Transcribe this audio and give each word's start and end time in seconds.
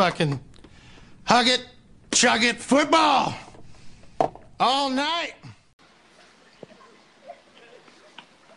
fucking 0.00 0.40
hug 1.24 1.46
it, 1.46 1.62
chug 2.10 2.42
it 2.42 2.56
football 2.56 3.34
all 4.58 4.88
night. 4.88 5.34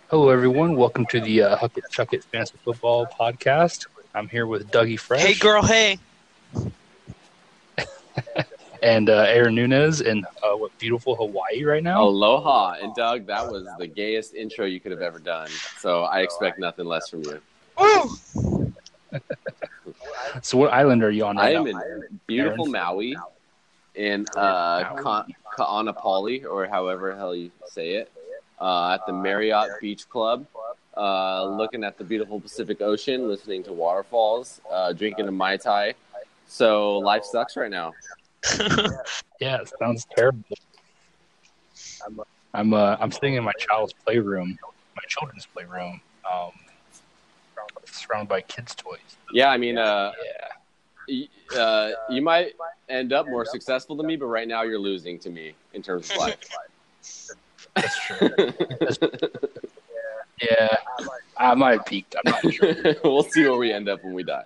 Hello, 0.09 0.29
everyone. 0.29 0.77
Welcome 0.77 1.05
to 1.07 1.19
the 1.19 1.41
uh, 1.41 1.57
Huck 1.57 1.77
It, 1.77 1.83
Chuck 1.91 2.13
It 2.13 2.23
Fantasy 2.23 2.55
Football 2.63 3.07
Podcast. 3.07 3.87
I'm 4.15 4.29
here 4.29 4.47
with 4.47 4.71
Dougie 4.71 4.97
Fresh. 4.97 5.19
Hey, 5.19 5.33
girl, 5.33 5.63
hey. 5.63 5.99
and 8.81 9.09
uh, 9.09 9.25
Aaron 9.27 9.53
Nunez 9.53 9.99
in 9.99 10.23
uh, 10.41 10.55
what 10.55 10.71
beautiful 10.77 11.17
Hawaii 11.17 11.65
right 11.65 11.83
now. 11.83 12.03
Aloha. 12.03 12.77
And 12.81 12.95
Doug, 12.95 13.27
that 13.27 13.51
was 13.51 13.67
the 13.77 13.87
gayest 13.87 14.33
intro 14.33 14.65
you 14.65 14.79
could 14.79 14.93
have 14.93 15.01
ever 15.01 15.19
done. 15.19 15.49
So 15.79 16.03
I 16.03 16.21
expect 16.21 16.57
nothing 16.57 16.85
less 16.85 17.09
from 17.09 17.23
you. 17.23 17.41
Woo! 17.77 18.73
So, 20.41 20.57
what 20.57 20.73
island 20.73 21.03
are 21.03 21.11
you 21.11 21.25
on 21.25 21.37
I 21.37 21.51
am 21.51 21.65
now? 21.65 21.71
in 21.71 22.19
beautiful 22.27 22.65
Maui 22.65 23.17
in 23.95 24.25
uh, 24.35 24.95
Ka- 24.95 25.25
Ka'anapali, 25.55 26.45
or 26.45 26.67
however 26.67 27.15
hell 27.15 27.35
you 27.35 27.51
say 27.65 27.95
it, 27.95 28.11
uh, 28.59 28.93
at 28.93 29.05
the 29.05 29.13
Marriott 29.13 29.69
Beach 29.81 30.09
Club. 30.09 30.45
Uh, 30.95 31.45
looking 31.45 31.83
at 31.83 31.97
the 31.97 32.03
beautiful 32.03 32.39
Pacific 32.39 32.79
Ocean, 32.81 33.27
listening 33.27 33.63
to 33.63 33.73
waterfalls, 33.73 34.61
uh, 34.71 34.93
drinking 34.93 35.27
a 35.27 35.31
Mai 35.31 35.57
Tai. 35.57 35.95
So 36.45 36.99
life 36.99 37.25
sucks 37.25 37.57
right 37.57 37.71
now. 37.71 37.93
Yeah, 39.39 39.59
it 39.59 39.69
sounds 39.77 40.05
terrible. 40.15 40.39
I'm 42.53 42.73
uh, 42.73 42.95
I'm 42.99 43.11
sitting 43.11 43.33
in 43.33 43.43
my 43.43 43.51
child's 43.57 43.93
playroom, 44.05 44.57
my 44.95 45.01
children's 45.09 45.45
playroom, 45.47 45.99
um, 46.31 46.51
surrounded 47.93 48.29
by 48.29 48.41
kids' 48.41 48.75
toys. 48.75 48.99
Yeah, 49.31 49.49
I 49.49 49.57
mean, 49.57 49.77
uh, 49.77 50.11
Yeah, 51.07 51.25
uh, 51.57 51.91
you 52.09 52.21
might 52.21 52.53
end 52.89 53.13
up 53.13 53.27
more 53.27 53.45
successful 53.45 53.95
than 53.95 54.05
me, 54.05 54.15
but 54.15 54.27
right 54.27 54.47
now 54.47 54.63
you're 54.63 54.79
losing 54.79 55.19
to 55.19 55.29
me 55.29 55.55
in 55.73 55.81
terms 55.81 56.09
of 56.09 56.17
life. 56.17 56.37
that's 57.75 57.97
true. 58.05 58.29
Yeah, 60.41 60.75
I 61.37 61.53
might 61.53 61.77
have 61.77 61.85
peaked. 61.85 62.15
I'm 62.15 62.31
not 62.31 62.53
sure. 62.53 62.75
we'll 63.03 63.23
see 63.23 63.43
where 63.43 63.55
we 63.55 63.71
end 63.71 63.87
up 63.87 64.03
when 64.03 64.13
we 64.13 64.23
die. 64.23 64.43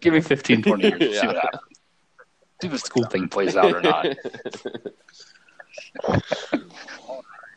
Give 0.00 0.12
me 0.12 0.20
15, 0.20 0.62
20 0.62 0.82
years. 0.82 1.20
See 1.20 1.26
what 1.26 1.36
happens. 1.36 1.62
See 2.60 2.66
if 2.66 2.72
the 2.72 2.78
school 2.78 3.04
thing 3.04 3.28
plays 3.28 3.56
out 3.56 3.74
or 3.74 3.80
not. 3.80 4.06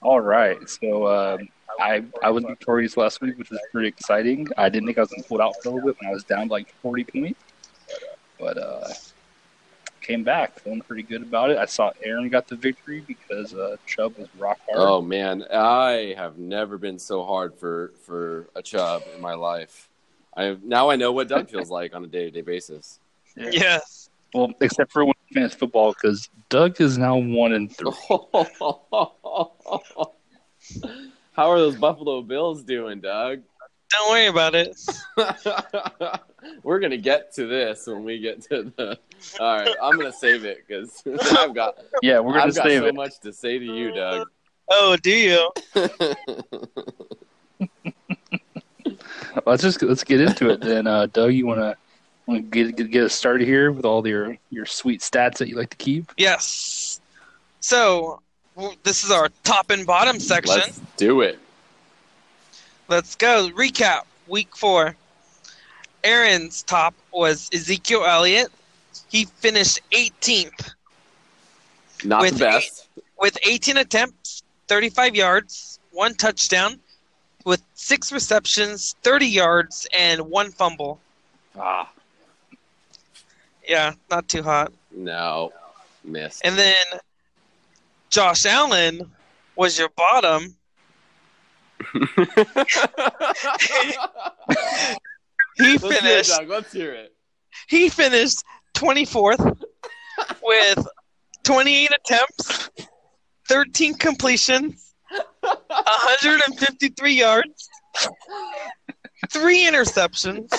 All 0.02 0.22
right. 0.22 0.58
So 0.69 1.08
um, 1.08 1.50
I 1.79 2.03
I 2.21 2.29
was 2.29 2.43
victorious 2.43 2.97
last 2.97 3.21
week, 3.21 3.38
which 3.38 3.49
was 3.49 3.59
pretty 3.71 3.88
exciting. 3.88 4.47
I 4.57 4.69
didn't 4.69 4.88
think 4.88 4.97
I 4.97 5.02
was 5.02 5.09
going 5.09 5.23
to 5.23 5.27
pull 5.27 5.39
it 5.39 5.43
out 5.43 5.55
for 5.61 5.69
a 5.69 5.71
little 5.71 5.89
bit 5.89 5.97
when 6.02 6.09
I 6.09 6.13
was 6.13 6.23
down 6.23 6.47
to 6.47 6.53
like 6.53 6.73
40 6.81 7.03
points, 7.05 7.39
but 8.39 8.57
uh, 8.57 8.88
came 10.01 10.23
back 10.23 10.59
feeling 10.59 10.81
pretty 10.81 11.03
good 11.03 11.23
about 11.23 11.49
it. 11.49 11.57
I 11.57 11.66
saw 11.66 11.91
Aaron 12.03 12.29
got 12.29 12.47
the 12.47 12.55
victory 12.55 13.03
because 13.07 13.53
uh, 13.53 13.77
Chubb 13.85 14.17
was 14.17 14.27
rock 14.38 14.59
hard. 14.69 14.79
Oh 14.79 15.01
man, 15.01 15.45
I 15.51 16.13
have 16.17 16.38
never 16.38 16.77
been 16.77 16.99
so 16.99 17.23
hard 17.23 17.55
for 17.55 17.91
for 18.03 18.47
a 18.55 18.61
chub 18.61 19.03
in 19.16 19.21
my 19.21 19.33
life. 19.33 19.89
I 20.35 20.57
now 20.63 20.89
I 20.89 20.95
know 20.95 21.11
what 21.11 21.27
Doug 21.27 21.49
feels 21.49 21.69
like 21.69 21.95
on 21.95 22.03
a 22.03 22.07
day 22.07 22.25
to 22.25 22.31
day 22.31 22.41
basis. 22.41 22.99
Yes. 23.35 24.09
Well, 24.33 24.51
except 24.61 24.91
for 24.91 25.05
when 25.05 25.13
fantasy 25.31 25.57
football, 25.57 25.94
because 25.94 26.29
Doug 26.49 26.81
is 26.81 26.97
now 26.97 27.17
one 27.17 27.53
and 27.53 27.75
three. 27.75 27.91
How 31.34 31.50
are 31.50 31.58
those 31.59 31.76
Buffalo 31.76 32.22
Bills 32.22 32.64
doing, 32.64 33.02
Doug? 33.02 33.42
Don't 33.92 34.09
worry 34.09 34.28
about 34.28 34.56
it. 34.56 34.76
We're 36.64 36.80
gonna 36.80 36.98
get 36.98 37.34
to 37.36 37.45
this 37.48 37.86
when 37.88 38.03
we 38.03 38.20
get 38.20 38.42
to 38.50 38.72
the. 38.75 38.98
All 39.40 39.58
right, 39.58 39.75
I'm 39.81 39.98
gonna 39.98 40.12
save 40.12 40.45
it 40.45 40.64
because 40.67 41.02
I've 41.38 41.53
got 41.53 41.78
Yeah, 42.02 42.20
we're 42.20 42.34
gonna 42.34 42.45
I've 42.48 42.56
got 42.56 42.64
save 42.66 42.81
so 42.81 42.88
it. 42.88 42.95
much 42.95 43.20
to 43.22 43.31
say 43.31 43.59
to 43.59 43.66
you, 43.66 43.94
Doug. 43.94 44.28
Oh, 44.70 44.98
do 45.02 45.12
you? 45.12 45.50
Let's 49.46 49.63
just 49.63 49.81
let's 49.81 50.03
get 50.03 50.22
into 50.22 50.50
it 50.50 50.62
then. 50.62 50.86
Uh, 50.88 51.07
Doug, 51.07 51.34
you 51.34 51.46
want 51.46 51.59
to 51.59 51.75
want 52.28 52.50
get, 52.52 52.75
get 52.75 52.91
get 52.91 53.03
us 53.06 53.13
started 53.13 53.47
here 53.47 53.72
with 53.72 53.86
all 53.86 54.06
your 54.07 54.38
your 54.50 54.66
sweet 54.66 55.02
stats 55.02 55.38
that 55.38 55.47
you 55.47 55.56
like 55.56 55.69
to 55.72 55.78
keep? 55.78 56.12
Yes. 56.18 57.00
So, 57.59 58.22
w- 58.56 58.75
this 58.84 59.03
is 59.03 59.12
our 59.12 59.30
top 59.44 59.69
and 59.72 59.86
bottom 59.86 60.19
section. 60.19 60.56
Let's 60.57 60.81
do 60.98 61.22
it. 61.22 61.40
Let's 62.88 63.16
go. 63.16 63.50
Recap 63.50 64.02
week 64.28 64.56
four. 64.56 64.96
Aaron's 66.04 66.64
top 66.64 66.94
was 67.12 67.50
Ezekiel 67.54 68.04
Elliott. 68.06 68.52
He 69.09 69.26
finished 69.26 69.80
18th 69.92 70.74
Not 72.04 72.22
With 72.22 72.34
the 72.34 72.40
best. 72.40 72.88
with 73.20 73.38
18 73.44 73.78
attempts, 73.78 74.44
35 74.68 75.16
yards, 75.16 75.80
one 75.92 76.14
touchdown, 76.16 76.80
with 77.46 77.62
six 77.74 78.12
receptions, 78.12 78.96
30 79.04 79.25
yards, 79.28 79.88
and 79.94 80.22
one 80.30 80.52
fumble. 80.52 81.00
Ah, 81.58 81.90
Yeah, 83.68 83.94
not 84.12 84.28
too 84.28 84.44
hot. 84.44 84.74
No, 84.92 85.54
missed. 86.04 86.42
And 86.44 86.58
then 86.58 86.75
Josh 88.10 88.46
Allen 88.46 89.10
was 89.56 89.80
your 89.80 89.90
bottom. 89.90 90.56
He 95.56 95.78
Let's 95.78 95.84
hear 95.84 95.92
it, 95.92 96.02
finished 96.02 96.42
Let's 96.48 96.74
hear 96.74 96.94
it. 96.94 97.14
he 97.68 97.88
finished 97.90 98.44
24th 98.74 99.62
with 100.42 100.88
28 101.44 101.92
attempts, 101.92 102.70
13 103.48 103.94
completions, 103.96 104.96
153 105.42 107.14
yards, 107.14 107.70
three 109.30 109.64
interceptions, 109.66 110.50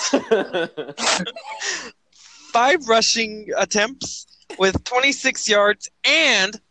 five 2.53 2.87
rushing 2.87 3.47
attempts 3.57 4.27
with 4.57 4.81
26 4.85 5.49
yards, 5.49 5.89
and 6.05 6.61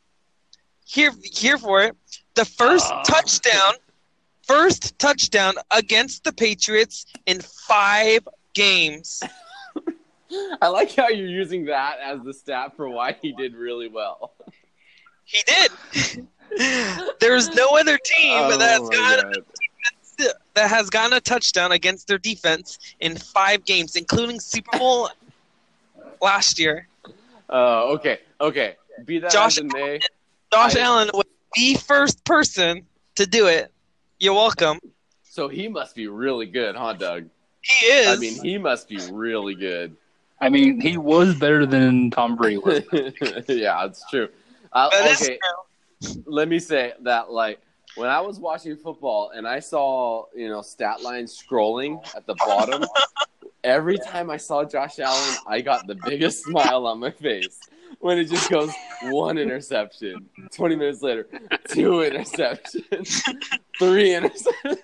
here 0.87 1.11
here 1.25 1.59
for 1.59 1.83
it, 1.83 1.95
the 2.37 2.45
first 2.47 2.87
Ah. 2.91 3.03
touchdown, 3.03 3.75
first 4.47 4.99
touchdown 4.99 5.55
against 5.71 6.25
the 6.25 6.32
Patriots 6.32 7.06
in 7.27 7.41
five 7.41 8.27
games. 8.55 9.22
I 10.60 10.69
like 10.69 10.94
how 10.94 11.09
you're 11.09 11.28
using 11.28 11.66
that 11.66 11.99
as 12.03 12.22
the 12.22 12.32
stat 12.32 12.77
for 12.77 12.88
why 12.88 13.16
he 13.21 13.33
did 13.33 13.54
really 13.54 13.88
well. 13.88 14.33
He 15.25 15.41
did. 15.47 16.27
There's 17.21 17.49
no 17.54 17.69
other 17.72 17.99
team 17.99 18.38
Oh 18.38 18.59
that 18.59 18.71
has 18.71 18.88
gotten 18.91 19.44
that 20.54 20.71
has 20.71 20.91
gotten 20.91 21.16
a 21.16 21.21
touchdown 21.21 21.72
against 21.72 22.06
their 22.06 22.19
defense 22.19 22.78
in 23.00 23.16
five 23.16 23.65
games, 23.65 23.97
including 23.97 24.38
Super 24.38 24.78
Bowl 24.78 25.09
last 26.21 26.59
year. 26.59 26.87
Oh, 27.49 27.94
okay, 27.94 28.21
okay. 28.41 28.77
Be 29.04 29.19
that 29.19 29.33
Josh 29.33 29.60
may, 29.60 29.99
Josh 30.53 30.77
I- 30.77 30.81
Allen 30.81 31.10
was 31.12 31.25
the 31.54 31.75
first 31.75 32.25
person 32.25 32.87
to 33.16 33.27
do 33.27 33.47
it. 33.47 33.72
You're 34.25 34.33
welcome. 34.33 34.79
so 35.23 35.49
he 35.49 35.69
must 35.69 35.95
be 35.95 36.09
really 36.09 36.47
good, 36.47 36.77
huh, 36.77 36.95
Doug? 36.95 37.29
He 37.61 37.87
is. 37.89 38.09
I 38.09 38.17
mean, 38.17 38.43
he 38.43 38.57
must 38.57 38.89
be 38.89 38.99
really 39.12 39.55
good. 39.55 39.95
I 40.41 40.49
mean, 40.49 40.81
he 40.81 40.97
was 40.97 41.35
better 41.35 41.67
than 41.67 42.11
Tom 42.11 42.34
Brady. 42.34 42.59
yeah, 43.49 43.84
it's 43.84 44.03
true. 44.09 44.31
Uh, 44.73 44.89
That 44.89 45.11
is 45.11 45.21
okay, 45.21 45.39
true. 46.03 46.23
let 46.25 46.49
me 46.49 46.59
say 46.59 46.95
that 47.03 47.31
like 47.33 47.61
when 47.97 48.09
I 48.09 48.23
was 48.23 48.41
watching 48.41 48.79
football 48.79 49.31
and 49.37 49.47
I 49.47 49.61
saw 49.61 50.25
you 50.34 50.49
know 50.49 50.63
stat 50.63 51.03
lines 51.03 51.39
scrolling 51.39 52.03
at 52.17 52.27
the 52.27 52.34
bottom, 52.37 52.83
every 53.63 53.99
time 53.99 54.31
I 54.31 54.39
saw 54.39 54.65
Josh 54.65 55.01
Allen, 55.01 55.37
I 55.47 55.61
got 55.61 55.87
the 55.87 55.97
biggest 55.97 56.45
smile 56.48 56.87
on 56.87 56.98
my 56.98 57.10
face 57.10 57.60
when 58.04 58.18
it 58.18 58.27
just 58.27 58.51
goes 58.51 58.71
one 59.04 59.39
interception, 59.39 60.28
twenty 60.53 60.77
minutes 60.77 61.01
later, 61.01 61.27
two 61.68 61.92
interceptions, 61.92 63.22
three 63.78 64.10
interceptions. 64.10 64.78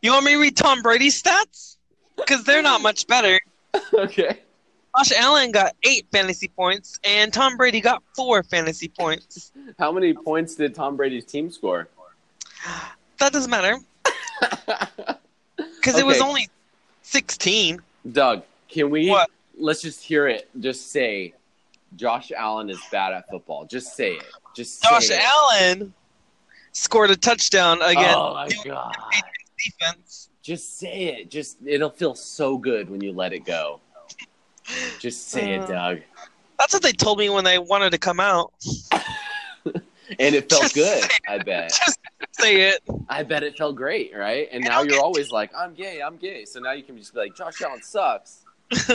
You 0.00 0.12
want 0.12 0.24
me 0.24 0.34
to 0.34 0.38
read 0.38 0.56
Tom 0.56 0.82
Brady's 0.82 1.20
stats? 1.20 1.76
Because 2.16 2.44
they're 2.44 2.62
not 2.62 2.80
much 2.80 3.08
better. 3.08 3.40
okay, 3.92 4.38
Josh 4.96 5.10
Allen 5.18 5.50
got 5.50 5.74
eight 5.82 6.06
fantasy 6.12 6.46
points, 6.46 7.00
and 7.02 7.32
Tom 7.32 7.56
Brady 7.56 7.80
got 7.80 8.04
four 8.14 8.44
fantasy 8.44 8.86
points. 8.86 9.50
how 9.80 9.90
many 9.90 10.14
points 10.14 10.54
did 10.54 10.76
Tom 10.76 10.96
Brady's 10.96 11.24
team 11.24 11.50
score? 11.50 11.88
That 13.18 13.32
doesn't 13.32 13.50
matter 13.50 13.78
because 15.56 15.98
it 15.98 16.06
was 16.06 16.20
only 16.20 16.48
sixteen. 17.02 17.80
Doug, 18.12 18.44
can 18.68 18.90
we? 18.90 19.08
What? 19.08 19.28
Let's 19.58 19.82
just 19.82 20.04
hear 20.04 20.28
it. 20.28 20.48
Just 20.60 20.92
say, 20.92 21.34
Josh 21.96 22.32
Allen 22.32 22.70
is 22.70 22.80
bad 22.92 23.12
at 23.12 23.28
football. 23.30 23.64
Just 23.64 23.96
say 23.96 24.14
it. 24.14 24.24
Just 24.54 24.80
say 24.80 24.88
Josh 24.88 25.10
it. 25.10 25.20
Allen 25.20 25.92
scored 26.72 27.10
a 27.10 27.16
touchdown 27.16 27.80
again. 27.82 28.14
Oh 28.16 28.34
my 28.34 28.48
god! 28.64 28.94
defense. 29.64 30.30
Just 30.42 30.78
say 30.78 31.04
it. 31.20 31.30
Just 31.30 31.58
it'll 31.64 31.90
feel 31.90 32.14
so 32.14 32.56
good 32.56 32.88
when 32.88 33.00
you 33.00 33.12
let 33.12 33.32
it 33.32 33.44
go. 33.44 33.80
Just 34.98 35.28
say 35.28 35.54
it, 35.54 35.62
Uh, 35.62 35.66
Doug. 35.66 35.98
That's 36.58 36.72
what 36.72 36.82
they 36.82 36.92
told 36.92 37.18
me 37.18 37.30
when 37.30 37.44
they 37.44 37.58
wanted 37.58 37.90
to 37.90 37.98
come 37.98 38.20
out. 38.20 38.52
And 40.18 40.34
it 40.34 40.48
felt 40.48 40.62
Just 40.62 40.74
good. 40.74 41.04
I 41.28 41.38
bet. 41.38 41.68
Just 41.86 41.98
say 42.32 42.70
it. 42.70 42.80
I 43.08 43.22
bet 43.22 43.42
it 43.42 43.58
felt 43.58 43.76
great, 43.76 44.16
right? 44.16 44.48
And 44.50 44.64
now 44.64 44.82
you're 44.82 45.00
always 45.02 45.30
like, 45.30 45.50
I'm 45.56 45.74
gay, 45.74 46.00
I'm 46.00 46.16
gay. 46.16 46.44
So 46.46 46.60
now 46.60 46.72
you 46.72 46.82
can 46.82 46.96
just 46.96 47.12
be 47.12 47.20
like, 47.20 47.36
Josh 47.36 47.60
Allen 47.60 47.82
sucks. 47.82 48.44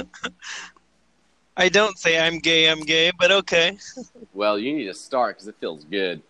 I 1.56 1.70
don't 1.70 1.98
say 1.98 2.20
I'm 2.20 2.40
gay, 2.40 2.70
I'm 2.70 2.82
gay, 2.82 3.12
but 3.20 3.32
okay. 3.32 3.78
Well, 4.34 4.58
you 4.58 4.74
need 4.74 4.86
to 4.86 4.96
start 4.96 5.36
because 5.36 5.48
it 5.48 5.56
feels 5.60 5.84
good. 5.86 6.22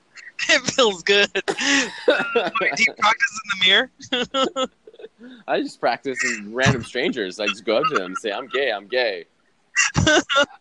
It 0.50 0.62
feels 0.72 1.04
good. 1.04 1.32
Do 1.34 1.42
you 1.48 2.94
practice 2.98 3.40
in 3.40 3.50
the 3.50 3.66
mirror? 3.66 3.92
I 5.48 5.62
just 5.62 5.80
practice 5.80 6.20
in 6.26 6.54
random 6.54 6.84
strangers. 6.84 7.40
I 7.40 7.48
just 7.48 7.64
go 7.64 7.78
up 7.78 7.84
to 7.90 7.96
them 7.96 8.08
and 8.08 8.18
say, 8.18 8.34
I'm 8.34 8.50
gay, 8.50 8.72
I'm 8.72 8.88
gay. 8.88 9.26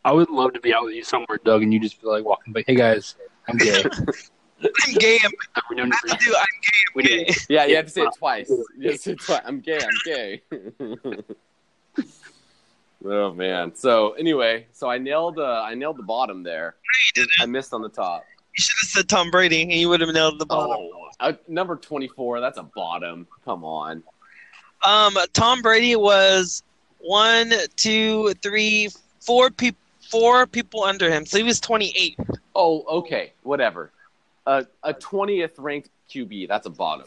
I 0.04 0.12
would 0.12 0.30
love 0.30 0.52
to 0.52 0.60
be 0.60 0.72
out 0.72 0.84
with 0.84 0.94
you 0.94 1.02
somewhere, 1.02 1.40
Doug, 1.44 1.64
and 1.64 1.74
you 1.74 1.80
just 1.80 2.00
feel 2.00 2.12
like 2.12 2.24
walking 2.24 2.52
by. 2.52 2.62
Hey 2.64 2.76
guys, 2.76 3.16
I'm 3.48 3.56
gay. 3.56 3.82
I'm 3.82 4.94
gay. 4.94 5.18
I'm, 5.24 5.32
We're 5.68 5.76
doing 5.76 5.90
I 5.92 5.96
have 6.08 6.18
to 6.18 6.24
do. 6.24 6.36
I'm 6.36 6.46
gay. 6.62 7.10
I'm 7.10 7.18
need- 7.18 7.26
gay. 7.26 7.34
Yeah, 7.48 7.64
you 7.64 7.74
have 7.76 7.86
to 7.86 7.90
say 7.90 8.02
it 8.02 8.14
twice. 8.16 8.50
You 8.50 8.90
have 8.90 8.92
to 8.92 8.98
say 8.98 9.12
it 9.12 9.20
twice. 9.20 9.42
I'm 9.44 9.58
gay, 9.60 9.80
I'm 9.80 9.98
gay. 10.04 10.42
Oh 13.04 13.32
man. 13.32 13.74
So 13.74 14.12
anyway, 14.12 14.66
so 14.72 14.88
I 14.88 14.98
nailed 14.98 15.38
uh, 15.38 15.62
I 15.64 15.74
nailed 15.74 15.98
the 15.98 16.02
bottom 16.02 16.42
there. 16.42 16.76
Didn't. 17.14 17.30
I 17.40 17.46
missed 17.46 17.72
on 17.72 17.82
the 17.82 17.88
top. 17.88 18.24
You 18.56 18.62
should 18.62 18.76
have 18.82 18.90
said 18.90 19.08
Tom 19.08 19.30
Brady, 19.30 19.62
and 19.62 19.72
you 19.72 19.88
would 19.88 20.00
have 20.02 20.12
nailed 20.12 20.38
the 20.38 20.44
bottom. 20.44 20.76
Oh, 20.78 21.08
uh, 21.20 21.32
number 21.48 21.76
24, 21.76 22.40
that's 22.40 22.58
a 22.58 22.62
bottom. 22.62 23.26
Come 23.44 23.64
on. 23.64 24.02
Um, 24.82 25.16
Tom 25.32 25.62
Brady 25.62 25.96
was 25.96 26.62
one, 26.98 27.52
two, 27.76 28.34
three, 28.42 28.90
four 29.20 29.50
people, 29.50 29.78
four 30.10 30.46
people 30.46 30.82
under 30.82 31.10
him, 31.10 31.24
so 31.24 31.38
he 31.38 31.44
was 31.44 31.60
28. 31.60 32.18
Oh, 32.54 32.82
okay, 32.98 33.32
whatever. 33.42 33.90
Uh, 34.46 34.64
a 34.82 34.92
20th 34.92 35.52
ranked 35.56 35.88
QB, 36.10 36.48
that's 36.48 36.66
a 36.66 36.70
bottom. 36.70 37.06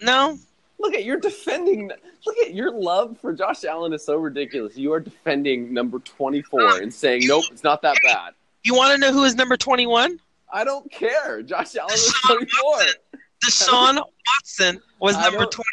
No, 0.00 0.38
Look 0.78 0.94
at 0.94 1.04
you're 1.04 1.20
defending. 1.20 1.90
Look 2.26 2.36
at 2.38 2.54
your 2.54 2.72
love 2.72 3.18
for 3.20 3.32
Josh 3.32 3.64
Allen 3.64 3.92
is 3.92 4.04
so 4.04 4.16
ridiculous. 4.16 4.76
You 4.76 4.92
are 4.92 5.00
defending 5.00 5.72
number 5.72 5.98
24 6.00 6.60
ah, 6.62 6.76
and 6.78 6.92
saying, 6.92 7.22
"Nope, 7.26 7.44
it's 7.50 7.62
not 7.62 7.82
that 7.82 7.96
bad." 8.02 8.34
you 8.64 8.74
want 8.74 8.92
to 8.92 8.98
know 8.98 9.12
who 9.12 9.24
is 9.24 9.34
number 9.34 9.56
21? 9.56 10.20
I 10.52 10.62
don't 10.64 10.88
care. 10.90 11.42
Josh 11.42 11.74
Allen 11.76 11.90
was 11.90 12.14
24. 12.26 12.74
Deshaun 13.44 13.96
Watson 13.96 14.80
was 15.00 15.16
I 15.16 15.22
number 15.22 15.38
don't- 15.40 15.52
20. 15.52 15.68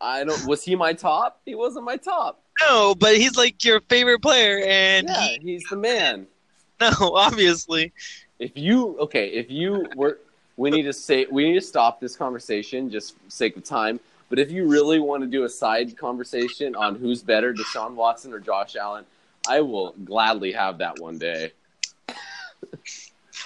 I 0.00 0.24
don't. 0.24 0.46
Was 0.46 0.62
he 0.62 0.76
my 0.76 0.92
top? 0.92 1.40
He 1.44 1.54
wasn't 1.54 1.84
my 1.86 1.96
top. 1.96 2.42
No, 2.62 2.94
but 2.94 3.16
he's 3.16 3.36
like 3.36 3.64
your 3.64 3.80
favorite 3.82 4.20
player, 4.20 4.62
and 4.66 5.08
Yeah, 5.08 5.26
he, 5.28 5.38
he's 5.42 5.64
the 5.70 5.76
man. 5.76 6.26
no, 6.80 6.90
obviously. 7.14 7.92
If 8.38 8.56
you 8.56 8.98
okay, 9.00 9.28
if 9.28 9.50
you 9.50 9.86
were, 9.96 10.18
we 10.56 10.70
need 10.70 10.82
to 10.82 10.92
say 10.92 11.26
we 11.30 11.44
need 11.48 11.54
to 11.54 11.66
stop 11.66 12.00
this 12.00 12.16
conversation 12.16 12.90
just 12.90 13.14
for 13.14 13.30
sake 13.30 13.56
of 13.56 13.64
time. 13.64 14.00
But 14.30 14.38
if 14.38 14.50
you 14.50 14.66
really 14.66 15.00
want 15.00 15.22
to 15.22 15.26
do 15.26 15.44
a 15.44 15.48
side 15.48 15.96
conversation 15.98 16.74
on 16.76 16.94
who's 16.94 17.20
better, 17.22 17.52
Deshaun 17.52 17.94
Watson 17.94 18.32
or 18.32 18.38
Josh 18.38 18.76
Allen, 18.76 19.04
I 19.46 19.60
will 19.60 19.92
gladly 20.04 20.52
have 20.52 20.78
that 20.78 21.00
one 21.00 21.18
day. 21.18 21.52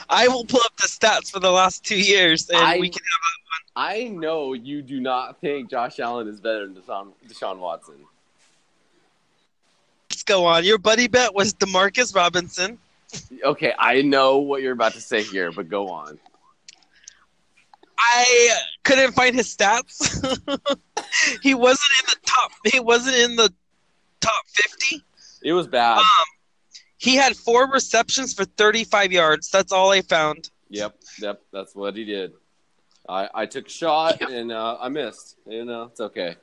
I 0.08 0.28
will 0.28 0.44
pull 0.44 0.60
up 0.60 0.76
the 0.76 0.86
stats 0.86 1.30
for 1.30 1.40
the 1.40 1.50
last 1.50 1.84
two 1.84 1.98
years, 1.98 2.48
and 2.50 2.58
I- 2.58 2.78
we 2.78 2.90
can. 2.90 3.00
have 3.02 3.74
one. 3.76 3.94
I 3.94 4.08
know 4.08 4.52
you 4.52 4.82
do 4.82 5.00
not 5.00 5.40
think 5.40 5.70
Josh 5.70 5.98
Allen 5.98 6.28
is 6.28 6.38
better 6.38 6.66
than 6.66 6.76
Deshaun, 6.76 7.12
Deshaun 7.26 7.58
Watson. 7.58 7.94
Let's 10.10 10.22
go 10.22 10.44
on. 10.44 10.64
Your 10.64 10.78
buddy 10.78 11.08
bet 11.08 11.34
was 11.34 11.54
Demarcus 11.54 12.14
Robinson. 12.14 12.78
Okay, 13.42 13.72
I 13.78 14.02
know 14.02 14.38
what 14.38 14.60
you're 14.62 14.72
about 14.72 14.92
to 14.94 15.00
say 15.00 15.22
here, 15.22 15.50
but 15.50 15.68
go 15.68 15.88
on. 15.88 16.18
I 18.16 18.56
couldn't 18.84 19.12
find 19.12 19.34
his 19.34 19.54
stats. 19.54 20.02
he 21.42 21.54
wasn't 21.54 21.90
in 22.00 22.06
the 22.06 22.16
top. 22.26 22.52
He 22.72 22.80
wasn't 22.80 23.16
in 23.16 23.36
the 23.36 23.52
top 24.20 24.44
50. 24.52 25.02
It 25.42 25.52
was 25.52 25.66
bad. 25.66 25.98
Um, 25.98 26.04
he 26.96 27.16
had 27.16 27.36
four 27.36 27.70
receptions 27.70 28.32
for 28.32 28.44
35 28.44 29.12
yards. 29.12 29.50
That's 29.50 29.72
all 29.72 29.90
I 29.90 30.00
found. 30.02 30.50
Yep, 30.70 30.96
yep, 31.20 31.42
that's 31.52 31.74
what 31.74 31.96
he 31.96 32.04
did. 32.04 32.32
I, 33.08 33.28
I 33.34 33.46
took 33.46 33.66
a 33.66 33.70
shot 33.70 34.22
and 34.22 34.50
uh, 34.50 34.78
I 34.80 34.88
missed. 34.88 35.36
You 35.46 35.64
know, 35.64 35.84
it's 35.84 36.00
okay. 36.00 36.36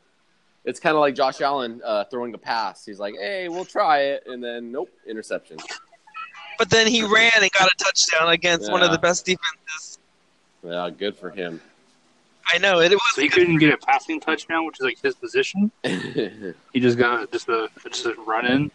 It's 0.64 0.80
kind 0.80 0.96
of 0.96 1.00
like 1.00 1.16
Josh 1.16 1.42
Allen 1.42 1.82
uh, 1.84 2.04
throwing 2.06 2.34
a 2.36 2.38
pass. 2.38 2.86
He's 2.86 3.00
like, 3.00 3.16
"Hey, 3.20 3.50
we'll 3.50 3.66
try 3.66 4.02
it," 4.02 4.24
and 4.28 4.44
then 4.44 4.72
nope, 4.72 4.92
interception. 5.08 5.58
But 6.60 6.70
then 6.70 6.86
he 6.86 7.02
ran 7.02 7.32
and 7.42 7.50
got 7.52 7.68
a 7.68 7.76
touchdown 7.84 8.30
against 8.30 8.72
one 8.72 8.84
of 8.84 8.92
the 8.92 9.00
best 9.00 9.26
defenses. 9.26 9.91
Yeah, 10.64 10.90
good 10.96 11.16
for 11.18 11.30
him. 11.30 11.60
I 12.54 12.58
know 12.58 12.80
it 12.80 12.92
was. 12.92 13.02
So 13.16 13.22
he 13.22 13.30
couldn't 13.30 13.58
get 13.60 13.74
a 13.74 13.78
passing 13.78 14.20
touchdown, 14.20 14.66
which 14.66 14.78
is 14.80 14.84
like 14.86 15.02
his 15.02 15.16
position. 15.16 15.72
He 16.74 16.80
just 16.80 16.98
got 16.98 17.32
just 17.32 17.50
a 17.50 17.70
just 17.90 18.06
a 18.06 18.14
run 18.26 18.46
in. 18.46 18.72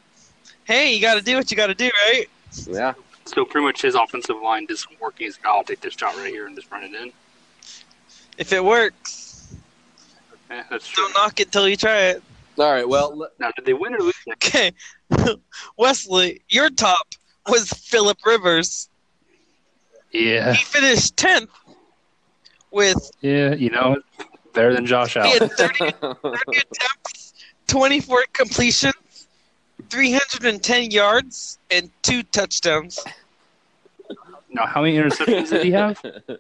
Hey, 0.65 0.95
you 0.95 1.01
got 1.01 1.15
to 1.15 1.23
do 1.23 1.37
what 1.37 1.51
you 1.51 1.57
got 1.57 1.69
to 1.69 1.75
do, 1.75 1.91
right? 2.09 2.27
yeah, 2.69 2.95
So 3.25 3.45
pretty 3.45 3.65
much 3.67 3.83
his 3.83 3.95
offensive 3.95 4.37
line 4.43 4.67
did 4.67 4.79
some 4.79 4.93
work. 5.01 5.15
He's 5.19 5.39
like, 5.39 5.47
I'll 5.47 5.65
take 5.65 5.81
this 5.81 5.95
shot 5.95 6.15
right 6.17 6.31
here 6.33 6.47
and 6.47 6.55
just 6.57 6.71
run 6.71 6.83
it 6.85 6.93
in. 6.95 7.13
If 8.39 8.53
it 8.53 8.63
works, 8.65 9.55
Eh, 10.51 10.63
that's 10.71 10.87
true. 10.89 11.05
don't 11.05 11.15
knock 11.15 11.41
it 11.41 11.51
till 11.53 11.69
you 11.69 11.77
try 11.77 11.99
it. 12.11 12.23
all 12.59 12.71
right. 12.73 12.89
Well, 12.89 13.29
Now, 13.41 13.51
did 13.57 13.65
they 13.65 13.73
win 13.75 13.95
or 13.95 14.01
lose? 14.01 14.15
Okay, 14.35 14.73
Wesley, 15.79 16.43
your 16.49 16.69
top 16.71 17.07
was 17.49 17.69
Philip 17.71 18.19
Rivers. 18.27 18.89
Yeah, 20.13 20.53
He 20.55 20.65
finished 20.65 21.17
tenth 21.17 21.51
with 22.71 23.11
yeah. 23.21 23.55
You 23.55 23.71
know, 23.71 23.97
better 24.53 24.75
than 24.75 24.87
Josh 24.87 25.17
Allen. 25.17 25.31
he 25.31 25.39
had 25.39 25.53
30, 25.53 25.91
30 25.93 26.37
attempts, 26.49 27.35
24 27.67 28.25
completions, 28.33 29.29
310 29.91 30.91
yards, 30.91 31.59
and 31.71 31.91
two 32.03 32.23
touchdowns. 32.25 33.05
Now, 34.51 34.67
how 34.67 34.83
many 34.83 34.97
interceptions 34.97 35.51
did 35.51 35.65
he 35.65 35.71
have? 35.73 36.03
None. 36.03 36.37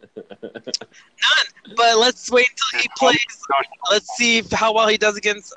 But 1.76 1.98
let's 1.98 2.30
wait 2.30 2.48
until 2.48 2.80
he 2.80 2.88
oh, 2.88 2.98
plays. 2.98 3.42
Let's 3.90 4.16
see 4.16 4.42
how 4.52 4.72
well 4.72 4.88
he 4.88 4.96
does 4.96 5.16
against 5.16 5.54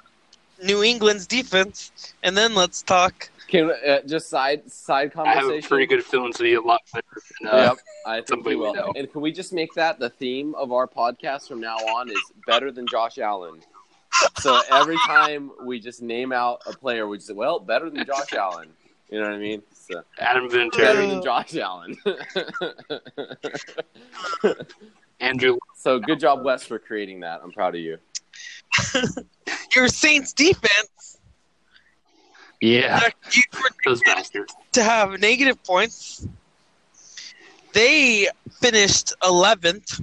New 0.63 0.83
England's 0.83 1.25
defense, 1.25 2.13
and 2.23 2.35
then 2.35 2.55
let's 2.55 2.81
talk. 2.81 3.29
Can 3.49 3.71
uh, 3.71 4.01
just 4.05 4.29
side 4.29 4.69
side 4.71 5.11
conversation. 5.11 5.27
I 5.27 5.33
have 5.33 5.41
conversation. 5.43 5.65
a 5.65 5.69
pretty 5.69 5.85
good 5.87 6.03
feeling 6.05 6.31
to 6.33 6.43
be 6.43 6.53
a 6.53 6.61
lot 6.61 6.81
better 6.93 7.05
than 7.41 7.49
uh, 7.49 7.57
Yep, 7.57 7.77
I 8.05 8.15
think 8.17 8.27
somebody 8.29 8.55
we 8.55 8.61
we 8.61 8.67
will. 8.67 8.75
know. 8.75 8.93
And 8.95 9.11
can 9.11 9.21
we 9.21 9.31
just 9.31 9.51
make 9.53 9.73
that 9.73 9.99
the 9.99 10.09
theme 10.09 10.55
of 10.55 10.71
our 10.71 10.87
podcast 10.87 11.47
from 11.47 11.59
now 11.59 11.77
on? 11.77 12.09
Is 12.09 12.21
better 12.47 12.71
than 12.71 12.85
Josh 12.87 13.17
Allen. 13.17 13.59
So 14.39 14.59
every 14.71 14.97
time 15.07 15.51
we 15.65 15.79
just 15.79 16.01
name 16.01 16.31
out 16.31 16.61
a 16.65 16.71
player, 16.73 17.07
we 17.07 17.17
just 17.17 17.27
say, 17.27 17.33
"Well, 17.33 17.59
better 17.59 17.89
than 17.89 18.05
Josh 18.05 18.33
Allen." 18.33 18.69
You 19.09 19.19
know 19.19 19.25
what 19.25 19.35
I 19.35 19.39
mean? 19.39 19.63
So, 19.73 20.03
Adam 20.19 20.47
better 20.47 20.69
Vinatieri, 20.69 21.09
than 21.09 21.23
Josh 21.23 21.55
Allen. 21.55 21.97
Andrew. 25.19 25.57
so 25.75 25.99
good 25.99 26.19
job, 26.19 26.43
Wes, 26.45 26.63
for 26.63 26.79
creating 26.79 27.19
that. 27.21 27.41
I'm 27.43 27.51
proud 27.51 27.75
of 27.75 27.81
you. 27.81 27.97
Your 29.75 29.87
Saints 29.87 30.33
defense, 30.33 31.08
Yeah, 32.61 32.99
those 33.85 34.01
bastards. 34.05 34.53
to 34.73 34.83
have 34.83 35.19
negative 35.19 35.63
points. 35.63 36.27
They 37.73 38.27
finished 38.59 39.13
11th. 39.21 40.01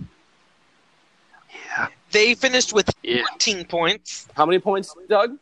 Yeah, 1.67 1.89
They 2.13 2.35
finished 2.35 2.73
with 2.73 2.89
yeah. 3.03 3.23
14 3.31 3.67
points. 3.67 4.29
How 4.35 4.47
many 4.47 4.59
points, 4.59 4.95
Doug? 5.09 5.37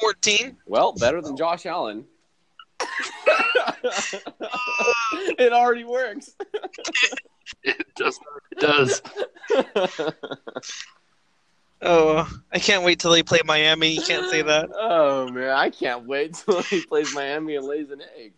14. 0.00 0.56
Well, 0.66 0.92
better 0.92 1.20
than 1.20 1.36
Josh 1.36 1.66
Allen. 1.66 2.04
it 5.38 5.52
already 5.52 5.84
works. 5.84 6.34
It 7.62 7.86
does. 7.96 8.18
It 8.52 8.60
does. 8.60 9.02
Oh, 11.82 12.28
I 12.52 12.58
can't 12.58 12.84
wait 12.84 13.00
till 13.00 13.10
they 13.10 13.22
play 13.22 13.40
Miami. 13.44 13.88
You 13.94 14.02
can't 14.02 14.30
say 14.30 14.42
that. 14.42 14.68
oh 14.78 15.28
man, 15.30 15.50
I 15.50 15.70
can't 15.70 16.06
wait 16.06 16.34
till 16.34 16.62
he 16.62 16.84
plays 16.84 17.14
Miami 17.14 17.56
and 17.56 17.66
lays 17.66 17.90
an 17.90 18.02
egg. 18.18 18.32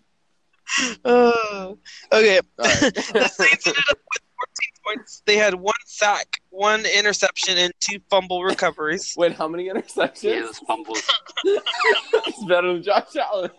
Oh. 1.05 1.79
Okay. 2.13 2.39
All 2.59 2.65
right. 2.65 2.95
the 2.95 3.29
Saints 3.33 3.67
ended 3.67 3.85
up 3.91 3.99
with 3.99 4.23
14 4.37 4.73
points. 4.87 5.23
They 5.27 5.37
had 5.37 5.55
one 5.55 5.73
sack, 5.87 6.41
one 6.51 6.85
interception, 6.87 7.59
and 7.59 7.73
two 7.81 7.99
fumble 8.11 8.45
recoveries. 8.45 9.15
Wait, 9.19 9.33
how 9.35 9.49
many 9.49 9.69
interceptions? 9.69 10.23
Yeah, 10.23 10.41
those 10.43 10.59
fumbles. 10.59 11.03
it's 11.45 12.45
better 12.45 12.75
than 12.75 12.83
Josh 12.83 13.17
Allen. 13.17 13.51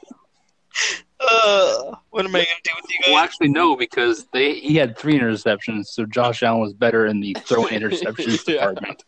Uh, 1.20 1.96
what 2.10 2.25
am 2.25 2.36
I 2.36 2.40
gonna 2.40 2.48
do 2.63 2.72
with 2.75 2.92
you 2.92 3.00
guys? 3.02 3.12
Well, 3.13 3.24
actually, 3.24 3.50
no, 3.50 3.75
because 3.75 4.25
they 4.34 4.56
he 4.56 4.75
had 4.75 4.98
three 4.98 5.18
interceptions, 5.18 5.86
so 5.88 6.06
Josh 6.06 6.42
Allen 6.44 6.62
was 6.62 6.74
better 6.74 7.06
in 7.06 7.20
the 7.20 7.36
throwing 7.46 7.80
interceptions 7.80 8.48
Yeah. 8.48 8.54
department. 8.72 9.04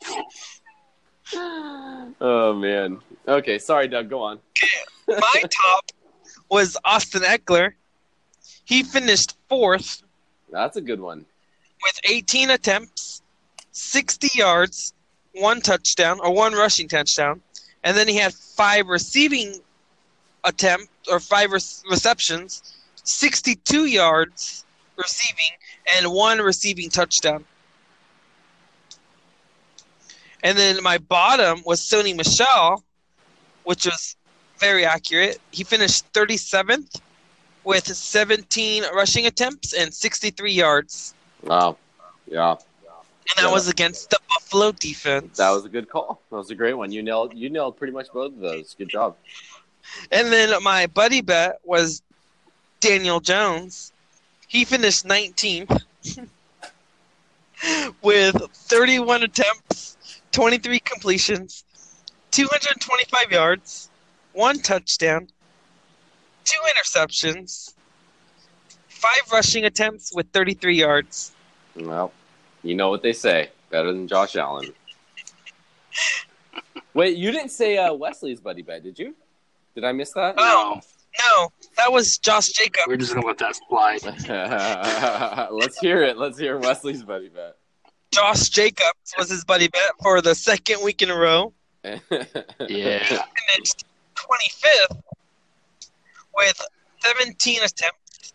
Oh 2.22 2.54
man. 2.54 3.00
Okay, 3.28 3.60
sorry, 3.60 3.88
Doug. 3.88 4.10
Go 4.10 4.22
on. 4.22 4.40
My 5.08 5.42
top 5.42 5.92
was 6.50 6.78
Austin 6.86 7.24
Ekeler. 7.24 7.74
He 8.64 8.84
finished 8.84 9.36
fourth 9.50 10.02
That's 10.52 10.78
a 10.78 10.82
good 10.82 11.00
one. 11.02 11.26
with 11.84 12.00
18 12.06 12.52
attempts, 12.52 13.22
60 13.72 14.30
yards, 14.38 14.94
one 15.34 15.60
touchdown 15.62 16.20
or 16.22 16.32
one 16.34 16.54
rushing 16.54 16.88
touchdown, 16.88 17.42
and 17.84 17.98
then 17.98 18.08
he 18.08 18.16
had 18.16 18.34
five 18.34 18.88
receiving 18.88 19.60
attempt 20.46 20.88
or 21.12 21.20
five 21.20 21.52
re- 21.52 21.60
receptions, 21.92 22.76
62 23.04 23.86
yards 23.86 24.66
receiving, 24.98 25.52
and 25.98 26.12
one 26.12 26.40
receiving 26.40 26.90
touchdown. 26.90 27.44
And 30.46 30.56
then 30.56 30.84
my 30.84 31.00
bottom 31.00 31.64
was 31.66 31.82
Sony 31.82 32.16
Michel, 32.16 32.84
which 33.64 33.86
was 33.88 34.16
very 34.60 34.86
accurate. 34.86 35.40
He 35.52 35.64
finished 35.64 36.06
37th 36.14 37.02
with 37.64 37.88
17 37.88 38.84
rushing 38.94 39.26
attempts 39.26 39.74
and 39.74 39.92
63 39.92 40.52
yards. 40.54 41.16
Wow. 41.42 41.78
Yeah. 42.28 42.52
And 42.52 43.38
that 43.38 43.46
Yeah. 43.48 43.52
was 43.52 43.68
against 43.68 44.12
the 44.12 44.20
Buffalo 44.30 44.72
defense. 44.72 45.38
That 45.38 45.50
was 45.50 45.66
a 45.66 45.70
good 45.70 45.90
call. 45.90 46.22
That 46.30 46.38
was 46.38 46.52
a 46.52 46.56
great 46.56 46.76
one. 46.76 46.92
You 46.92 47.02
nailed 47.02 47.34
you 47.34 47.50
nailed 47.50 47.76
pretty 47.76 47.94
much 47.94 48.12
both 48.14 48.34
of 48.34 48.40
those. 48.40 48.76
Good 48.78 48.90
job. 48.90 49.16
And 50.12 50.32
then 50.32 50.62
my 50.62 50.86
buddy 50.86 51.22
bet 51.22 51.60
was 51.64 52.04
Daniel 52.82 53.20
Jones. 53.20 53.92
He 54.48 54.64
finished 54.64 55.06
19th 55.08 55.82
with 58.04 58.36
31 58.54 59.24
attempts, 59.24 59.95
23 60.36 60.80
completions, 60.82 61.64
225 62.32 63.32
yards, 63.32 63.90
one 64.34 64.60
touchdown, 64.60 65.30
two 66.44 66.60
interceptions, 66.68 67.74
five 68.90 69.32
rushing 69.32 69.64
attempts 69.64 70.14
with 70.14 70.30
33 70.34 70.76
yards. 70.76 71.32
Well, 71.78 72.12
you 72.64 72.76
know 72.76 72.90
what 72.90 73.02
they 73.02 73.14
say. 73.14 73.50
Better 73.70 73.94
than 73.94 74.10
Josh 74.10 74.36
Allen. 74.36 74.74
Wait, 76.94 77.16
you 77.16 77.32
didn't 77.32 77.52
say 77.52 77.78
uh, 77.78 77.94
Wesley's 77.94 78.42
buddy 78.42 78.62
bet, 78.62 78.84
did 78.84 79.00
you? 79.00 79.16
Did 79.74 79.86
I 79.86 79.94
miss 79.94 80.12
that? 80.12 80.36
Oh, 80.38 80.82
no, 81.24 81.54
that 81.78 81.94
was 81.94 82.18
Josh 82.18 82.50
Jacob. 82.50 82.84
We're 82.88 82.98
just 82.98 83.14
gonna 83.14 83.26
let 83.26 83.38
that 83.38 83.56
slide. 83.70 84.04
Let's 85.54 85.80
hear 85.80 86.02
it. 86.04 86.18
Let's 86.18 86.38
hear 86.38 86.60
Wesley's 86.60 87.04
buddy 87.04 87.30
bet. 87.30 87.56
Josh 88.16 88.50
Jacobs 88.50 89.14
was 89.18 89.30
his 89.30 89.44
buddy 89.44 89.68
bet 89.68 89.92
for 90.02 90.22
the 90.22 90.34
second 90.36 90.82
week 90.84 91.02
in 91.02 91.10
a 91.10 91.16
row. 91.16 91.54
Yeah. 91.84 93.04
finished 93.04 93.84
25th 94.16 95.02
with 96.36 96.62
17 97.04 97.58
attempts, 97.58 98.34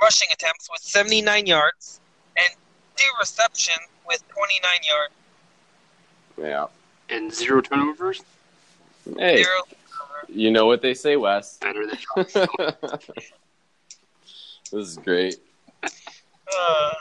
rushing 0.00 0.28
attempts 0.32 0.68
with 0.70 0.80
79 0.82 1.46
yards, 1.46 2.00
and 2.36 2.48
two 2.96 3.08
receptions 3.18 3.78
with 4.06 4.22
29 4.28 4.70
yards. 4.88 5.14
yeah. 6.38 6.66
And 7.08 7.32
zero 7.32 7.60
turnovers. 7.62 8.22
Hey, 9.18 9.42
Zero. 9.42 9.46
turnovers. 9.68 10.28
you 10.36 10.50
know 10.50 10.66
what 10.66 10.82
they 10.82 10.92
say, 10.94 11.16
Wes. 11.16 11.56
Better 11.58 11.86
than 11.86 11.96
Josh. 12.16 12.32
this 14.72 14.88
is 14.88 14.96
great. 14.98 15.36
Uh, 15.82 16.92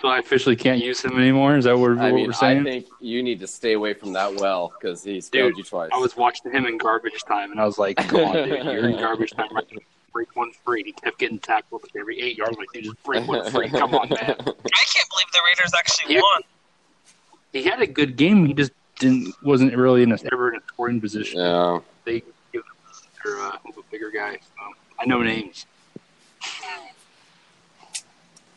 So 0.00 0.08
I 0.08 0.18
officially 0.18 0.56
can't 0.56 0.82
use 0.82 1.02
him 1.04 1.18
anymore. 1.18 1.56
Is 1.56 1.64
that 1.64 1.78
what, 1.78 1.90
I 1.92 1.94
what 2.04 2.14
mean, 2.14 2.26
we're 2.26 2.32
saying? 2.32 2.60
I 2.60 2.64
think 2.64 2.86
you 3.00 3.22
need 3.22 3.38
to 3.40 3.46
stay 3.46 3.74
away 3.74 3.92
from 3.92 4.12
that 4.14 4.34
well 4.40 4.72
because 4.80 5.04
he's 5.04 5.28
failed 5.28 5.50
Dude, 5.50 5.58
you 5.58 5.64
twice. 5.64 5.90
I 5.92 5.98
was 5.98 6.16
watching 6.16 6.50
him 6.52 6.64
in 6.66 6.78
garbage 6.78 7.22
time, 7.28 7.50
and 7.50 7.60
I 7.60 7.66
was 7.66 7.76
like, 7.78 7.96
"Come 7.96 8.20
on, 8.24 8.32
dude, 8.34 8.64
you're 8.64 8.88
in 8.88 8.96
garbage 8.98 9.32
time. 9.32 9.54
Right? 9.54 9.66
Break 10.12 10.34
one 10.36 10.52
free." 10.64 10.84
He 10.84 10.92
kept 10.92 11.18
getting 11.18 11.38
tackled 11.38 11.82
like 11.82 11.94
every 11.96 12.18
eight 12.20 12.38
yards. 12.38 12.56
Like, 12.56 12.68
dude, 12.72 12.84
just 12.84 13.02
break 13.02 13.26
one 13.28 13.50
free. 13.50 13.68
Come 13.68 13.94
on, 13.94 14.08
man. 14.08 14.18
I 14.30 14.34
can't 14.34 14.46
believe 14.46 15.30
the 15.32 15.40
Raiders 15.46 15.72
actually 15.76 16.14
Yeah. 16.14 16.20
won. 16.22 16.42
He 17.52 17.62
had 17.62 17.82
a 17.82 17.86
good 17.86 18.16
game. 18.16 18.46
He 18.46 18.54
just 18.54 18.72
didn't 18.98 19.34
wasn't 19.42 19.76
really 19.76 20.02
in 20.02 20.12
a, 20.12 20.18
ever 20.32 20.48
in 20.52 20.56
a 20.60 20.62
scoring 20.68 21.00
position. 21.00 21.40
yeah. 21.40 21.80
They 22.04 22.20
give 22.52 22.62
him 22.62 22.62
their, 23.24 23.38
uh, 23.40 23.52
a 23.66 23.82
bigger 23.90 24.10
guy. 24.10 24.34
So 24.36 24.74
I 24.98 25.04
know 25.04 25.22
names. 25.22 25.66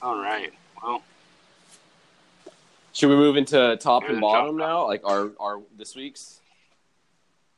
All 0.01 0.17
right. 0.17 0.53
Well, 0.81 1.01
Should 3.03 3.09
we 3.09 3.17
move 3.17 3.35
into 3.35 3.75
top 3.81 4.03
Yeah, 4.03 4.11
and 4.11 4.21
top. 4.21 4.31
bottom 4.31 4.55
now? 4.55 4.87
Like 4.87 5.01
our 5.03 5.31
our 5.37 5.61
this 5.77 5.93
week's. 5.93 6.39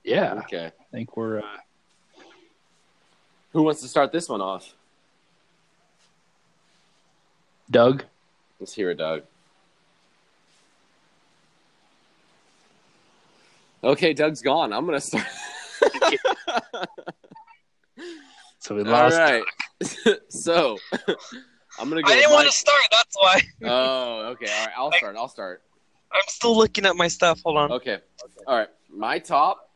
yeah. 0.03 0.33
Okay. 0.39 0.71
I 0.79 0.83
think 0.91 1.15
we're. 1.15 1.37
Uh, 1.37 1.43
Who 3.53 3.61
wants 3.61 3.79
to 3.81 3.87
start 3.87 4.11
this 4.11 4.27
one 4.27 4.41
off? 4.41 4.73
Doug. 7.69 8.05
Let's 8.59 8.73
hear 8.73 8.89
it, 8.89 8.95
Doug. 8.97 9.21
Okay, 13.83 14.13
Doug's 14.13 14.41
gone. 14.41 14.73
I'm 14.73 14.85
gonna 14.87 14.99
start. 14.99 15.27
So 18.57 18.73
we 18.73 18.81
All 18.81 18.87
lost. 18.89 19.19
right. 19.19 19.43
so 20.29 20.79
I'm 21.79 21.89
gonna 21.89 22.01
go. 22.01 22.11
I 22.11 22.15
didn't 22.15 22.31
want 22.31 22.47
to 22.47 22.53
start, 22.53 22.81
that's 22.91 23.15
why. 23.15 23.41
Oh, 23.63 24.27
okay. 24.31 24.47
All 24.51 24.65
right. 24.65 24.73
I'll 24.77 24.91
start. 24.91 25.15
I'll 25.17 25.27
start. 25.27 25.61
I'm 26.11 26.21
still 26.27 26.55
looking 26.55 26.85
at 26.85 26.95
my 26.95 27.07
stuff. 27.07 27.41
Hold 27.43 27.57
on. 27.57 27.71
Okay. 27.73 27.99
All 28.47 28.57
right. 28.57 28.69
My 28.89 29.19
top 29.19 29.69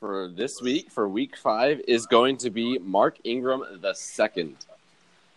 for 0.00 0.28
this 0.28 0.60
week, 0.60 0.90
for 0.90 1.08
week 1.08 1.36
five, 1.36 1.80
is 1.86 2.06
going 2.06 2.36
to 2.38 2.50
be 2.50 2.78
Mark 2.78 3.18
Ingram 3.24 3.62
the 3.80 3.94
second. 3.94 4.56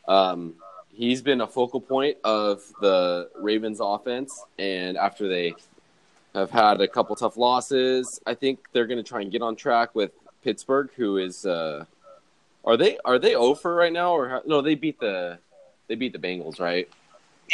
Um, 0.08 0.56
he's 0.94 1.22
been 1.22 1.42
a 1.42 1.48
focal 1.48 1.82
point 1.82 2.18
of 2.24 2.62
the 2.82 3.30
Ravens 3.36 3.80
offense, 3.82 4.40
and 4.58 4.98
after 4.98 5.28
they 5.28 5.54
have 6.34 6.50
had 6.50 6.82
a 6.82 6.88
couple 6.88 7.16
tough 7.16 7.38
losses, 7.38 8.20
I 8.26 8.34
think 8.34 8.60
they're 8.72 8.88
going 8.88 9.04
to 9.04 9.08
try 9.08 9.22
and 9.22 9.32
get 9.32 9.42
on 9.42 9.56
track 9.56 9.94
with 9.94 10.12
Pittsburgh, 10.44 10.90
who 10.96 11.18
is 11.18 11.46
uh, 11.46 11.86
are 12.66 12.78
they 12.78 12.98
are 13.06 13.20
they 13.20 13.36
over 13.36 13.76
right 13.76 13.94
now 13.94 14.14
or 14.14 14.30
how, 14.30 14.42
no? 14.46 14.62
They 14.62 14.76
beat 14.76 15.00
the 15.00 15.40
they 15.92 15.96
beat 15.96 16.14
the 16.14 16.20
Bengals, 16.20 16.58
right? 16.62 16.88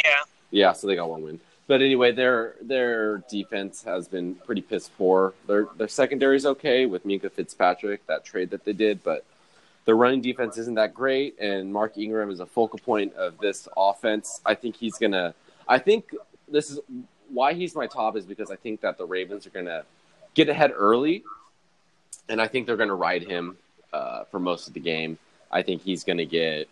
Yeah. 0.04 0.20
Yeah, 0.52 0.72
so 0.72 0.86
they 0.86 0.94
got 0.94 1.10
one 1.10 1.22
win. 1.22 1.40
But 1.66 1.82
anyway, 1.82 2.12
their 2.12 2.54
their 2.62 3.18
defense 3.28 3.82
has 3.82 4.06
been 4.06 4.36
pretty 4.36 4.62
piss 4.62 4.88
poor. 4.96 5.34
Their 5.48 5.66
their 5.76 5.88
secondary 5.88 6.36
is 6.36 6.46
okay 6.46 6.86
with 6.86 7.04
Minkah 7.04 7.32
Fitzpatrick, 7.32 8.06
that 8.06 8.24
trade 8.24 8.50
that 8.50 8.64
they 8.64 8.72
did, 8.72 9.02
but 9.02 9.24
their 9.84 9.96
running 9.96 10.20
defense 10.20 10.56
isn't 10.56 10.76
that 10.76 10.94
great. 10.94 11.36
And 11.40 11.72
Mark 11.72 11.98
Ingram 11.98 12.30
is 12.30 12.38
a 12.38 12.46
focal 12.46 12.78
point 12.78 13.12
of 13.14 13.36
this 13.38 13.66
offense. 13.76 14.40
I 14.46 14.54
think 14.54 14.76
he's 14.76 14.96
gonna. 14.98 15.34
I 15.66 15.78
think 15.78 16.14
this 16.46 16.70
is 16.70 16.78
why 17.28 17.54
he's 17.54 17.74
my 17.74 17.88
top 17.88 18.16
is 18.16 18.24
because 18.24 18.52
I 18.52 18.56
think 18.56 18.80
that 18.82 18.96
the 18.96 19.04
Ravens 19.04 19.46
are 19.48 19.50
gonna 19.50 19.82
get 20.34 20.48
ahead 20.48 20.72
early, 20.74 21.24
and 22.28 22.40
I 22.40 22.46
think 22.46 22.66
they're 22.66 22.78
gonna 22.78 22.94
ride 22.94 23.24
him 23.24 23.58
uh, 23.92 24.24
for 24.24 24.38
most 24.38 24.68
of 24.68 24.74
the 24.74 24.80
game. 24.80 25.18
I 25.50 25.62
think 25.62 25.82
he's 25.82 26.04
gonna 26.04 26.24
get, 26.24 26.68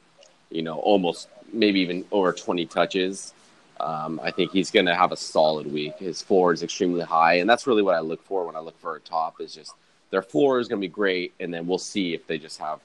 you 0.48 0.62
know, 0.62 0.78
almost 0.78 1.28
maybe 1.52 1.80
even 1.80 2.04
over 2.10 2.32
twenty 2.32 2.66
touches. 2.66 3.32
Um, 3.78 4.20
I 4.22 4.30
think 4.30 4.52
he's 4.52 4.70
going 4.70 4.86
to 4.86 4.94
have 4.94 5.12
a 5.12 5.16
solid 5.16 5.70
week. 5.70 5.98
His 5.98 6.22
floor 6.22 6.52
is 6.52 6.62
extremely 6.62 7.02
high, 7.02 7.34
and 7.34 7.48
that's 7.48 7.66
really 7.66 7.82
what 7.82 7.94
I 7.94 8.00
look 8.00 8.22
for 8.24 8.46
when 8.46 8.56
I 8.56 8.60
look 8.60 8.78
for 8.80 8.96
a 8.96 9.00
top. 9.00 9.40
Is 9.40 9.54
just 9.54 9.74
their 10.10 10.22
floor 10.22 10.60
is 10.60 10.68
going 10.68 10.80
to 10.80 10.88
be 10.88 10.92
great, 10.92 11.34
and 11.40 11.52
then 11.52 11.66
we'll 11.66 11.78
see 11.78 12.14
if 12.14 12.26
they 12.26 12.38
just 12.38 12.58
have 12.58 12.80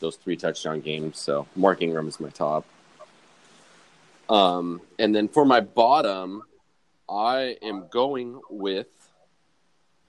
those 0.00 0.16
three 0.16 0.36
touchdown 0.36 0.80
games. 0.80 1.18
So 1.18 1.46
Mark 1.54 1.82
Ingram 1.82 2.08
is 2.08 2.20
my 2.20 2.30
top. 2.30 2.64
Um, 4.30 4.80
and 4.98 5.14
then 5.14 5.28
for 5.28 5.44
my 5.44 5.60
bottom, 5.60 6.42
I 7.08 7.56
am 7.62 7.88
going 7.90 8.40
with 8.48 8.86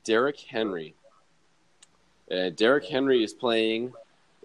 Derrick 0.04 0.40
Henry. 0.40 0.96
Uh, 2.32 2.50
Derrick 2.50 2.86
Henry 2.86 3.24
is 3.24 3.34
playing. 3.34 3.94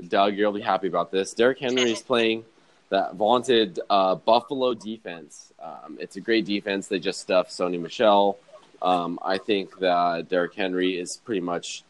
Doug, 0.09 0.37
you'll 0.37 0.53
be 0.53 0.63
happy 0.63 0.89
about 0.89 1.13
this. 1.13 1.35
Derrick 1.35 1.59
Henry 1.59 1.93
is 1.93 2.03
playing 2.03 2.45
that 2.91 3.15
vaunted 3.15 3.81
uh, 3.91 4.15
Buffalo 4.15 4.75
defense. 4.75 5.53
Um, 5.63 5.99
it's 6.01 6.17
a 6.17 6.21
great 6.21 6.45
defense. 6.45 6.87
They 6.87 6.99
just 6.99 7.21
stuffed 7.21 7.51
Sony 7.51 7.81
Michel. 7.81 8.39
Um, 8.83 9.19
I 9.25 9.39
think 9.39 9.79
that 9.79 10.29
Derrick 10.29 10.55
Henry 10.55 10.99
is 10.99 11.17
pretty 11.17 11.41
much. 11.41 11.83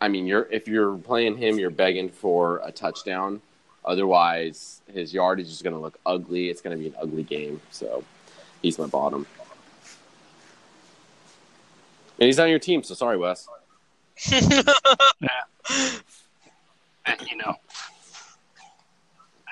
I 0.00 0.08
mean, 0.08 0.26
you're 0.26 0.48
if 0.50 0.66
you're 0.66 0.96
playing 0.96 1.36
him, 1.36 1.58
you're 1.58 1.70
begging 1.70 2.08
for 2.08 2.60
a 2.64 2.72
touchdown. 2.72 3.40
Otherwise, 3.84 4.82
his 4.92 5.12
yardage 5.12 5.46
is 5.46 5.62
going 5.62 5.74
to 5.74 5.80
look 5.80 5.98
ugly. 6.04 6.48
It's 6.48 6.60
going 6.60 6.76
to 6.76 6.82
be 6.82 6.88
an 6.88 6.94
ugly 7.00 7.22
game. 7.22 7.60
So, 7.70 8.04
he's 8.62 8.78
my 8.78 8.86
bottom. 8.86 9.26
And 12.18 12.26
he's 12.26 12.38
on 12.38 12.50
your 12.50 12.58
team, 12.58 12.82
so 12.82 12.94
sorry, 12.94 13.16
Wes. 13.16 13.48
You 17.28 17.36
know. 17.36 17.56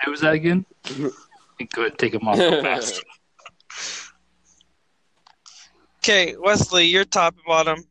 Who 0.04 0.10
was 0.10 0.20
that 0.20 0.34
again? 0.34 0.64
Good. 1.72 1.98
Take 1.98 2.14
him 2.14 2.26
off 2.28 2.38
real 2.38 2.62
fast. 2.62 3.02
Okay, 6.02 6.36
Wesley, 6.38 6.84
your 6.86 7.04
top 7.04 7.34
and 7.34 7.44
bottom. 7.44 7.84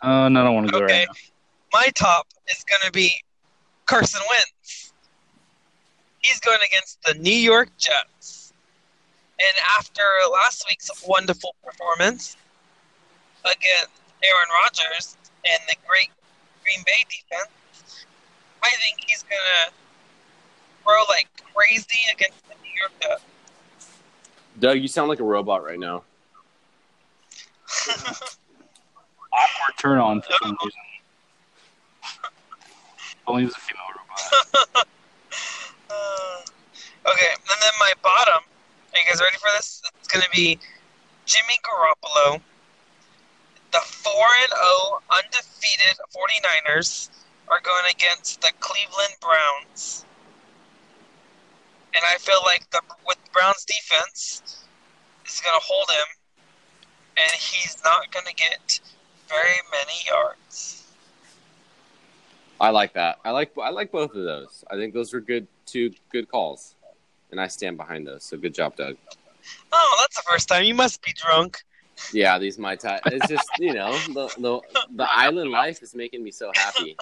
Uh, 0.00 0.28
no, 0.28 0.40
I 0.40 0.44
don't 0.44 0.54
want 0.54 0.66
to 0.68 0.72
go 0.72 0.84
Okay. 0.84 0.98
right 1.00 1.08
now. 1.08 1.14
my 1.72 1.88
top 1.94 2.26
is 2.48 2.62
going 2.68 2.82
to 2.84 2.92
be 2.92 3.10
Carson 3.86 4.20
Wentz. 4.30 4.92
He's 6.20 6.38
going 6.40 6.60
against 6.68 7.02
the 7.04 7.14
New 7.14 7.34
York 7.34 7.70
Jets. 7.78 8.52
And 9.40 9.58
after 9.78 10.02
last 10.32 10.66
week's 10.68 10.90
wonderful 11.06 11.56
performance 11.64 12.36
against 13.44 13.90
Aaron 14.22 14.48
Rodgers 14.62 15.16
and 15.50 15.58
the 15.68 15.74
great 15.86 16.10
Green 16.62 16.82
Bay 16.86 17.04
defense, 17.08 18.04
I 18.62 18.68
think 18.82 18.98
he's 19.06 19.22
going 19.24 19.40
to 19.66 19.72
throw 20.88 21.02
like 21.08 21.28
crazy 21.54 22.00
against 22.12 22.46
the 22.48 22.54
New 22.62 22.70
York 22.80 22.92
Jets. 23.00 23.22
Doug, 24.58 24.78
you 24.78 24.88
sound 24.88 25.08
like 25.08 25.20
a 25.20 25.24
robot 25.24 25.62
right 25.62 25.78
now. 25.78 26.02
Awkward 27.88 29.76
turn 29.78 29.98
on 29.98 30.22
for 30.22 30.32
some 30.42 30.56
reason. 30.64 30.80
Only 33.26 33.44
was 33.44 33.54
a 33.54 33.60
female 33.60 33.84
robot. 33.96 34.86
Uh, 35.90 36.40
okay, 37.10 37.30
and 37.32 37.62
then 37.62 37.72
my 37.80 37.92
bottom. 38.02 38.42
Are 38.44 38.98
you 38.98 39.04
guys 39.08 39.20
ready 39.22 39.38
for 39.38 39.48
this? 39.56 39.80
It's 39.98 40.08
going 40.08 40.22
to 40.22 40.30
be 40.30 40.58
Jimmy 41.24 41.58
Garoppolo, 41.64 42.42
the 43.72 43.78
4 43.78 44.12
and 44.42 44.52
0 44.52 45.00
undefeated 45.10 45.96
49ers 46.12 47.08
are 47.48 47.60
going 47.60 47.90
against 47.90 48.42
the 48.42 48.50
Cleveland 48.60 49.14
Browns. 49.22 50.04
And 51.94 52.04
I 52.08 52.18
feel 52.18 52.40
like 52.44 52.68
the 52.70 52.80
with 53.06 53.18
Browns 53.32 53.64
defense 53.64 54.64
is 55.26 55.40
going 55.40 55.58
to 55.58 55.64
hold 55.64 55.88
him 55.90 56.06
and 57.16 57.30
he's 57.32 57.76
not 57.84 58.10
going 58.12 58.26
to 58.26 58.34
get 58.34 58.80
very 59.28 59.56
many 59.70 59.94
yards. 60.06 60.84
I 62.60 62.70
like 62.70 62.94
that. 62.94 63.18
I 63.24 63.30
like 63.30 63.52
I 63.62 63.70
like 63.70 63.92
both 63.92 64.14
of 64.14 64.24
those. 64.24 64.64
I 64.70 64.74
think 64.76 64.92
those 64.92 65.14
are 65.14 65.20
good 65.20 65.46
two 65.64 65.92
good 66.10 66.28
calls, 66.28 66.74
and 67.30 67.40
I 67.40 67.46
stand 67.46 67.76
behind 67.76 68.06
those. 68.06 68.24
So 68.24 68.36
good 68.36 68.54
job, 68.54 68.74
Doug. 68.74 68.96
Oh, 69.72 69.96
that's 70.00 70.16
the 70.16 70.28
first 70.28 70.48
time. 70.48 70.64
You 70.64 70.74
must 70.74 71.00
be 71.02 71.12
drunk. 71.12 71.62
Yeah, 72.12 72.38
these 72.38 72.58
my 72.58 72.74
time. 72.74 73.00
It's 73.06 73.28
just 73.28 73.48
you 73.60 73.74
know 73.74 73.92
the 73.92 74.28
the 74.38 74.60
the 74.96 75.08
island 75.08 75.50
life 75.50 75.82
is 75.82 75.94
making 75.94 76.24
me 76.24 76.30
so 76.30 76.52
happy. 76.54 76.96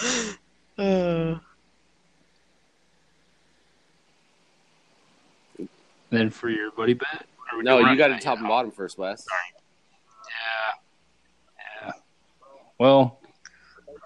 Uh, 0.78 1.38
then 6.10 6.30
for 6.30 6.48
your 6.48 6.70
buddy 6.72 6.94
bet? 6.94 7.26
No, 7.58 7.78
you 7.78 7.96
got 7.96 8.08
to 8.08 8.18
top 8.18 8.38
and 8.38 8.48
bottom 8.48 8.70
first, 8.70 8.98
Wes. 8.98 9.26
Yeah. 11.80 11.86
Yeah. 11.86 11.92
Well, 12.78 13.18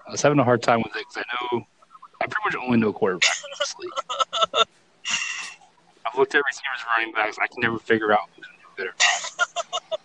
I 0.07 0.11
was 0.11 0.21
having 0.21 0.39
a 0.39 0.43
hard 0.43 0.61
time 0.61 0.81
with 0.81 0.95
it 0.95 1.05
because 1.09 1.17
I 1.17 1.55
know 1.57 1.65
I 2.21 2.27
pretty 2.27 2.43
much 2.45 2.55
only 2.63 2.77
know 2.77 2.93
quarterback 2.93 3.29
in 3.43 3.49
this 3.59 3.75
league. 3.79 3.91
I've 6.05 6.17
looked 6.17 6.35
at 6.35 6.41
receivers, 6.45 6.85
running 6.97 7.13
backs. 7.13 7.37
I 7.41 7.47
can 7.47 7.61
never 7.61 7.79
figure 7.79 8.11
out 8.11 8.29
who's 8.35 8.45
going 8.45 8.57
to 8.57 8.61
do 8.61 8.67
better. 8.77 8.93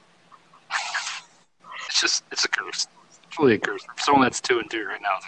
it's 1.88 2.00
just 2.00 2.24
it's 2.32 2.44
a 2.44 2.48
curse. 2.48 2.86
It's 3.28 3.38
really 3.38 3.54
a 3.54 3.58
curse. 3.58 3.84
For 3.84 4.00
someone 4.02 4.22
that's 4.22 4.40
two 4.40 4.58
and 4.58 4.70
two 4.70 4.86
right 4.86 5.00
now. 5.02 5.18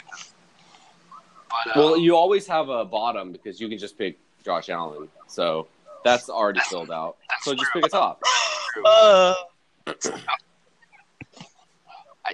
But 1.51 1.77
uh, 1.77 1.81
Well, 1.81 1.97
you 1.99 2.17
always 2.17 2.47
have 2.47 2.69
a 2.69 2.85
bottom 2.85 3.33
because 3.33 3.61
you 3.61 3.69
can 3.69 3.79
just 3.79 3.99
pick 3.99 4.19
Josh 4.45 4.69
Allen. 4.69 5.09
So 5.27 5.69
that's 6.05 6.29
already 6.29 6.61
filled 6.61 6.91
out. 6.91 7.17
So 7.43 7.55
just 7.55 7.73
pick 7.73 7.85
a 7.85 7.89
top. 7.89 8.23
True. 8.75 8.85
uh, 8.87 9.35
I- 9.87 9.95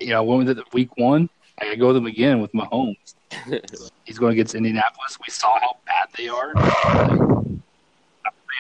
you 0.01 0.09
know, 0.09 0.19
I 0.19 0.21
went 0.21 0.47
with 0.47 0.59
it 0.59 0.73
week 0.73 0.91
one. 0.97 1.29
I 1.61 1.65
gotta 1.67 1.77
go 1.77 1.89
with 1.89 1.97
him 1.97 2.07
again 2.07 2.41
with 2.41 2.53
Mahomes. 2.53 3.15
He's 4.05 4.19
going 4.19 4.33
against 4.33 4.55
Indianapolis. 4.55 5.19
We 5.25 5.31
saw 5.31 5.59
how 5.61 5.77
bad 5.87 6.09
they 6.17 6.29
are. 6.29 6.53
Like, 6.55 6.65
I'm 6.65 7.17
playing 7.17 7.63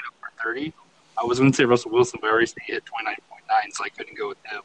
up 0.06 0.14
for 0.20 0.44
30. 0.44 0.72
I 1.20 1.24
was 1.24 1.38
going 1.38 1.50
to 1.50 1.56
say 1.56 1.64
Russell 1.64 1.90
Wilson, 1.90 2.18
but 2.20 2.28
I 2.28 2.30
already 2.30 2.46
said 2.46 2.58
he 2.66 2.72
hit 2.72 2.84
29.9, 2.84 3.72
so 3.72 3.84
I 3.84 3.88
couldn't 3.88 4.16
go 4.18 4.28
with 4.28 4.38
him. 4.46 4.62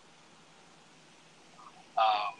Um, 1.98 2.34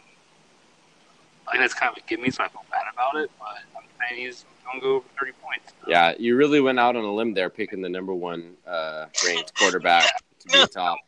I 1.46 1.52
think 1.52 1.62
that's 1.62 1.74
kind 1.74 1.96
of 1.96 2.02
a 2.02 2.06
gimme, 2.08 2.30
so 2.30 2.44
I 2.44 2.48
feel 2.48 2.64
bad 2.70 2.84
about 2.92 3.16
it, 3.16 3.30
but 3.38 3.58
I'm 3.76 3.84
saying 4.08 4.26
he's 4.26 4.44
going 4.72 4.80
to 4.80 4.86
go 4.86 4.96
over 4.96 5.06
30 5.18 5.32
points. 5.42 5.72
Yeah, 5.86 6.14
you 6.18 6.36
really 6.36 6.60
went 6.60 6.78
out 6.78 6.96
on 6.96 7.04
a 7.04 7.12
limb 7.12 7.34
there, 7.34 7.50
picking 7.50 7.80
the 7.82 7.88
number 7.88 8.14
one 8.14 8.54
uh, 8.66 9.06
ranked 9.26 9.54
quarterback 9.56 10.04
to 10.40 10.48
be 10.48 10.66
top. 10.72 10.98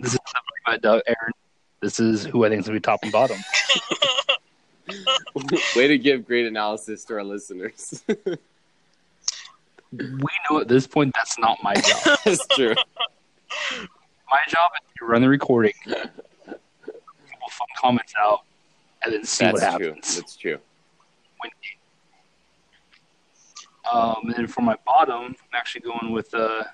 This 0.00 0.14
is 0.14 0.20
by 0.66 0.76
Doug 0.78 1.02
Aaron. 1.06 1.32
This 1.80 1.98
is 2.00 2.24
who 2.24 2.44
I 2.44 2.48
think 2.48 2.60
is 2.60 2.66
going 2.66 2.74
to 2.76 2.80
be 2.80 2.84
top 2.84 3.00
and 3.02 3.10
bottom. 3.12 3.38
Way 5.76 5.88
to 5.88 5.98
give 5.98 6.26
great 6.26 6.46
analysis 6.46 7.04
to 7.06 7.14
our 7.14 7.24
listeners. 7.24 8.02
We 9.92 10.28
know 10.48 10.60
at 10.60 10.68
this 10.68 10.86
point 10.86 11.12
that's 11.16 11.36
not 11.36 11.58
my 11.64 11.74
job. 11.74 12.18
that's 12.24 12.46
true. 12.54 12.74
My 14.30 14.38
job 14.48 14.70
is 14.80 14.92
to 14.98 15.04
run 15.04 15.20
the 15.20 15.28
recording, 15.28 15.72
people 15.84 16.06
fun 17.50 17.66
comments 17.76 18.14
out, 18.16 18.42
and 19.02 19.12
then 19.12 19.24
see 19.24 19.46
That's 19.46 19.60
what 19.60 19.78
true. 19.78 19.86
happens. 19.88 20.14
That's 20.16 20.36
true. 20.36 20.58
When- 21.40 21.50
Um, 23.92 24.16
and 24.24 24.34
then 24.34 24.46
for 24.46 24.62
my 24.62 24.76
bottom, 24.84 25.22
I'm 25.24 25.36
actually 25.54 25.82
going 25.82 26.12
with 26.12 26.32
uh, 26.34 26.64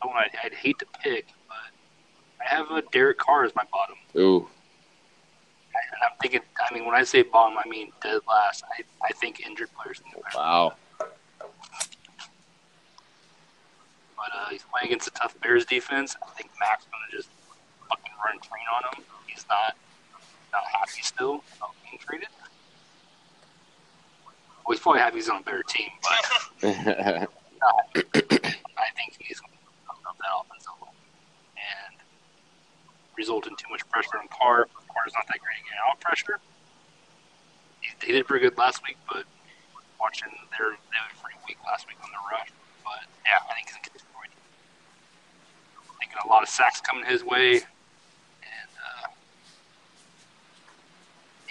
someone 0.00 0.18
I'd, 0.18 0.30
I'd 0.44 0.54
hate 0.54 0.78
to 0.80 0.86
pick, 1.02 1.26
but 1.48 2.44
I 2.44 2.48
have 2.54 2.70
a 2.70 2.82
Derek 2.92 3.18
Carr 3.18 3.44
as 3.44 3.54
my 3.54 3.64
bottom. 3.72 3.96
Ooh, 4.16 4.48
And 5.74 6.02
I'm 6.02 6.16
thinking, 6.20 6.40
I 6.68 6.74
mean, 6.74 6.84
when 6.84 6.94
I 6.94 7.04
say 7.04 7.22
bottom, 7.22 7.56
I 7.58 7.68
mean 7.68 7.92
dead 8.02 8.20
last. 8.28 8.64
I, 8.78 8.82
I 9.04 9.12
think 9.14 9.40
injured 9.40 9.70
players 9.80 10.00
in 10.00 10.22
wow. 10.34 10.74
But 10.98 11.08
uh, 14.36 14.48
he's 14.50 14.62
playing 14.64 14.86
against 14.88 15.08
a 15.08 15.12
tough 15.12 15.38
Bears 15.40 15.64
defense. 15.64 16.16
I 16.22 16.26
think 16.30 16.50
Mack's 16.58 16.84
going 16.86 17.02
to 17.10 17.16
just 17.16 17.28
fucking 17.88 18.12
run 18.24 18.38
train 18.40 18.64
on 18.76 18.82
him. 18.98 19.04
He's 19.26 19.46
not 19.48 19.76
not 20.52 20.64
happy 20.64 21.02
still 21.02 21.44
about 21.58 21.74
being 21.84 21.98
traded. 21.98 22.28
Well, 24.68 24.76
he's 24.76 24.82
probably 24.82 25.00
happy 25.00 25.16
he's 25.16 25.30
on 25.30 25.40
a 25.40 25.44
better 25.44 25.62
team, 25.62 25.88
but 26.02 26.10
I 26.68 27.26
think 28.92 29.16
he's 29.18 29.40
going 29.40 29.48
to 29.48 29.58
fuck 29.86 29.96
up 30.06 30.18
that 30.18 30.28
offensive 30.28 30.76
line 30.82 30.92
and 31.56 31.96
result 33.16 33.46
in 33.46 33.56
too 33.56 33.64
much 33.70 33.88
pressure 33.88 34.18
on 34.20 34.28
Carr. 34.28 34.68
Carr's 34.92 35.14
not 35.14 35.26
that 35.26 35.40
great 35.40 35.56
at 35.72 35.90
out 35.90 35.98
pressure. 36.00 36.38
He, 37.80 38.12
did 38.12 38.26
pretty 38.26 38.44
good 38.46 38.58
last 38.58 38.82
week, 38.86 38.98
but 39.08 39.24
watching 39.98 40.28
their 40.58 40.68
they 40.68 41.00
were 41.00 41.16
pretty 41.22 41.38
weak 41.48 41.56
last 41.64 41.88
week 41.88 41.96
on 42.04 42.10
the 42.10 42.18
rush. 42.30 42.52
But 42.84 43.08
yeah, 43.24 43.40
I 43.48 43.54
think 43.54 43.68
he's 43.68 43.74
gonna 43.74 43.84
get 43.84 43.94
destroyed. 43.94 44.28
Thinking 45.98 46.18
a 46.26 46.28
lot 46.28 46.42
of 46.42 46.50
sacks 46.50 46.82
coming 46.82 47.06
his 47.06 47.24
way, 47.24 47.54
and 47.54 48.70
uh, 48.84 49.08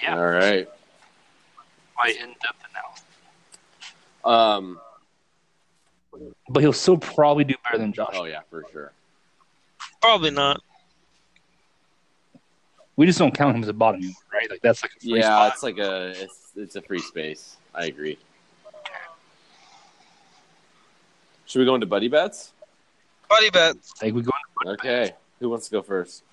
yeah, 0.03 0.15
All 0.15 0.29
right. 0.29 0.69
quite 1.95 2.15
in 2.17 2.27
depth 2.43 2.61
analysis. 2.69 3.06
Um. 4.27 4.79
But 6.49 6.61
he'll 6.61 6.73
still 6.73 6.97
probably 6.97 7.43
do 7.43 7.53
better 7.63 7.77
than 7.77 7.93
Josh. 7.93 8.13
Oh 8.15 8.25
yeah, 8.25 8.39
for 8.49 8.63
sure. 8.71 8.91
probably 10.01 10.31
not. 10.31 10.61
We 12.95 13.05
just 13.05 13.19
don't 13.19 13.35
count 13.35 13.55
him 13.55 13.61
as 13.61 13.69
a 13.69 13.73
bottom 13.73 14.01
right? 14.33 14.49
Like 14.49 14.61
that's 14.63 14.81
like 14.83 14.91
a 14.97 14.99
free 14.99 15.19
Yeah, 15.19 15.21
spot. 15.25 15.53
it's 15.53 15.63
like 15.63 15.77
a 15.77 16.07
it's 16.19 16.51
it's 16.55 16.75
a 16.75 16.81
free 16.81 16.97
space. 16.99 17.57
I 17.75 17.85
agree. 17.85 18.17
Should 21.45 21.59
we 21.59 21.65
go 21.65 21.75
into 21.75 21.85
buddy 21.85 22.07
bets? 22.07 22.53
Buddy 23.29 23.49
bets. 23.51 23.93
Like 24.01 24.13
we 24.13 24.21
go 24.23 24.31
into 24.65 24.71
Okay. 24.73 25.11
Who 25.39 25.49
wants 25.49 25.67
to 25.67 25.71
go 25.71 25.81
first? 25.83 26.23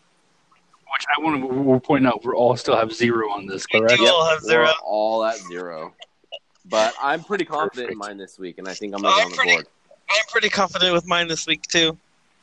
which 0.92 1.04
I 1.16 1.20
want 1.20 1.40
to. 1.42 1.46
We're 1.46 1.80
pointing 1.80 2.06
out 2.06 2.24
we're 2.24 2.36
all 2.36 2.56
still 2.56 2.76
have 2.76 2.92
zero 2.92 3.28
on 3.32 3.46
this, 3.46 3.66
correct? 3.66 3.98
do 3.98 4.06
all 4.06 4.24
have 4.30 4.40
zero. 4.40 4.64
We're 4.64 4.72
all 4.86 5.24
at 5.24 5.36
zero. 5.38 5.92
But 6.64 6.94
I'm 7.02 7.22
pretty 7.22 7.44
confident 7.44 7.90
in 7.92 7.98
mine 7.98 8.16
this 8.18 8.38
week, 8.38 8.58
and 8.58 8.68
I 8.68 8.74
think 8.74 8.94
I'm 8.94 9.02
gonna 9.02 9.14
I'm 9.14 9.24
on 9.26 9.30
the 9.30 9.36
pretty- 9.36 9.52
board. 9.52 9.66
I'm 10.10 10.24
pretty 10.30 10.48
confident 10.50 10.92
with 10.92 11.06
mine 11.06 11.28
this 11.28 11.46
week 11.46 11.62
too. 11.62 11.96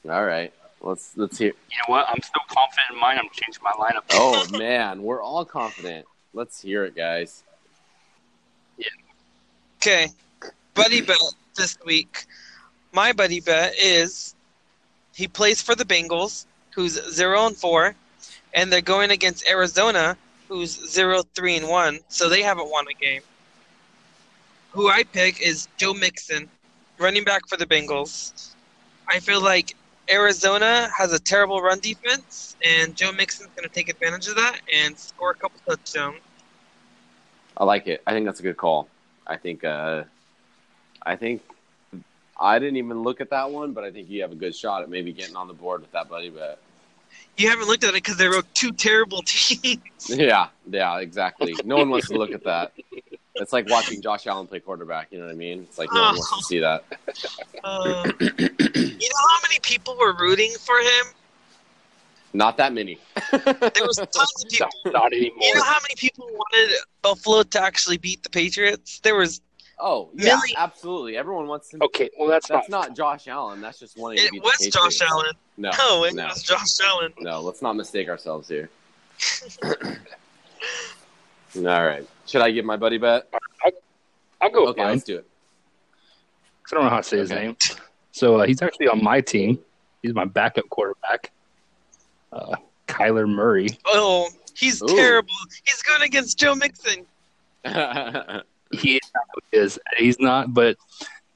All 0.09 0.25
right. 0.25 0.51
Let's 0.81 1.15
let's 1.15 1.37
hear. 1.37 1.47
You 1.69 1.77
know 1.77 1.93
what? 1.93 2.07
I'm 2.09 2.21
still 2.21 2.41
confident 2.47 2.87
in 2.93 2.99
mine. 2.99 3.17
I'm 3.19 3.29
changing 3.31 3.61
my 3.63 3.71
lineup. 3.71 4.03
Oh 4.13 4.47
man, 4.57 5.03
we're 5.03 5.21
all 5.21 5.45
confident. 5.45 6.05
Let's 6.33 6.61
hear 6.61 6.85
it, 6.85 6.95
guys. 6.95 7.43
Yeah. 8.77 8.87
Okay, 9.77 10.07
buddy 10.73 11.01
bet 11.01 11.17
this 11.55 11.77
week. 11.85 12.25
My 12.93 13.13
buddy 13.13 13.41
bet 13.41 13.75
is 13.79 14.35
he 15.13 15.27
plays 15.27 15.61
for 15.61 15.75
the 15.75 15.85
Bengals, 15.85 16.45
who's 16.73 16.93
zero 17.13 17.45
and 17.45 17.55
four, 17.55 17.95
and 18.53 18.71
they're 18.71 18.81
going 18.81 19.11
against 19.11 19.47
Arizona, 19.47 20.17
who's 20.47 20.71
zero 20.89 21.21
three 21.35 21.57
and 21.57 21.67
one, 21.67 21.99
so 22.07 22.27
they 22.27 22.41
haven't 22.41 22.69
won 22.71 22.85
a 22.89 22.93
game. 22.93 23.21
Who 24.71 24.89
I 24.89 25.03
pick 25.03 25.41
is 25.41 25.67
Joe 25.77 25.93
Mixon, 25.93 26.49
running 26.97 27.25
back 27.25 27.47
for 27.47 27.57
the 27.57 27.65
Bengals. 27.65 28.53
I 29.07 29.19
feel 29.19 29.41
like 29.41 29.75
Arizona 30.09 30.89
has 30.97 31.11
a 31.11 31.19
terrible 31.19 31.61
run 31.61 31.79
defense, 31.79 32.55
and 32.65 32.95
Joe 32.95 33.11
Mixon's 33.11 33.49
going 33.55 33.67
to 33.67 33.73
take 33.73 33.89
advantage 33.89 34.27
of 34.29 34.35
that 34.35 34.61
and 34.73 34.97
score 34.97 35.31
a 35.31 35.35
couple 35.35 35.59
touchdowns. 35.67 36.21
I 37.57 37.65
like 37.65 37.87
it. 37.87 38.01
I 38.07 38.11
think 38.11 38.25
that's 38.25 38.39
a 38.39 38.43
good 38.43 38.57
call. 38.57 38.87
I 39.27 39.35
think. 39.35 39.63
Uh, 39.63 40.03
I 41.05 41.15
think. 41.17 41.41
I 42.39 42.57
didn't 42.57 42.77
even 42.77 43.03
look 43.03 43.21
at 43.21 43.29
that 43.29 43.51
one, 43.51 43.73
but 43.73 43.83
I 43.83 43.91
think 43.91 44.09
you 44.09 44.21
have 44.21 44.31
a 44.31 44.35
good 44.35 44.55
shot 44.55 44.81
at 44.81 44.89
maybe 44.89 45.13
getting 45.13 45.35
on 45.35 45.47
the 45.47 45.53
board 45.53 45.81
with 45.81 45.91
that 45.91 46.09
buddy 46.09 46.29
bet. 46.29 46.57
You 47.37 47.49
haven't 47.49 47.67
looked 47.67 47.83
at 47.83 47.89
it 47.89 47.95
because 47.95 48.17
they 48.17 48.27
wrote 48.27 48.45
two 48.53 48.71
terrible 48.71 49.21
teams. 49.25 49.81
Yeah, 50.07 50.47
yeah, 50.69 50.99
exactly. 50.99 51.55
No 51.65 51.77
one 51.77 51.89
wants 51.89 52.07
to 52.07 52.17
look 52.17 52.31
at 52.31 52.43
that. 52.45 52.71
It's 53.35 53.53
like 53.53 53.69
watching 53.69 54.01
Josh 54.01 54.27
Allen 54.27 54.45
play 54.47 54.59
quarterback. 54.59 55.07
You 55.11 55.19
know 55.19 55.25
what 55.25 55.31
I 55.31 55.35
mean? 55.35 55.61
It's 55.63 55.77
like 55.77 55.89
no 55.93 56.01
one 56.01 56.15
wants 56.15 56.37
to 56.37 56.43
see 56.43 56.59
that. 56.59 56.83
Uh, 57.63 58.11
you 58.19 58.29
know 58.29 59.27
how 59.29 59.39
many 59.43 59.59
people 59.61 59.95
were 59.99 60.13
rooting 60.13 60.51
for 60.59 60.75
him? 60.79 61.05
Not 62.33 62.57
that 62.57 62.73
many. 62.73 62.97
There 63.31 63.43
was 63.85 63.97
tons 63.97 64.17
of 64.17 64.25
people. 64.49 64.67
Not, 64.85 64.93
not 64.93 65.13
anymore. 65.13 65.37
You 65.41 65.53
know 65.55 65.63
how 65.63 65.77
many 65.81 65.93
people 65.95 66.25
wanted 66.27 66.75
Buffalo 67.03 67.43
to 67.43 67.61
actually 67.61 67.97
beat 67.97 68.23
the 68.23 68.29
Patriots? 68.31 68.99
There 69.01 69.15
was. 69.15 69.41
Oh 69.79 70.09
yeah, 70.15 70.33
Really? 70.35 70.55
absolutely. 70.57 71.17
Everyone 71.17 71.47
wants 71.47 71.69
to. 71.69 71.77
okay, 71.83 72.09
well 72.17 72.27
that's, 72.29 72.47
That's 72.47 72.67
not. 72.69 72.89
not 72.89 72.95
Josh 72.97 73.27
Allen. 73.27 73.61
That's 73.61 73.77
just 73.79 73.95
wanting 73.97 74.19
to 74.19 74.23
It 74.25 74.31
beat 74.31 74.43
was 74.43 74.57
the 74.57 74.71
Josh 74.71 74.99
Allen. 75.01 75.33
No, 75.57 75.69
No, 75.77 76.03
it 76.05 76.13
no, 76.15 76.25
was 76.27 76.41
Josh 76.41 76.79
Allen. 76.83 77.13
no. 77.19 77.41
Let's 77.41 77.61
not 77.61 77.75
mistake 77.75 78.09
ourselves 78.09 78.47
here. 78.47 78.69
All 81.55 81.63
right. 81.63 82.07
Should 82.31 82.41
I 82.41 82.51
give 82.51 82.63
my 82.63 82.77
buddy 82.77 82.97
bet? 82.97 83.27
I'll 84.39 84.49
go 84.49 84.61
with 84.61 84.69
Okay, 84.71 84.81
mine. 84.83 84.91
let's 84.93 85.03
do 85.03 85.17
it. 85.17 85.27
I 86.71 86.75
don't 86.75 86.83
know 86.85 86.89
how 86.89 86.97
to 86.97 87.03
say 87.03 87.17
his 87.17 87.29
name. 87.29 87.57
So 88.13 88.39
uh, 88.39 88.45
he's 88.47 88.61
actually 88.61 88.87
on 88.87 89.03
my 89.03 89.19
team. 89.19 89.59
He's 90.01 90.13
my 90.13 90.23
backup 90.23 90.69
quarterback, 90.69 91.31
uh, 92.31 92.55
Kyler 92.87 93.27
Murray. 93.27 93.67
Oh, 93.85 94.29
he's 94.55 94.81
Ooh. 94.81 94.87
terrible. 94.87 95.33
He's 95.65 95.81
going 95.83 96.01
against 96.03 96.39
Joe 96.39 96.55
Mixon. 96.55 97.05
He 98.73 98.95
is, 98.95 99.11
is 99.51 99.79
he's 99.97 100.17
not, 100.17 100.53
but 100.53 100.77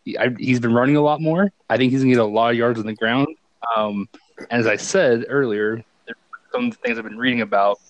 he, 0.06 0.18
I, 0.18 0.30
he's 0.40 0.62
been 0.62 0.74
running 0.74 0.96
a 0.96 1.02
lot 1.02 1.20
more. 1.20 1.52
I 1.70 1.76
think 1.76 1.92
he's 1.92 2.00
gonna 2.02 2.14
get 2.14 2.22
a 2.22 2.26
lot 2.26 2.52
of 2.52 2.56
yards 2.58 2.80
on 2.80 2.86
the 2.86 2.94
ground. 2.94 3.28
Um, 3.76 4.08
as 4.50 4.68
I 4.68 4.78
said 4.78 5.26
earlier, 5.28 5.84
there, 6.06 6.16
some 6.54 6.68
of 6.68 6.72
the 6.72 6.78
things 6.78 6.98
I've 6.98 7.04
been 7.04 7.18
reading 7.18 7.42
about 7.42 7.82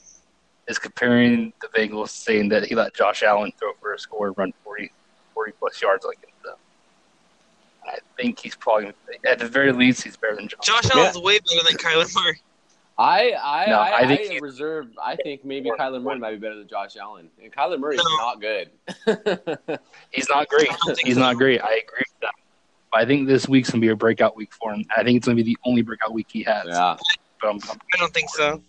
is 0.67 0.79
comparing 0.79 1.53
the 1.61 1.67
Bengals, 1.77 2.09
saying 2.09 2.49
that 2.49 2.65
he 2.65 2.75
let 2.75 2.93
Josh 2.93 3.23
Allen 3.23 3.51
throw 3.59 3.73
for 3.79 3.93
a 3.93 3.99
score 3.99 4.27
and 4.27 4.37
run 4.37 4.53
40, 4.63 4.91
40 5.33 5.51
plus 5.59 5.81
yards 5.81 6.05
like 6.05 6.19
them. 6.43 6.55
I 7.87 7.97
think 8.17 8.39
he's 8.39 8.55
probably, 8.55 8.93
at 9.25 9.37
the 9.39 9.47
very 9.47 9.71
least, 9.71 10.03
he's 10.03 10.17
better 10.17 10.35
than 10.35 10.47
Josh. 10.47 10.65
Josh 10.65 10.89
Allen's 10.91 11.19
way 11.19 11.37
better 11.39 11.61
than 11.69 11.77
Kyler 11.77 12.13
Murray. 12.15 12.41
I 12.97 13.31
I, 13.31 13.65
No, 13.69 13.79
I, 13.79 13.97
I 13.99 14.07
think 14.07 14.31
I 14.31 14.39
reserve. 14.39 14.87
I 15.03 15.17
think 15.17 15.43
maybe 15.43 15.69
Kyler 15.69 16.01
Murray 16.01 16.17
might 16.17 16.31
be 16.31 16.37
better 16.37 16.55
than 16.55 16.67
Josh 16.67 16.95
Allen, 16.95 17.29
and 17.43 17.53
Kyler 17.53 17.77
Murray 17.77 17.97
is 17.97 18.03
No. 18.03 18.15
not 18.15 18.41
good. 18.41 18.69
He's 20.11 20.29
not 20.29 20.47
great. 20.47 20.71
I 20.71 20.77
don't 20.85 20.95
think 20.95 21.07
He's 21.07 21.17
not 21.17 21.35
great. 21.35 21.61
I 21.61 21.73
agree 21.73 21.99
with 21.99 22.21
that. 22.21 22.31
But 22.91 23.01
I 23.01 23.05
think 23.05 23.27
this 23.27 23.47
week's 23.49 23.69
gonna 23.69 23.81
be 23.81 23.89
a 23.89 23.95
breakout 23.95 24.35
week 24.37 24.53
for 24.53 24.73
him. 24.73 24.85
I 24.95 25.03
think 25.03 25.17
it's 25.17 25.27
gonna 25.27 25.35
be 25.35 25.43
the 25.43 25.57
only 25.65 25.81
breakout 25.81 26.13
week 26.13 26.27
he 26.31 26.43
has. 26.43 26.67
yeah, 26.67 26.95
But 27.41 27.49
I'm, 27.49 27.59
I'm 27.69 27.79
I 27.93 27.97
don't 27.97 28.13
think 28.13 28.29
so. 28.29 28.61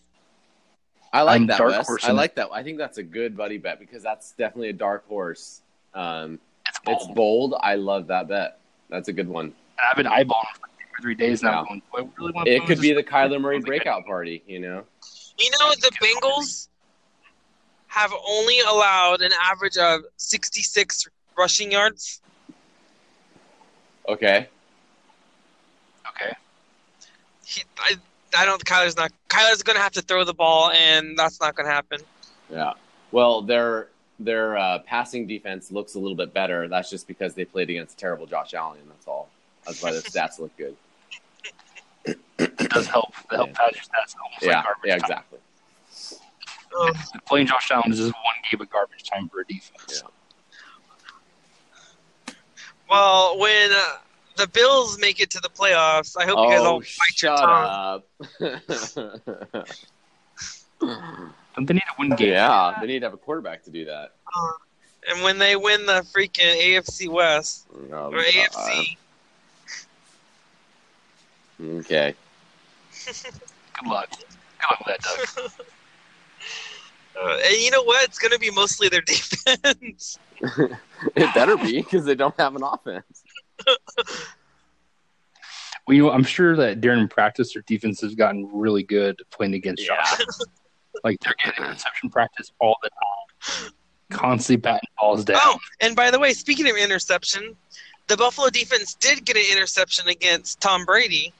I 1.17 1.23
like 1.23 1.41
I'm 1.41 1.47
that. 1.47 1.59
dark 1.59 1.89
Wes. 1.89 2.05
I 2.05 2.13
like 2.13 2.35
that. 2.35 2.49
I 2.53 2.63
think 2.63 2.77
that's 2.77 2.99
a 2.99 3.03
good 3.03 3.37
buddy 3.37 3.57
bet 3.57 3.81
because 3.81 4.03
that's 4.03 4.33
definitely 4.33 4.69
a 4.69 4.75
dark 4.75 5.09
horse. 5.09 5.63
Um, 5.95 6.39
it's 6.69 6.79
bold. 6.81 6.97
it's 7.01 7.07
bold. 7.15 7.55
I 7.61 7.77
love 7.77 8.09
that 8.09 8.29
bet. 8.29 8.59
That's 8.91 9.09
a 9.09 9.13
good 9.15 9.29
one. 9.29 9.55
I've 9.79 9.97
been 9.97 10.07
eyeballing 10.07 10.45
him 10.45 10.61
for 10.61 10.67
two 10.69 10.99
or 10.99 11.03
three 11.03 11.15
days 11.15 11.43
now. 11.43 11.63
Yeah. 11.63 11.65
Going, 11.69 11.83
I 11.95 12.09
really 12.19 12.33
want 12.33 12.49
It 12.49 12.67
could 12.67 12.81
be 12.81 12.93
the 12.93 13.03
this- 13.03 13.11
Kyler 13.11 13.41
Murray 13.41 13.57
I 13.57 13.59
think 13.59 13.67
breakout 13.67 14.05
party. 14.05 14.43
You 14.47 14.61
know. 14.61 14.85
You 15.39 15.51
know, 15.53 15.71
the 15.81 15.91
Bengals 16.03 16.69
have 17.87 18.13
only 18.29 18.61
allowed 18.61 19.23
an 19.23 19.33
average 19.43 19.79
of 19.79 20.03
66 20.19 21.09
rushing 21.39 21.73
yards. 21.73 22.21
Okay. 24.07 24.49
Okay. 26.11 26.33
He, 27.45 27.63
I, 27.79 27.95
I 28.37 28.45
don't. 28.45 28.63
Kyler's 28.65 28.97
not. 28.97 29.13
Kyler's 29.29 29.63
going 29.63 29.77
to 29.77 29.83
have 29.83 29.93
to 29.93 30.03
throw 30.03 30.25
the 30.25 30.35
ball, 30.35 30.71
and 30.71 31.17
that's 31.19 31.41
not 31.41 31.57
going 31.57 31.67
to 31.67 31.73
happen. 31.73 32.01
Yeah. 32.51 32.73
Well, 33.13 33.43
their 33.43 33.89
their 34.19 34.57
uh, 34.57 34.79
passing 34.81 35.27
defense 35.27 35.71
looks 35.73 35.95
a 35.95 35.99
little 35.99 36.17
bit 36.17 36.33
better. 36.35 36.69
That's 36.69 36.91
just 36.91 37.07
because 37.07 37.35
they 37.35 37.45
played 37.45 37.71
against 37.71 37.99
terrible 37.99 38.27
Josh 38.27 38.55
Allen. 38.55 38.79
That's 38.89 39.07
all. 39.07 39.29
That's 39.65 39.83
why 39.83 39.93
the 39.93 39.99
stats 40.03 40.39
look 40.39 40.57
good. 40.57 40.77
It 42.05 42.57
does 42.69 42.87
help. 42.87 43.15
The 43.31 43.37
help 43.37 43.49
Yeah. 43.51 43.55
pad 43.55 43.75
your 43.75 43.83
stats 43.83 44.15
almost 44.23 44.43
Yeah. 44.43 44.57
like 44.57 44.65
garbage 44.65 44.81
Yeah. 44.85 44.97
time. 44.99 45.03
Exactly. 45.03 45.39
Um, 46.79 46.93
Playing 47.27 47.47
Josh 47.47 47.71
Allen 47.71 47.91
is 47.91 47.99
just 47.99 48.13
one 48.13 48.35
game 48.51 48.61
of 48.61 48.69
garbage 48.71 49.03
time 49.05 49.29
for 49.31 49.41
a 49.41 49.45
defense. 49.47 50.03
Yeah. 52.29 52.35
well, 52.91 53.39
when 53.39 53.71
uh, 53.73 53.97
the 54.37 54.47
Bills 54.49 54.99
make 54.99 55.21
it 55.21 55.31
to 55.31 55.41
the 55.41 55.49
playoffs, 55.49 56.17
I 56.19 56.25
hope 56.27 56.39
you 56.45 56.51
guys 56.51 56.61
all 56.65 56.77
Oh, 56.77 56.81
bite 56.81 57.23
your 57.23 57.37
shut 57.37 57.39
tongue. 57.39 57.65
up. 57.65 58.09
Don't 61.55 61.67
they 61.67 61.75
need 61.75 61.81
to 61.81 61.95
win 61.99 62.11
games? 62.11 62.21
yeah, 62.21 62.75
they 62.81 62.87
need 62.87 63.01
to 63.01 63.07
have 63.07 63.15
a 63.15 63.19
quarterback 63.19 63.65
to 63.65 63.71
do 63.71 63.85
that. 63.87 64.13
And 65.09 65.23
when 65.23 65.39
they 65.39 65.57
win 65.57 65.87
the 65.87 66.05
freaking 66.15 66.55
AFC 66.61 67.09
West 67.09 67.67
Oh, 67.73 67.79
or 68.13 68.13
God. 68.13 68.23
AFC, 68.25 68.97
Okay. 71.81 72.15
Good 73.07 73.89
luck. 73.89 74.11
Good 74.11 74.69
luck 74.69 74.79
with 74.87 74.97
that, 74.99 75.01
Doug. 75.03 75.51
uh, 77.23 77.39
and 77.47 77.57
you 77.57 77.71
know 77.71 77.83
what? 77.83 78.05
It's 78.05 78.19
going 78.19 78.33
to 78.33 78.39
be 78.39 78.51
mostly 78.51 78.89
their 78.91 79.01
defense. 79.07 80.19
It 81.15 81.35
better 81.35 81.57
be 81.57 81.81
because 81.81 82.05
they 82.05 82.15
don't 82.15 82.39
have 82.39 82.57
an 82.57 82.63
offense. 82.63 83.23
Well, 85.87 85.97
you 85.97 86.03
know, 86.03 86.11
I'm 86.11 86.25
sure 86.25 86.57
that 86.57 86.81
during 86.81 87.07
practice, 87.09 87.53
their 87.53 87.63
defense 87.63 88.01
has 88.01 88.15
gotten 88.15 88.49
really 88.53 88.83
good 88.83 89.21
playing 89.31 89.55
against 89.55 89.87
Josh. 89.87 90.15
Allen. 90.15 90.27
Like 91.05 91.21
they're 91.21 91.35
getting 91.45 91.65
interception 91.65 92.11
practice 92.11 92.51
all 92.59 92.77
the 92.83 92.91
time, 92.91 93.73
constantly 94.11 94.61
batting 94.61 94.89
balls 94.99 95.25
down. 95.25 95.39
Oh, 95.45 95.59
and 95.81 95.95
by 95.95 96.11
the 96.11 96.19
way, 96.19 96.33
speaking 96.33 96.69
of 96.69 96.77
interception, 96.77 97.55
the 98.09 98.17
Buffalo 98.17 98.49
defense 98.49 98.95
did 98.95 99.25
get 99.25 99.37
an 99.37 99.45
interception 99.53 100.09
against 100.09 100.61
Tom 100.61 100.85
Brady, 100.85 101.33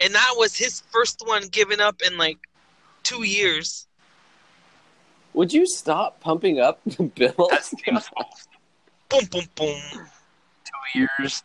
and 0.00 0.14
that 0.14 0.34
was 0.36 0.54
his 0.54 0.82
first 0.92 1.22
one 1.26 1.46
given 1.48 1.80
up 1.80 2.02
in 2.06 2.16
like 2.16 2.38
two 3.02 3.24
years. 3.24 3.88
Would 5.32 5.52
you 5.52 5.66
stop 5.66 6.20
pumping 6.20 6.60
up 6.60 6.80
the 6.86 7.04
Bills? 7.04 7.50
That 7.50 7.64
seems 7.64 8.08
Boom, 9.08 9.24
boom, 9.30 9.44
boom. 9.56 10.06
Two 10.92 11.06
years, 11.18 11.42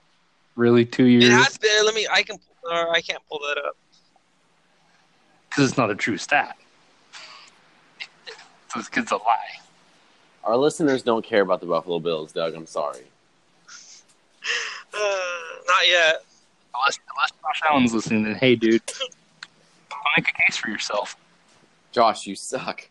really 0.55 0.85
two 0.85 1.05
It 1.05 1.21
years, 1.23 1.33
has 1.33 1.57
been. 1.57 1.85
Let 1.85 1.95
me. 1.95 2.07
I 2.11 2.23
can. 2.23 2.37
Or 2.69 2.91
I 2.91 3.01
can't 3.01 3.21
pull 3.29 3.39
that 3.39 3.57
up. 3.65 3.75
because 5.49 5.69
it's 5.69 5.77
not 5.77 5.89
a 5.89 5.95
true 5.95 6.17
stat. 6.17 6.55
So 8.73 8.79
it's, 8.79 8.89
it's 8.95 9.11
a 9.11 9.15
lie. 9.15 9.37
Our 10.43 10.55
listeners 10.57 11.01
don't 11.01 11.25
care 11.25 11.41
about 11.41 11.59
the 11.61 11.65
Buffalo 11.67 11.99
Bills, 11.99 12.31
Doug. 12.31 12.53
I'm 12.53 12.67
sorry. 12.67 13.01
Uh, 14.93 14.97
not 15.67 15.87
yet. 15.87 16.23
Unless, 16.75 16.99
unless 17.15 17.31
Josh 17.41 17.61
Allen's 17.69 17.93
listening, 17.93 18.23
then 18.23 18.35
hey, 18.35 18.55
dude, 18.55 18.81
make 20.17 20.27
a 20.29 20.33
case 20.45 20.57
for 20.57 20.69
yourself. 20.69 21.15
Josh, 21.91 22.27
you 22.27 22.35
suck. 22.35 22.87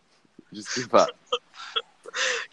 Just 0.53 0.75
give 0.75 0.93
up. 0.95 1.11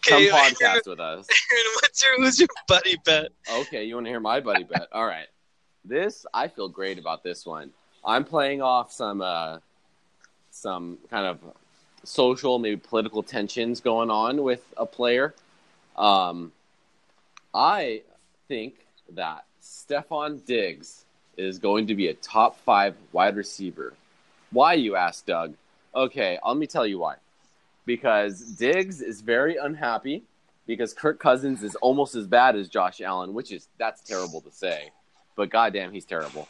Okay, 0.06 0.28
Come 0.28 0.40
podcast 0.40 0.86
with 0.86 1.00
us. 1.00 1.26
Aaron, 1.52 1.64
what's 1.74 2.04
your 2.04 2.16
who's 2.16 2.38
your 2.38 2.48
buddy 2.68 2.96
bet? 3.04 3.30
Okay, 3.60 3.84
you 3.84 3.94
want 3.94 4.06
to 4.06 4.10
hear 4.10 4.20
my 4.20 4.40
buddy 4.40 4.64
bet? 4.64 4.88
All 4.92 5.06
right. 5.06 5.26
This 5.84 6.26
I 6.32 6.48
feel 6.48 6.68
great 6.68 6.98
about 6.98 7.22
this 7.22 7.46
one. 7.46 7.70
I'm 8.04 8.24
playing 8.24 8.62
off 8.62 8.92
some 8.92 9.20
uh, 9.20 9.58
some 10.50 10.98
kind 11.10 11.26
of 11.26 11.38
social, 12.04 12.58
maybe 12.58 12.76
political 12.76 13.22
tensions 13.22 13.80
going 13.80 14.10
on 14.10 14.42
with 14.42 14.62
a 14.76 14.86
player. 14.86 15.34
Um, 15.96 16.52
I 17.54 18.02
think 18.48 18.74
that 19.14 19.44
Stefon 19.62 20.44
Diggs 20.44 21.04
is 21.36 21.58
going 21.58 21.86
to 21.88 21.94
be 21.94 22.08
a 22.08 22.14
top 22.14 22.58
five 22.60 22.94
wide 23.12 23.36
receiver. 23.36 23.94
Why, 24.50 24.74
you 24.74 24.96
ask, 24.96 25.26
Doug? 25.26 25.54
Okay, 25.94 26.38
let 26.46 26.56
me 26.56 26.66
tell 26.66 26.86
you 26.86 26.98
why. 26.98 27.16
Because 27.86 28.40
Diggs 28.40 29.00
is 29.00 29.20
very 29.20 29.56
unhappy 29.56 30.24
because 30.66 30.92
Kirk 30.92 31.18
Cousins 31.18 31.62
is 31.62 31.76
almost 31.76 32.14
as 32.14 32.26
bad 32.26 32.56
as 32.56 32.68
Josh 32.68 33.00
Allen, 33.00 33.32
which 33.32 33.52
is 33.52 33.68
that's 33.78 34.02
terrible 34.02 34.40
to 34.42 34.50
say, 34.50 34.90
but 35.36 35.50
goddamn, 35.50 35.92
he's 35.92 36.04
terrible. 36.04 36.48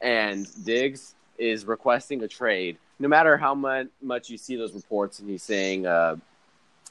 And 0.00 0.46
Diggs 0.64 1.14
is 1.38 1.66
requesting 1.66 2.22
a 2.22 2.28
trade. 2.28 2.78
No 2.98 3.08
matter 3.08 3.36
how 3.36 3.54
much 3.54 4.30
you 4.30 4.38
see 4.38 4.56
those 4.56 4.74
reports, 4.74 5.20
and 5.20 5.28
he's 5.28 5.42
saying, 5.42 5.86
uh, 5.86 6.16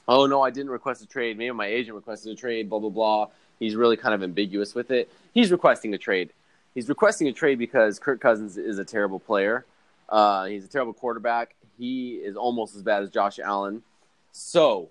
"Oh 0.06 0.26
no, 0.26 0.40
I 0.40 0.50
didn't 0.50 0.70
request 0.70 1.02
a 1.02 1.06
trade. 1.06 1.36
Maybe 1.36 1.50
my 1.50 1.66
agent 1.66 1.94
requested 1.94 2.32
a 2.32 2.36
trade." 2.36 2.70
Blah 2.70 2.78
blah 2.78 2.90
blah. 2.90 3.28
He's 3.58 3.74
really 3.74 3.96
kind 3.96 4.14
of 4.14 4.22
ambiguous 4.22 4.74
with 4.74 4.90
it. 4.90 5.10
He's 5.34 5.50
requesting 5.50 5.92
a 5.92 5.98
trade. 5.98 6.30
He's 6.74 6.88
requesting 6.88 7.26
a 7.26 7.32
trade 7.32 7.58
because 7.58 7.98
Kirk 7.98 8.20
Cousins 8.20 8.56
is 8.56 8.78
a 8.78 8.84
terrible 8.84 9.18
player. 9.18 9.66
Uh, 10.08 10.44
he's 10.46 10.64
a 10.64 10.68
terrible 10.68 10.92
quarterback. 10.92 11.54
He 11.76 12.14
is 12.14 12.36
almost 12.36 12.76
as 12.76 12.82
bad 12.82 13.02
as 13.02 13.10
Josh 13.10 13.38
Allen. 13.38 13.82
So 14.38 14.90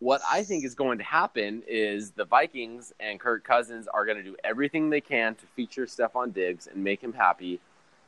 what 0.00 0.20
I 0.30 0.44
think 0.44 0.66
is 0.66 0.74
going 0.74 0.98
to 0.98 1.04
happen 1.04 1.62
is 1.66 2.10
the 2.10 2.26
Vikings 2.26 2.92
and 3.00 3.18
Kirk 3.18 3.42
Cousins 3.42 3.88
are 3.88 4.04
going 4.04 4.18
to 4.18 4.22
do 4.22 4.36
everything 4.44 4.90
they 4.90 5.00
can 5.00 5.34
to 5.36 5.46
feature 5.56 5.86
Stefon 5.86 6.34
Diggs 6.34 6.66
and 6.66 6.84
make 6.84 7.02
him 7.02 7.14
happy, 7.14 7.58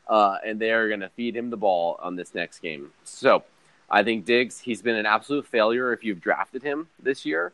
uh, 0.08 0.36
and 0.44 0.60
they 0.60 0.70
are 0.70 0.88
going 0.88 1.00
to 1.00 1.08
feed 1.08 1.34
him 1.34 1.48
the 1.48 1.56
ball 1.56 1.98
on 2.02 2.16
this 2.16 2.34
next 2.34 2.58
game. 2.58 2.90
So 3.04 3.44
I 3.90 4.02
think 4.02 4.26
Diggs, 4.26 4.60
he's 4.60 4.82
been 4.82 4.96
an 4.96 5.06
absolute 5.06 5.46
failure 5.46 5.94
if 5.94 6.04
you've 6.04 6.20
drafted 6.20 6.62
him 6.62 6.86
this 7.02 7.24
year. 7.24 7.52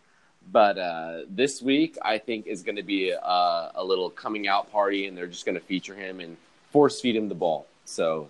But 0.51 0.77
uh, 0.77 1.21
this 1.29 1.63
week, 1.63 1.99
I 2.03 2.19
think 2.19 2.49
is 2.49 2.65
going 2.65 2.77
to 2.77 2.83
be 2.83 3.11
a, 3.11 3.71
a 3.77 3.85
little 3.85 4.11
coming 4.11 4.49
out 4.49 4.73
party, 4.73 5.07
and 5.07 5.17
they're 5.17 5.29
just 5.29 5.47
going 5.47 5.55
to 5.55 5.65
feature 5.65 5.95
him 5.95 6.19
and 6.19 6.37
force 6.73 7.01
feed 7.01 7.15
him 7.15 7.29
the 7.29 7.37
ball. 7.37 7.67
So, 7.85 8.29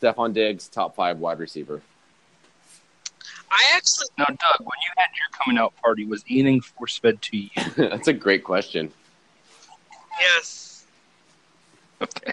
Stefon 0.00 0.32
Diggs, 0.32 0.68
top 0.68 0.96
five 0.96 1.18
wide 1.18 1.38
receiver. 1.38 1.82
I 3.50 3.62
actually 3.76 4.08
Now, 4.18 4.26
Doug, 4.26 4.60
when 4.60 4.78
you 4.82 4.90
had 4.96 5.06
your 5.14 5.28
coming 5.32 5.58
out 5.58 5.74
party, 5.82 6.04
was 6.04 6.24
anything 6.28 6.60
force 6.60 6.98
fed 6.98 7.20
to 7.22 7.36
you? 7.36 7.50
That's 7.76 8.08
a 8.08 8.12
great 8.12 8.44
question. 8.44 8.92
yes. 10.20 10.84
Okay. 12.00 12.32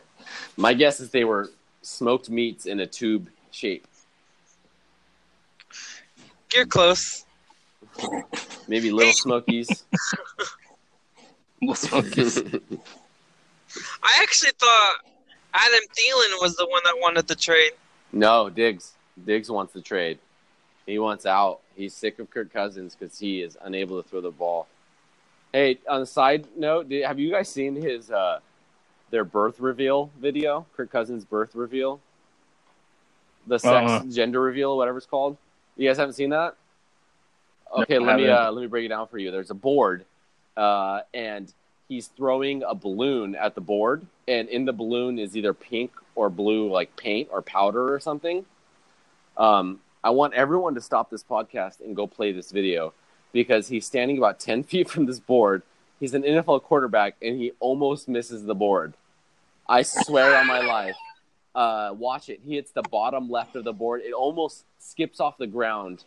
My 0.57 0.73
guess 0.73 0.99
is 0.99 1.09
they 1.11 1.23
were 1.23 1.49
smoked 1.81 2.29
meats 2.29 2.65
in 2.65 2.79
a 2.79 2.87
tube 2.87 3.29
shape. 3.51 3.85
You're 6.53 6.65
close. 6.65 7.25
Maybe 8.67 8.91
little 8.91 9.13
smokies. 9.13 9.83
Well, 11.61 11.75
so 11.75 11.97
it's- 11.99 12.37
I 14.03 14.19
actually 14.21 14.51
thought 14.59 14.95
Adam 15.53 15.79
Thielen 15.95 16.41
was 16.41 16.55
the 16.55 16.67
one 16.69 16.81
that 16.85 16.95
wanted 16.99 17.27
the 17.27 17.35
trade. 17.35 17.71
no, 18.11 18.49
Diggs. 18.49 18.91
Diggs 19.25 19.49
wants 19.49 19.73
the 19.73 19.81
trade. 19.81 20.19
He 20.85 20.99
wants 20.99 21.25
out. 21.25 21.61
He's 21.75 21.93
sick 21.93 22.19
of 22.19 22.29
Kirk 22.29 22.51
Cousins 22.51 22.95
because 22.95 23.17
he 23.17 23.41
is 23.41 23.57
unable 23.61 24.01
to 24.01 24.07
throw 24.07 24.21
the 24.21 24.31
ball. 24.31 24.67
Hey, 25.51 25.79
on 25.87 26.01
a 26.01 26.05
side 26.05 26.47
note, 26.57 26.89
did, 26.89 27.05
have 27.05 27.19
you 27.19 27.31
guys 27.31 27.47
seen 27.47 27.75
his 27.75 28.11
uh, 28.11 28.39
their 29.11 29.23
birth 29.23 29.59
reveal 29.59 30.09
video? 30.19 30.65
Kirk 30.75 30.91
Cousins' 30.91 31.25
birth 31.25 31.55
reveal, 31.55 31.99
the 33.47 33.59
sex 33.59 33.91
Uh-uh. 33.91 34.03
gender 34.05 34.41
reveal, 34.41 34.75
whatever 34.75 34.97
it's 34.97 35.07
called. 35.07 35.37
You 35.77 35.87
guys 35.87 35.97
haven't 35.97 36.13
seen 36.13 36.31
that? 36.31 36.55
Okay, 37.75 37.95
I 37.95 37.99
let 37.99 38.17
me 38.17 38.27
uh, 38.27 38.51
let 38.51 38.61
me 38.61 38.67
break 38.67 38.85
it 38.85 38.89
down 38.89 39.07
for 39.07 39.17
you. 39.17 39.31
There's 39.31 39.51
a 39.51 39.55
board, 39.55 40.05
uh, 40.57 41.01
and 41.13 41.51
he's 41.87 42.07
throwing 42.07 42.63
a 42.63 42.75
balloon 42.75 43.35
at 43.35 43.55
the 43.55 43.61
board, 43.61 44.05
and 44.27 44.49
in 44.49 44.65
the 44.65 44.73
balloon 44.73 45.17
is 45.17 45.37
either 45.37 45.53
pink 45.53 45.91
or 46.15 46.29
blue, 46.29 46.69
like 46.69 46.95
paint 46.95 47.29
or 47.31 47.41
powder 47.41 47.93
or 47.93 47.99
something. 47.99 48.45
Um, 49.37 49.79
I 50.03 50.09
want 50.09 50.33
everyone 50.33 50.75
to 50.75 50.81
stop 50.81 51.09
this 51.09 51.23
podcast 51.23 51.79
and 51.79 51.95
go 51.95 52.07
play 52.07 52.31
this 52.31 52.51
video 52.51 52.93
because 53.31 53.67
he's 53.69 53.85
standing 53.85 54.17
about 54.17 54.39
10 54.39 54.63
feet 54.71 54.89
from 54.89 55.05
this 55.05 55.19
board. 55.19 55.63
He's 55.99 56.13
an 56.13 56.23
NFL 56.23 56.63
quarterback 56.63 57.15
and 57.21 57.39
he 57.39 57.53
almost 57.59 58.09
misses 58.09 58.43
the 58.43 58.55
board. 58.55 58.93
I 59.67 59.83
swear 59.83 60.35
on 60.35 60.47
my 60.47 60.59
life. 60.59 60.95
Uh, 61.55 61.93
watch 61.97 62.29
it. 62.29 62.41
He 62.45 62.55
hits 62.55 62.71
the 62.71 62.81
bottom 62.81 63.29
left 63.29 63.55
of 63.55 63.63
the 63.63 63.71
board. 63.71 64.01
It 64.03 64.11
almost 64.11 64.65
skips 64.79 65.19
off 65.19 65.37
the 65.37 65.47
ground 65.47 66.03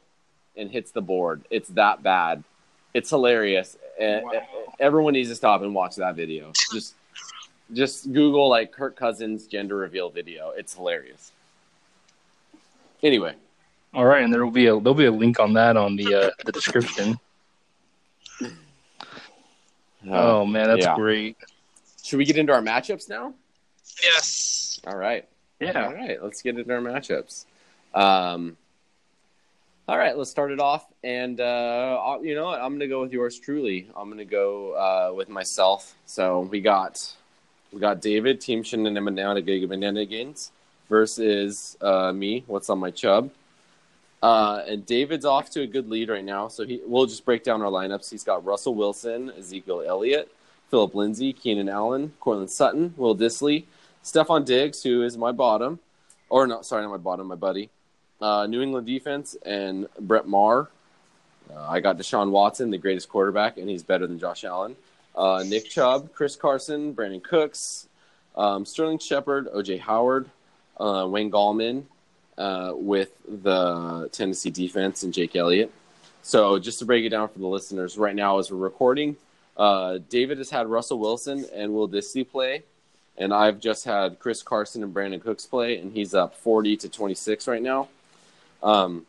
and 0.56 0.70
hits 0.70 0.90
the 0.90 1.00
board. 1.00 1.42
It's 1.50 1.68
that 1.70 2.02
bad. 2.02 2.44
It's 2.92 3.10
hilarious. 3.10 3.76
Uh, 4.00 4.20
Wow. 4.22 4.32
Everyone 4.78 5.14
needs 5.14 5.30
to 5.30 5.34
stop 5.34 5.62
and 5.62 5.74
watch 5.74 5.96
that 5.96 6.16
video. 6.16 6.52
Just, 6.72 6.94
just 7.72 8.12
Google 8.12 8.50
like 8.50 8.72
Kirk 8.72 8.94
Cousins 8.94 9.46
gender 9.46 9.76
reveal 9.76 10.10
video. 10.10 10.50
It's 10.50 10.74
hilarious. 10.74 11.32
Anyway, 13.02 13.34
All 13.96 14.04
right, 14.04 14.22
and 14.22 14.30
there 14.30 14.44
will 14.44 14.52
be 14.52 14.66
a 14.66 14.78
there'll 14.78 14.92
be 14.92 15.06
a 15.06 15.10
link 15.10 15.40
on 15.40 15.54
that 15.54 15.78
on 15.78 15.96
the 15.96 16.14
uh, 16.14 16.30
the 16.44 16.52
description. 16.52 17.18
uh, 18.42 18.48
oh 20.10 20.44
man, 20.44 20.66
that's 20.66 20.84
yeah. 20.84 20.94
great. 20.94 21.38
should 22.04 22.18
we 22.18 22.26
get 22.26 22.36
into 22.36 22.52
our 22.52 22.60
matchups 22.60 23.08
now? 23.08 23.32
Yes. 24.02 24.78
All 24.86 24.98
right. 24.98 25.26
Yeah. 25.60 25.86
All 25.86 25.94
right. 25.94 26.22
let's 26.22 26.42
get 26.42 26.58
into 26.58 26.70
our 26.74 26.80
matchups. 26.82 27.46
Um, 27.94 28.58
all 29.88 29.96
right, 29.96 30.14
let's 30.14 30.28
start 30.28 30.52
it 30.52 30.60
off. 30.60 30.84
And 31.02 31.40
uh, 31.40 32.18
you 32.20 32.34
know 32.34 32.44
what? 32.44 32.60
I'm 32.60 32.72
going 32.72 32.80
to 32.80 32.88
go 32.88 33.00
with 33.00 33.14
yours 33.14 33.38
truly. 33.38 33.88
I'm 33.96 34.08
going 34.08 34.18
to 34.18 34.26
go 34.26 34.72
uh, 34.72 35.14
with 35.14 35.30
myself. 35.30 35.94
So 36.04 36.40
we 36.40 36.60
got 36.60 36.98
we 37.72 37.80
got 37.80 38.02
David, 38.02 38.42
Team 38.42 38.62
Shenanigans 38.62 40.52
versus 40.90 41.78
uh, 41.80 42.12
me. 42.12 42.44
What's 42.46 42.68
on 42.68 42.78
my 42.78 42.90
chub? 42.90 43.30
Uh, 44.22 44.62
and 44.66 44.86
David's 44.86 45.24
off 45.24 45.50
to 45.50 45.62
a 45.62 45.66
good 45.66 45.88
lead 45.88 46.08
right 46.08 46.24
now. 46.24 46.48
So 46.48 46.64
he, 46.64 46.80
we'll 46.86 47.06
just 47.06 47.24
break 47.24 47.44
down 47.44 47.62
our 47.62 47.70
lineups. 47.70 48.10
He's 48.10 48.24
got 48.24 48.44
Russell 48.44 48.74
Wilson, 48.74 49.30
Ezekiel 49.38 49.84
Elliott, 49.86 50.32
Philip 50.70 50.94
Lindsay, 50.94 51.32
Keenan 51.32 51.68
Allen, 51.68 52.12
Courtland 52.20 52.50
Sutton, 52.50 52.94
Will 52.96 53.16
Dissly, 53.16 53.64
Stefon 54.02 54.44
Diggs, 54.44 54.82
who 54.82 55.02
is 55.02 55.16
my 55.16 55.32
bottom, 55.32 55.78
or 56.28 56.46
no, 56.46 56.62
sorry, 56.62 56.82
not 56.82 56.90
my 56.90 56.96
bottom, 56.96 57.26
my 57.26 57.34
buddy. 57.34 57.70
Uh, 58.20 58.46
New 58.46 58.62
England 58.62 58.86
defense 58.86 59.36
and 59.44 59.86
Brett 60.00 60.26
Maher. 60.26 60.68
Uh, 61.52 61.66
I 61.68 61.80
got 61.80 61.98
Deshaun 61.98 62.30
Watson, 62.30 62.70
the 62.70 62.78
greatest 62.78 63.08
quarterback, 63.08 63.58
and 63.58 63.68
he's 63.68 63.82
better 63.82 64.06
than 64.06 64.18
Josh 64.18 64.44
Allen. 64.44 64.74
Uh, 65.14 65.44
Nick 65.46 65.68
Chubb, 65.68 66.12
Chris 66.12 66.36
Carson, 66.36 66.94
Brandin 66.94 67.22
Cooks, 67.22 67.88
um, 68.36 68.64
Sterling 68.64 68.98
Shepard, 68.98 69.48
OJ 69.54 69.80
Howard, 69.80 70.28
uh, 70.78 71.06
Wayne 71.08 71.30
Gallman, 71.30 71.84
uh, 72.38 72.72
with 72.74 73.10
the 73.26 74.08
Tennessee 74.12 74.50
defense 74.50 75.02
and 75.02 75.12
Jake 75.12 75.36
Elliott. 75.36 75.72
So 76.22 76.58
just 76.58 76.80
to 76.80 76.84
break 76.84 77.04
it 77.04 77.10
down 77.10 77.28
for 77.28 77.38
the 77.38 77.46
listeners, 77.46 77.96
right 77.96 78.14
now 78.14 78.38
as 78.38 78.50
we're 78.50 78.58
recording, 78.58 79.16
uh, 79.56 79.98
David 80.08 80.38
has 80.38 80.50
had 80.50 80.66
Russell 80.66 80.98
Wilson 80.98 81.46
and 81.54 81.72
Will 81.72 81.88
Dissly 81.88 82.28
play, 82.28 82.62
and 83.16 83.32
I've 83.32 83.60
just 83.60 83.84
had 83.84 84.18
Chris 84.18 84.42
Carson 84.42 84.82
and 84.82 84.94
Brandin 84.94 85.22
Cooks 85.22 85.46
play, 85.46 85.78
and 85.78 85.92
he's 85.92 86.14
up 86.14 86.34
40 86.34 86.76
to 86.78 86.88
26 86.88 87.48
right 87.48 87.62
now. 87.62 87.88
Um, 88.62 89.06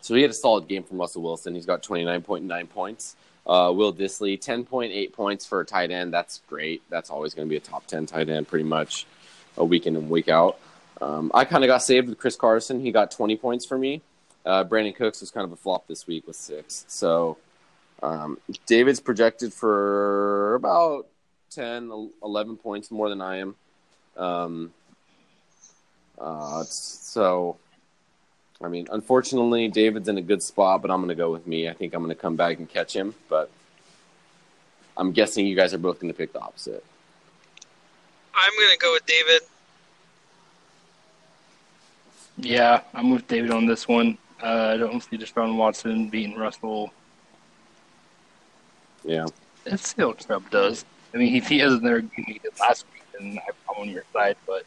so 0.00 0.14
he 0.14 0.22
had 0.22 0.30
a 0.30 0.34
solid 0.34 0.68
game 0.68 0.84
from 0.84 0.98
Russell 0.98 1.22
Wilson. 1.22 1.54
He's 1.54 1.66
got 1.66 1.82
29.9 1.82 2.70
points. 2.70 3.16
Uh, 3.46 3.72
Will 3.74 3.92
Dissly, 3.92 4.38
10.8 4.38 5.12
points 5.12 5.46
for 5.46 5.60
a 5.60 5.64
tight 5.64 5.90
end. 5.90 6.12
That's 6.12 6.40
great. 6.48 6.82
That's 6.90 7.10
always 7.10 7.34
going 7.34 7.48
to 7.48 7.50
be 7.50 7.56
a 7.56 7.60
top 7.60 7.86
10 7.86 8.06
tight 8.06 8.28
end 8.28 8.46
pretty 8.46 8.64
much 8.64 9.06
a 9.56 9.64
week 9.64 9.86
in 9.86 9.96
and 9.96 10.08
week 10.08 10.28
out. 10.28 10.58
Um, 11.00 11.30
I 11.34 11.44
kind 11.44 11.64
of 11.64 11.68
got 11.68 11.78
saved 11.78 12.08
with 12.08 12.18
Chris 12.18 12.36
Carson. 12.36 12.80
He 12.80 12.90
got 12.92 13.10
20 13.10 13.36
points 13.36 13.64
for 13.64 13.78
me. 13.78 14.02
Uh, 14.44 14.64
Brandin 14.64 14.94
Cooks 14.94 15.20
was 15.20 15.30
kind 15.30 15.44
of 15.44 15.52
a 15.52 15.56
flop 15.56 15.86
this 15.86 16.06
week 16.06 16.26
with 16.26 16.36
six. 16.36 16.84
So 16.88 17.36
um, 18.02 18.38
David's 18.66 19.00
projected 19.00 19.52
for 19.52 20.54
about 20.54 21.06
10, 21.50 22.10
11 22.22 22.56
points 22.56 22.90
more 22.90 23.08
than 23.08 23.20
I 23.20 23.38
am. 23.38 23.54
Um, 24.16 24.72
uh, 26.18 26.64
so, 26.64 27.56
I 28.60 28.68
mean, 28.68 28.88
unfortunately, 28.90 29.68
David's 29.68 30.08
in 30.08 30.18
a 30.18 30.22
good 30.22 30.42
spot, 30.42 30.82
but 30.82 30.90
I'm 30.90 30.98
going 30.98 31.08
to 31.08 31.14
go 31.14 31.30
with 31.30 31.46
me. 31.46 31.68
I 31.68 31.72
think 31.74 31.94
I'm 31.94 32.02
going 32.02 32.14
to 32.14 32.20
come 32.20 32.36
back 32.36 32.58
and 32.58 32.68
catch 32.68 32.94
him, 32.94 33.14
but 33.28 33.50
I'm 34.96 35.12
guessing 35.12 35.46
you 35.46 35.54
guys 35.54 35.72
are 35.74 35.78
both 35.78 36.00
going 36.00 36.12
to 36.12 36.16
pick 36.16 36.32
the 36.32 36.40
opposite. 36.40 36.84
I'm 38.38 38.52
gonna 38.56 38.78
go 38.78 38.92
with 38.92 39.04
David. 39.04 39.42
Yeah, 42.38 42.82
I'm 42.94 43.10
with 43.10 43.26
David 43.26 43.50
on 43.50 43.66
this 43.66 43.88
one. 43.88 44.16
Uh, 44.42 44.72
I 44.74 44.76
don't 44.76 45.02
see 45.02 45.18
Deshaun 45.18 45.56
Watson 45.56 46.08
beating 46.08 46.36
Russell. 46.36 46.92
Yeah. 49.04 49.26
Let's 49.66 49.94
see 49.94 50.02
how 50.02 50.12
Chubb 50.12 50.48
does. 50.50 50.84
I 51.12 51.16
mean, 51.16 51.34
if 51.34 51.48
he 51.48 51.58
hasn't 51.58 51.82
there 51.82 52.00
he 52.00 52.38
did 52.42 52.52
last 52.60 52.86
week, 52.92 53.02
then 53.12 53.38
I'm 53.48 53.82
on 53.82 53.88
your 53.88 54.04
side. 54.12 54.36
But 54.46 54.64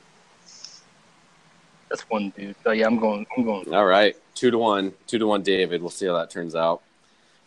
that's 1.89 2.01
one 2.09 2.33
dude. 2.35 2.55
So 2.63 2.71
yeah, 2.71 2.87
I'm 2.87 2.99
going. 2.99 3.25
I'm 3.37 3.43
going. 3.43 3.73
All 3.73 3.85
right, 3.85 4.15
two 4.35 4.51
to 4.51 4.57
one, 4.57 4.93
two 5.07 5.19
to 5.19 5.27
one, 5.27 5.43
David. 5.43 5.81
We'll 5.81 5.89
see 5.89 6.07
how 6.07 6.17
that 6.17 6.29
turns 6.29 6.55
out. 6.55 6.81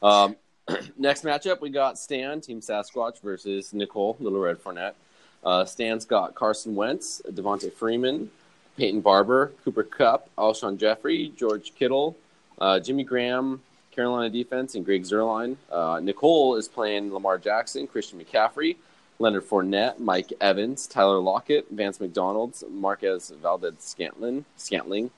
Um, 0.02 0.36
next 0.96 1.24
matchup, 1.24 1.60
we 1.60 1.70
got 1.70 1.98
Stan, 1.98 2.40
Team 2.40 2.60
Sasquatch 2.60 3.20
versus 3.20 3.72
Nicole, 3.72 4.16
Little 4.20 4.38
Red 4.38 4.62
Fournette. 4.62 4.94
Uh, 5.42 5.64
Stan's 5.64 6.04
got 6.04 6.34
Carson 6.34 6.74
Wentz, 6.74 7.20
Devonta 7.28 7.72
Freeman, 7.72 8.30
Peyton 8.76 9.00
Barber, 9.00 9.52
Cooper 9.64 9.84
Kupp, 9.84 10.28
Alshon 10.36 10.78
Jeffery, 10.78 11.32
George 11.36 11.74
Kittle, 11.74 12.16
uh, 12.60 12.80
Jimmy 12.80 13.04
Graham, 13.04 13.62
Carolina 13.92 14.30
defense, 14.30 14.74
and 14.74 14.84
Greg 14.84 15.02
Zuerlein. 15.04 15.56
Uh, 15.70 16.00
Nicole 16.02 16.56
is 16.56 16.68
playing 16.68 17.12
Lamar 17.12 17.38
Jackson, 17.38 17.86
Christian 17.86 18.18
McCaffrey, 18.18 18.76
Leonard 19.18 19.44
Fournette, 19.44 19.98
Mike 20.00 20.32
Evans, 20.40 20.86
Tyler 20.86 21.20
Lockett, 21.20 21.70
Vance 21.70 22.00
McDonald's, 22.00 22.64
Marquez 22.68 23.30
Valdes 23.40 23.76
Scantlin, 23.78 24.44
Scantling, 24.56 25.10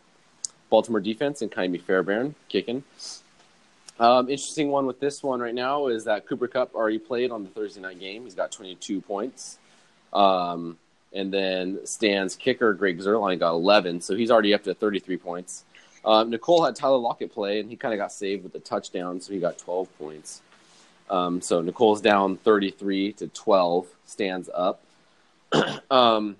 Baltimore 0.68 1.00
defense, 1.00 1.40
and 1.40 1.50
Ka'imi 1.50 1.80
Fairbairn 1.80 2.34
kicking. 2.48 2.84
Um, 3.98 4.28
interesting 4.28 4.68
one 4.68 4.84
with 4.84 5.00
this 5.00 5.22
one 5.22 5.40
right 5.40 5.54
now 5.54 5.86
is 5.86 6.04
that 6.04 6.26
Cooper 6.26 6.48
Kupp 6.48 6.74
already 6.74 6.98
played 6.98 7.30
on 7.30 7.44
the 7.44 7.48
Thursday 7.50 7.80
night 7.80 7.98
game. 7.98 8.24
He's 8.24 8.34
got 8.34 8.52
22 8.52 9.00
points. 9.00 9.58
Um, 10.12 10.76
and 11.16 11.32
then 11.32 11.80
Stan's 11.84 12.36
kicker, 12.36 12.74
Greg 12.74 12.98
Zuerlein, 12.98 13.38
got 13.38 13.52
11, 13.52 14.02
so 14.02 14.14
he's 14.14 14.30
already 14.30 14.52
up 14.54 14.62
to 14.64 14.74
33 14.74 15.16
points. 15.16 15.64
Um, 16.04 16.30
Nicole 16.30 16.64
had 16.64 16.76
Tyler 16.76 16.98
Lockett 16.98 17.32
play, 17.32 17.58
and 17.58 17.68
he 17.68 17.76
kind 17.76 17.94
of 17.94 17.98
got 17.98 18.12
saved 18.12 18.44
with 18.44 18.54
a 18.54 18.60
touchdown, 18.60 19.20
so 19.20 19.32
he 19.32 19.40
got 19.40 19.58
12 19.58 19.98
points. 19.98 20.42
Um, 21.08 21.40
so 21.40 21.60
Nicole's 21.60 22.00
down 22.00 22.36
33 22.36 23.12
to 23.14 23.28
12, 23.28 23.86
stands 24.04 24.50
up. 24.54 24.82
um, 25.90 26.36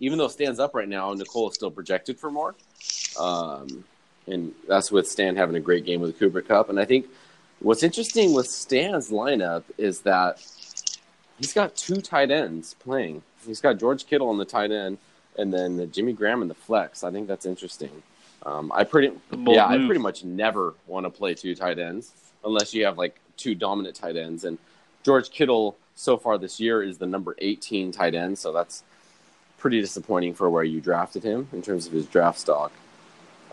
even 0.00 0.18
though 0.18 0.28
stands 0.28 0.60
up 0.60 0.74
right 0.74 0.88
now, 0.88 1.12
Nicole 1.14 1.48
is 1.48 1.54
still 1.54 1.70
projected 1.70 2.18
for 2.18 2.30
more. 2.30 2.54
Um, 3.18 3.84
and 4.26 4.52
that's 4.68 4.90
with 4.90 5.08
Stan 5.08 5.36
having 5.36 5.56
a 5.56 5.60
great 5.60 5.84
game 5.84 6.00
with 6.00 6.12
the 6.12 6.18
Cooper 6.18 6.42
Kupp. 6.42 6.68
And 6.68 6.78
I 6.80 6.84
think 6.84 7.06
what's 7.60 7.82
interesting 7.82 8.34
with 8.34 8.48
Stan's 8.48 9.10
lineup 9.10 9.62
is 9.78 10.00
that 10.00 10.38
he's 11.38 11.52
got 11.52 11.76
two 11.76 12.00
tight 12.00 12.30
ends 12.30 12.74
playing. 12.74 13.22
He's 13.46 13.60
got 13.60 13.78
George 13.78 14.06
Kittle 14.06 14.28
on 14.28 14.38
the 14.38 14.44
tight 14.44 14.70
end, 14.70 14.98
and 15.38 15.52
then 15.52 15.90
Jimmy 15.92 16.12
Graham 16.12 16.42
in 16.42 16.48
the 16.48 16.54
flex. 16.54 17.04
I 17.04 17.10
think 17.10 17.28
that's 17.28 17.46
interesting. 17.46 18.02
Um, 18.46 18.70
I 18.74 18.84
pretty 18.84 19.12
Bold 19.30 19.56
yeah, 19.56 19.66
I 19.66 19.78
pretty 19.78 20.00
much 20.00 20.24
never 20.24 20.74
want 20.86 21.06
to 21.06 21.10
play 21.10 21.34
two 21.34 21.54
tight 21.54 21.78
ends 21.78 22.12
unless 22.44 22.74
you 22.74 22.84
have 22.84 22.98
like 22.98 23.18
two 23.36 23.54
dominant 23.54 23.96
tight 23.96 24.16
ends. 24.16 24.44
And 24.44 24.58
George 25.02 25.30
Kittle 25.30 25.76
so 25.94 26.16
far 26.16 26.38
this 26.38 26.60
year 26.60 26.82
is 26.82 26.98
the 26.98 27.06
number 27.06 27.34
18 27.38 27.92
tight 27.92 28.14
end, 28.14 28.38
so 28.38 28.52
that's 28.52 28.82
pretty 29.58 29.80
disappointing 29.80 30.34
for 30.34 30.50
where 30.50 30.64
you 30.64 30.80
drafted 30.80 31.22
him 31.22 31.48
in 31.52 31.62
terms 31.62 31.86
of 31.86 31.92
his 31.92 32.06
draft 32.06 32.38
stock. 32.38 32.70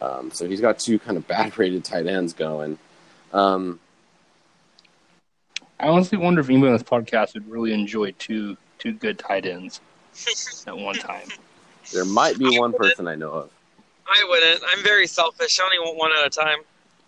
Um, 0.01 0.31
so 0.31 0.47
he's 0.47 0.59
got 0.59 0.79
two 0.79 0.99
kind 0.99 1.15
of 1.15 1.27
bad 1.27 1.57
rated 1.57 1.85
tight 1.85 2.07
ends 2.07 2.33
going. 2.33 2.77
Um, 3.31 3.79
I 5.79 5.87
honestly 5.87 6.17
wonder 6.17 6.41
if 6.41 6.49
anybody 6.49 6.71
on 6.71 6.77
this 6.77 6.83
podcast 6.83 7.33
would 7.33 7.49
really 7.49 7.73
enjoy 7.73 8.11
two 8.11 8.57
two 8.81 8.93
good 8.93 9.19
tight 9.19 9.45
ends 9.45 9.79
at 10.67 10.77
one 10.77 10.95
time. 10.95 11.27
there 11.93 12.05
might 12.05 12.37
be 12.37 12.57
one 12.59 12.73
person 12.73 13.07
I 13.07 13.15
know 13.15 13.31
of. 13.31 13.49
I 14.07 14.25
wouldn't. 14.27 14.63
I'm 14.67 14.83
very 14.83 15.07
selfish. 15.07 15.59
I 15.59 15.63
only 15.63 15.79
want 15.79 15.97
one 15.97 16.11
at 16.11 16.25
a 16.25 16.29
time. 16.29 16.59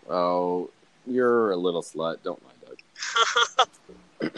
Oh, 0.09 0.69
you're 1.05 1.51
a 1.51 1.57
little 1.57 1.81
slut. 1.81 2.17
Don't 2.23 2.41
lie, 2.43 2.51
Doug. 3.57 3.67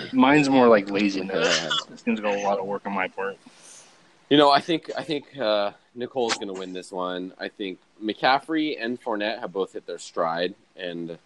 Mine's 0.14 0.50
more 0.50 0.68
like 0.68 0.90
laziness. 0.90 1.66
it 1.92 2.00
seems 2.00 2.20
like 2.22 2.36
a 2.38 2.42
lot 2.42 2.58
of 2.60 2.66
work 2.66 2.86
on 2.86 2.94
my 2.94 3.08
part. 3.08 3.38
You 4.30 4.38
know, 4.38 4.50
I 4.50 4.60
think 4.62 4.90
I 4.98 5.04
think 5.04 5.38
uh, 5.38 5.72
Nicole's 5.94 6.36
going 6.36 6.48
to 6.48 6.60
win 6.60 6.74
this 6.74 6.92
one. 6.92 7.34
I 7.40 7.50
think 7.50 7.78
McCaffrey 8.04 8.78
and 8.84 9.00
Fournette 9.02 9.40
have 9.40 9.54
both 9.54 9.74
hit 9.74 9.86
their 9.86 10.00
stride, 10.00 10.56
and 10.76 11.18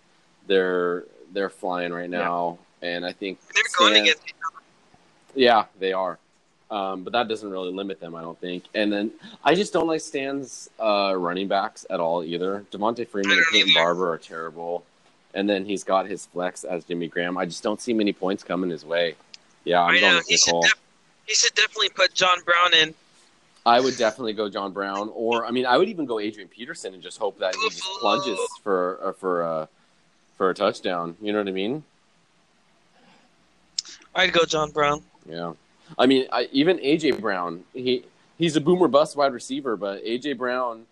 they're 0.48 1.06
they're 1.32 1.50
flying 1.50 1.93
right 1.93 2.10
now. 2.10 2.58
And 2.82 3.06
I 3.06 3.12
think 3.13 3.39
They're 3.54 3.63
going 3.78 3.93
Stan- 3.93 4.04
against. 4.04 4.22
Yeah, 5.36 5.65
they 5.80 5.94
are. 5.94 6.18
Um, 6.72 7.04
but 7.04 7.13
that 7.13 7.28
doesn't 7.28 7.50
really 7.50 7.72
limit 7.72 8.00
them, 8.00 8.13
I 8.15 8.22
don't 8.22 8.39
think. 8.39 8.63
And 8.76 8.92
then 8.94 9.12
I 9.44 9.56
just 9.56 9.74
don't 9.74 9.88
like 9.88 10.02
Stan's 10.02 10.70
uh, 10.80 11.15
running 11.18 11.48
backs 11.48 11.86
at 11.89 12.00
all 12.00 12.24
either. 12.24 12.63
Devonta 12.72 13.08
Freeman 13.08 13.32
and 13.38 13.46
Peyton. 13.52 13.74
Barber 13.74 14.12
are 14.13 14.18
terrible. 14.20 14.84
And 15.34 15.50
then 15.50 15.65
he's 15.65 15.84
got 15.84 16.08
his 16.08 16.26
flex 16.28 16.63
as 16.63 16.84
Jimmy 16.86 17.08
Graham. 17.08 17.38
I 17.38 17.46
just 17.46 17.63
don't 17.63 17.82
see 17.82 17.94
many 17.94 18.13
points 18.13 18.44
coming 18.44 18.70
his 18.70 18.86
way. 18.86 19.15
Yeah, 19.63 19.82
I'm 19.82 19.96
I 19.96 20.00
going 20.00 20.12
know. 20.13 20.18
with 20.18 20.28
He 20.28 20.38
should, 20.38 20.48
Nicole. 20.48 20.62
def- 20.62 20.80
he 21.26 21.34
should 21.34 21.54
definitely 21.56 21.89
put 21.89 22.13
John 22.13 22.38
Brown 22.46 22.74
in. 22.74 22.94
I 23.65 23.80
would 23.80 23.98
definitely 23.98 24.34
go 24.34 24.50
John 24.50 24.72
Brown, 24.72 25.12
or 25.13 25.46
I 25.46 25.52
mean, 25.52 25.65
I 25.65 25.78
would 25.78 25.89
even 25.89 26.06
go 26.06 26.20
Adrian 26.20 26.48
Peterson 26.50 26.94
and 26.94 27.04
just 27.04 27.18
hope 27.20 27.38
that 27.39 27.54
he 27.56 27.70
just 27.70 27.84
plunges 28.00 28.39
for 28.63 29.00
uh, 29.04 29.12
for 29.13 29.44
uh, 29.44 29.65
for 30.38 30.50
a 30.50 30.54
touchdown. 30.56 31.15
You 31.22 31.34
know 31.34 31.39
what 31.39 31.48
I 31.48 31.52
mean? 31.52 31.84
I'd 34.15 34.34
go 34.34 34.46
John 34.46 34.72
Brown. 34.72 35.04
Yeah, 35.30 35.54
I 35.98 36.06
mean, 36.06 36.28
I, 36.32 36.50
even 36.52 36.78
AJ 36.80 37.20
Brown, 37.22 37.63
he 37.74 38.04
he's 38.38 38.56
a 38.56 38.62
boomer 38.62 38.88
bust 38.88 39.15
wide 39.15 39.34
receiver, 39.34 39.76
but 39.78 40.04
AJ 40.04 40.38
Brown, 40.38 40.86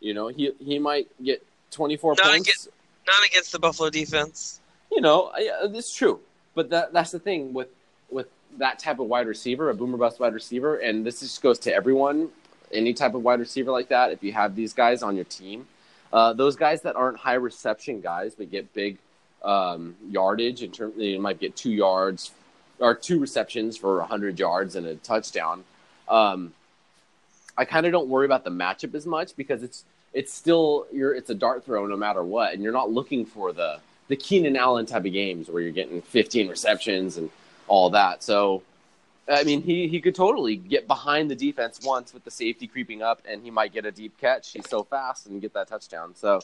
you 0.00 0.14
know, 0.14 0.28
he 0.28 0.52
he 0.58 0.78
might 0.78 1.08
get 1.22 1.44
24 1.72 2.14
Not 2.16 2.24
points. 2.26 2.48
against- 2.48 2.68
Not 3.06 3.26
against 3.26 3.52
the 3.52 3.58
Buffalo 3.58 3.90
defense. 3.90 4.60
You 4.90 5.00
know, 5.00 5.30
I- 5.34 5.40
yeah, 5.40 5.58
it's 5.78 5.94
true, 5.94 6.20
but 6.54 6.70
that 6.70 6.92
that's 6.92 7.10
the 7.12 7.18
thing 7.18 7.52
with 7.52 7.68
with 8.10 8.28
that 8.58 8.78
type 8.78 8.98
of 8.98 9.06
wide 9.06 9.26
receiver, 9.26 9.70
a 9.70 9.74
boomer 9.74 9.96
bust 9.96 10.20
wide 10.20 10.34
receiver, 10.34 10.76
and 10.76 11.04
this 11.06 11.20
just 11.20 11.40
goes 11.42 11.58
to 11.60 11.74
everyone, 11.74 12.28
any 12.72 12.92
type 12.92 13.14
of 13.14 13.22
wide 13.22 13.40
receiver 13.40 13.70
like 13.72 13.88
that. 13.88 14.10
If 14.12 14.22
you 14.22 14.32
have 14.32 14.54
these 14.54 14.72
guys 14.74 15.02
on 15.02 15.16
your 15.16 15.24
team, 15.24 15.66
uh, 16.12 16.32
those 16.34 16.56
guys 16.56 16.82
that 16.82 16.94
aren't 16.96 17.16
high 17.18 17.34
reception 17.34 18.00
guys 18.02 18.34
but 18.34 18.50
get 18.50 18.72
big 18.74 18.98
um, 19.42 19.96
yardage 20.08 20.62
in 20.62 20.70
terms, 20.70 20.94
they 20.96 21.16
might 21.18 21.40
get 21.40 21.56
two 21.56 21.72
yards 21.72 22.30
or 22.78 22.94
two 22.94 23.18
receptions 23.18 23.76
for 23.76 23.98
100 23.98 24.38
yards 24.38 24.76
and 24.76 24.86
a 24.86 24.96
touchdown. 24.96 25.64
Um, 26.08 26.52
I 27.56 27.64
kind 27.64 27.86
of 27.86 27.92
don't 27.92 28.08
worry 28.08 28.24
about 28.24 28.44
the 28.44 28.50
matchup 28.50 28.94
as 28.94 29.06
much 29.06 29.36
because 29.36 29.62
it's 29.62 29.84
it's 30.12 30.32
still 30.32 30.86
you're 30.92 31.14
it's 31.14 31.30
a 31.30 31.34
dart 31.34 31.64
throw 31.64 31.86
no 31.86 31.96
matter 31.96 32.22
what, 32.22 32.52
and 32.52 32.62
you're 32.62 32.72
not 32.72 32.90
looking 32.90 33.24
for 33.24 33.52
the 33.52 33.78
the 34.08 34.16
Keenan 34.16 34.56
Allen 34.56 34.86
type 34.86 35.04
of 35.04 35.12
games 35.12 35.48
where 35.48 35.62
you're 35.62 35.72
getting 35.72 36.02
15 36.02 36.48
receptions 36.48 37.16
and 37.16 37.30
all 37.66 37.90
that. 37.90 38.22
So, 38.22 38.62
I 39.28 39.44
mean, 39.44 39.62
he 39.62 39.88
he 39.88 40.00
could 40.00 40.14
totally 40.14 40.56
get 40.56 40.86
behind 40.86 41.30
the 41.30 41.34
defense 41.34 41.80
once 41.82 42.12
with 42.12 42.24
the 42.24 42.30
safety 42.30 42.66
creeping 42.66 43.02
up, 43.02 43.22
and 43.24 43.42
he 43.42 43.50
might 43.50 43.72
get 43.72 43.86
a 43.86 43.92
deep 43.92 44.18
catch. 44.18 44.52
He's 44.52 44.68
so 44.68 44.82
fast 44.82 45.26
and 45.26 45.40
get 45.40 45.54
that 45.54 45.68
touchdown. 45.68 46.14
So, 46.16 46.40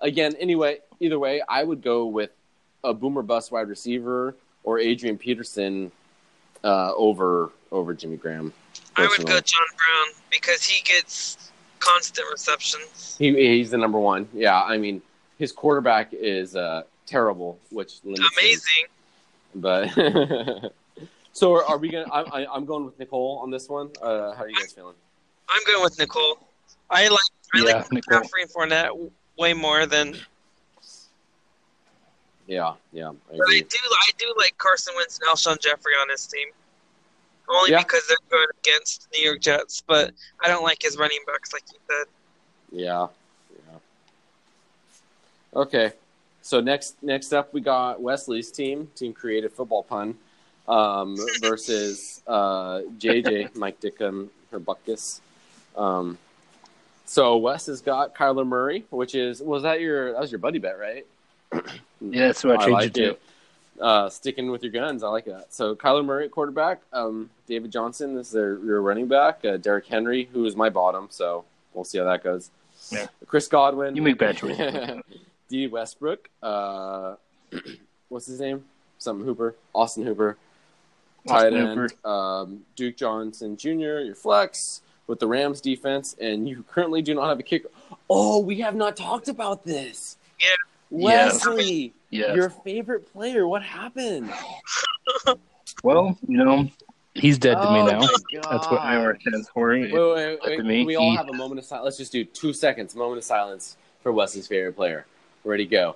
again, 0.00 0.34
anyway, 0.38 0.80
either 1.00 1.18
way, 1.18 1.42
I 1.48 1.62
would 1.62 1.82
go 1.82 2.06
with 2.06 2.30
a 2.84 2.94
boomer 2.94 3.22
bust 3.22 3.52
wide 3.52 3.68
receiver 3.68 4.34
or 4.64 4.78
Adrian 4.78 5.16
Peterson 5.18 5.90
uh, 6.64 6.92
over 6.94 7.50
over 7.70 7.94
Jimmy 7.94 8.16
Graham. 8.16 8.52
I 8.96 9.06
would 9.06 9.26
go 9.26 9.40
John 9.40 9.66
Brown 9.76 10.14
because 10.30 10.64
he 10.64 10.82
gets 10.82 11.50
constant 11.78 12.26
receptions. 12.30 13.16
He, 13.18 13.32
he's 13.34 13.70
the 13.70 13.76
number 13.78 13.98
one. 13.98 14.28
Yeah, 14.34 14.60
I 14.62 14.76
mean, 14.78 15.00
his 15.38 15.52
quarterback 15.52 16.08
is 16.12 16.56
uh, 16.56 16.82
terrible, 17.06 17.58
which 17.70 18.00
limits 18.04 18.20
him. 18.20 18.28
Amazing. 18.38 18.84
But 19.54 20.72
so 21.32 21.54
are, 21.54 21.64
are 21.64 21.78
we 21.78 21.90
gonna? 21.90 22.08
I, 22.12 22.42
I, 22.42 22.54
I'm 22.54 22.64
going 22.64 22.84
with 22.84 22.98
Nicole 22.98 23.38
on 23.42 23.50
this 23.50 23.68
one. 23.68 23.90
Uh, 24.02 24.32
how 24.34 24.42
are 24.42 24.48
you 24.48 24.56
guys 24.56 24.72
feeling? 24.72 24.94
I'm 25.48 25.62
going 25.66 25.82
with 25.82 25.98
Nicole. 25.98 26.38
I 26.90 27.08
like 27.08 27.18
I 27.54 27.58
Yeah, 27.58 27.64
like 27.76 27.92
Nicole. 27.92 28.20
McCaffrey 28.20 28.42
and 28.42 28.50
Fournette 28.50 29.10
way 29.38 29.54
more 29.54 29.86
than 29.86 30.16
Yeah, 32.48 32.72
yeah, 32.92 33.10
I 33.10 33.36
But 33.36 33.46
I 33.46 33.60
do 33.60 33.78
I 33.82 34.10
do 34.16 34.34
like 34.38 34.56
Carson 34.56 34.94
Wentz 34.96 35.20
and 35.20 35.28
Alshon 35.28 35.60
Jeffery 35.60 35.92
on 36.00 36.08
his 36.08 36.26
team. 36.26 36.48
Only 37.46 37.72
Yeah. 37.72 37.82
because 37.82 38.06
they're 38.08 38.16
going 38.30 38.46
against 38.62 39.10
the 39.10 39.18
New 39.18 39.24
York 39.24 39.40
Jets, 39.40 39.82
but 39.86 40.12
I 40.40 40.48
don't 40.48 40.62
like 40.62 40.82
his 40.82 40.96
running 40.96 41.20
backs 41.26 41.52
like 41.52 41.62
you 41.70 41.78
said. 41.86 42.06
Yeah, 42.72 43.08
yeah. 43.50 43.78
Okay, 45.54 45.92
so 46.40 46.60
next 46.60 47.02
next 47.02 47.34
up 47.34 47.52
we 47.52 47.60
got 47.60 48.00
Wesley's 48.00 48.50
team, 48.50 48.90
Team 48.94 49.12
Creative 49.12 49.52
Football 49.52 49.82
Pun, 49.82 50.16
um, 50.66 51.16
versus 51.42 52.22
uh, 52.26 52.80
JJ 52.98 53.56
Mike 53.56 53.78
Dickham 53.80 54.30
Herbuckus. 54.50 55.20
Um, 55.76 56.16
so 57.04 57.36
Wes 57.36 57.66
has 57.66 57.82
got 57.82 58.14
Kyler 58.14 58.46
Murray, 58.46 58.84
which 58.90 59.14
is 59.14 59.42
was 59.42 59.64
that 59.64 59.80
your 59.82 60.12
that 60.12 60.20
was 60.20 60.32
your 60.32 60.38
buddy 60.38 60.58
bet, 60.58 60.78
right? 60.78 61.06
Yeah, 62.00 62.28
that's 62.28 62.44
what 62.44 62.60
I 62.60 62.64
changed 62.66 62.72
like 62.72 62.86
it 62.86 62.94
to. 62.94 63.10
it. 63.10 63.20
Uh, 63.80 64.08
sticking 64.08 64.50
with 64.52 64.62
your 64.62 64.70
guns, 64.70 65.02
I 65.02 65.08
like 65.08 65.24
that. 65.24 65.52
So 65.52 65.74
Kyler 65.74 66.04
Murray 66.04 66.26
at 66.26 66.30
quarterback, 66.30 66.80
um, 66.92 67.28
David 67.48 67.72
Johnson 67.72 68.16
is 68.18 68.30
their 68.30 68.58
your 68.60 68.80
running 68.82 69.08
back, 69.08 69.44
uh, 69.44 69.56
Derrick 69.56 69.86
Henry, 69.86 70.28
who 70.32 70.44
is 70.44 70.54
my 70.54 70.68
bottom. 70.70 71.08
So 71.10 71.44
we'll 71.74 71.84
see 71.84 71.98
how 71.98 72.04
that 72.04 72.22
goes. 72.22 72.50
Yeah. 72.90 73.06
Chris 73.26 73.48
Godwin, 73.48 73.96
You 73.96 74.02
make 74.02 74.16
bad 74.18 74.36
choices. 74.36 75.02
D 75.48 75.66
Westbrook, 75.66 76.28
uh, 76.42 77.16
what's 78.08 78.26
his 78.26 78.38
name? 78.40 78.64
Something 78.98 79.26
Hooper, 79.26 79.56
Austin 79.74 80.04
Hooper, 80.04 80.36
tight 81.26 81.46
Austin 81.52 81.54
end, 81.56 81.80
Hooper. 81.80 82.08
um, 82.08 82.60
Duke 82.76 82.96
Johnson 82.96 83.56
Jr. 83.56 83.70
Your 84.06 84.14
flex 84.14 84.82
with 85.08 85.18
the 85.20 85.26
Rams 85.26 85.60
defense, 85.60 86.14
and 86.20 86.48
you 86.48 86.64
currently 86.70 87.02
do 87.02 87.14
not 87.14 87.28
have 87.28 87.40
a 87.40 87.42
kicker. 87.42 87.70
Oh, 88.08 88.38
we 88.38 88.60
have 88.60 88.74
not 88.76 88.96
talked 88.96 89.26
about 89.28 89.64
this. 89.64 90.16
Yeah. 90.40 90.50
Yes. 90.90 91.44
Wesley, 91.46 91.92
Yes. 92.10 92.34
your 92.36 92.50
favorite 92.50 93.12
player. 93.12 93.46
What 93.46 93.62
happened? 93.62 94.32
Well, 95.84 96.18
you 96.26 96.36
know, 96.42 96.68
he's 97.14 97.38
dead 97.38 97.54
to 97.54 97.70
me 97.70 97.78
Oh 97.80 97.86
now. 97.86 98.00
my 98.00 98.08
That's 98.50 98.68
what 98.68 98.80
I 98.80 98.94
God. 98.96 99.06
understand 99.06 99.46
for 99.54 99.72
it. 99.74 99.92
Wait, 99.92 100.14
wait, 100.14 100.38
wait. 100.44 100.56
to 100.56 100.62
me, 100.64 100.84
we 100.84 100.96
all 100.96 101.14
have 101.16 101.28
a 101.28 101.32
moment 101.34 101.60
of 101.60 101.64
silence? 101.66 101.84
Let's 101.84 101.98
just 101.98 102.10
do 102.10 102.24
two 102.24 102.52
seconds. 102.52 102.96
Moment 102.96 103.18
of 103.18 103.24
silence 103.24 103.76
for 104.02 104.10
Wesley's 104.10 104.48
favorite 104.48 104.74
player. 104.74 105.06
Ready, 105.44 105.66
go. 105.66 105.94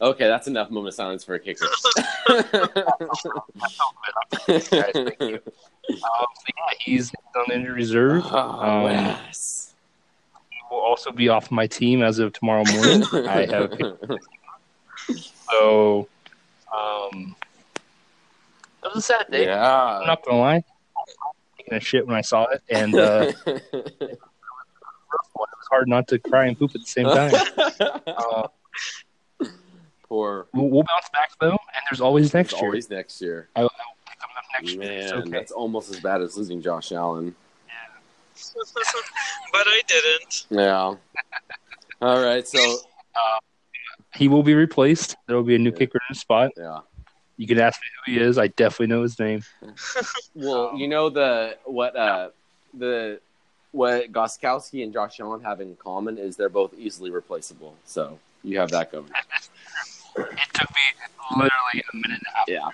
Okay, 0.00 0.26
that's 0.26 0.48
enough 0.48 0.70
moment 0.70 0.88
of 0.88 0.94
silence 0.94 1.22
for 1.22 1.34
a 1.34 1.38
kicker. 1.38 1.66
Guys, 2.28 2.52
thank 4.72 5.20
you. 5.20 5.34
Um, 5.36 6.00
so 6.00 6.46
yeah, 6.48 6.74
he's 6.80 7.12
on 7.36 7.52
injury 7.52 7.72
reserve. 7.74 8.24
Oh, 8.30 8.38
Um, 8.38 8.82
Wes. 8.84 9.59
Will 10.70 10.78
also 10.78 11.10
be 11.10 11.28
off 11.28 11.50
my 11.50 11.66
team 11.66 12.02
as 12.02 12.18
of 12.18 12.32
tomorrow 12.32 12.64
morning. 12.72 13.02
I 13.12 13.46
have 13.46 13.72
so. 15.50 16.08
Um, 16.72 17.34
it 18.82 18.94
was 18.94 18.96
a 18.96 19.02
sad 19.02 19.26
day. 19.30 19.42
I'm 19.42 19.48
yeah. 19.48 20.06
not 20.06 20.24
gonna 20.24 20.38
lie. 20.38 20.64
Taking 21.58 21.74
a 21.74 21.80
shit 21.80 22.06
when 22.06 22.16
I 22.16 22.20
saw 22.20 22.44
it, 22.46 22.62
and 22.68 22.94
uh. 22.94 23.32
It 25.12 25.18
was 25.38 25.66
hard 25.70 25.88
not 25.88 26.08
to 26.08 26.18
cry 26.18 26.46
and 26.46 26.58
poop 26.58 26.70
at 26.74 26.80
the 26.80 26.86
same 26.86 27.06
time. 27.06 27.32
uh, 28.06 28.48
Poor. 30.08 30.46
we'll, 30.52 30.68
we'll 30.68 30.82
bounce 30.82 31.08
back 31.12 31.30
though, 31.40 31.50
and 31.50 31.82
there's 31.88 32.00
always 32.00 32.34
next 32.34 32.52
It's 32.52 32.60
year. 32.60 32.68
always 32.68 32.90
next 32.90 33.20
year. 33.20 33.48
I, 33.54 33.60
I 33.60 33.62
will 33.62 33.70
pick 34.06 34.18
them 34.18 34.28
up 34.36 34.44
next 34.60 34.72
year. 34.74 34.80
Man, 34.80 35.12
okay. 35.22 35.30
that's 35.30 35.52
almost 35.52 35.90
as 35.90 36.00
bad 36.00 36.20
as 36.20 36.36
losing 36.36 36.60
Josh 36.62 36.92
Allen. 36.92 37.34
but 39.52 39.66
I 39.66 39.80
didn't. 39.86 40.46
Yeah. 40.50 40.94
All 42.02 42.22
right. 42.22 42.46
So 42.46 42.58
He 44.16 44.26
will 44.28 44.42
be 44.42 44.54
replaced. 44.54 45.16
There 45.28 45.36
will 45.36 45.44
be 45.44 45.54
a 45.54 45.58
new 45.58 45.70
Yeah. 45.70 45.76
kicker 45.76 45.98
in 46.08 46.14
his 46.14 46.20
spot. 46.20 46.50
yeah. 46.56 46.80
You 47.36 47.46
can 47.46 47.58
ask 47.58 47.80
me 47.80 47.86
who 48.04 48.12
he 48.20 48.26
is. 48.26 48.36
I 48.38 48.48
definitely 48.48 48.88
know 48.88 49.02
his 49.02 49.18
name. 49.18 49.42
Well, 50.34 50.76
you 50.76 50.88
know 50.88 51.10
the 51.10 51.56
what 51.64 51.96
uh 51.96 52.30
the 52.74 53.20
what 53.72 54.10
Gostkowski 54.12 54.82
and 54.84 54.92
Josh 54.92 55.18
Allen 55.20 55.42
have 55.42 55.60
in 55.60 55.76
common 55.76 56.18
is 56.18 56.36
they're 56.36 56.48
both 56.48 56.72
easily 56.78 57.10
replaceable. 57.10 57.74
So 57.84 58.18
you 58.44 58.58
have 58.58 58.70
that 58.70 58.90
covered. 58.90 59.10
It 60.16 60.38
took 60.52 60.70
me 60.70 60.82
literally 61.36 61.84
a 61.92 61.96
minute 61.96 62.18
and 62.18 62.26
a 62.26 62.36
half. 62.36 62.46
to 62.46 62.52
Yeah. 62.52 62.68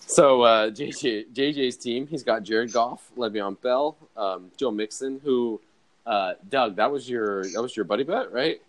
So 0.00 0.42
uh, 0.42 0.70
JJ 0.70 1.32
JJ's 1.34 1.76
team, 1.76 2.06
he's 2.06 2.22
got 2.22 2.42
Jared 2.42 2.72
Goff, 2.72 3.10
Le'Veon 3.16 3.60
Bell, 3.60 3.96
um, 4.16 4.50
Joe 4.56 4.70
Mixon, 4.70 5.20
who 5.22 5.60
uh, 6.06 6.34
Doug, 6.48 6.76
that 6.76 6.90
was 6.90 7.08
your 7.08 7.44
that 7.44 7.60
was 7.60 7.76
your 7.76 7.84
buddy 7.84 8.04
bet, 8.04 8.32
right? 8.32 8.60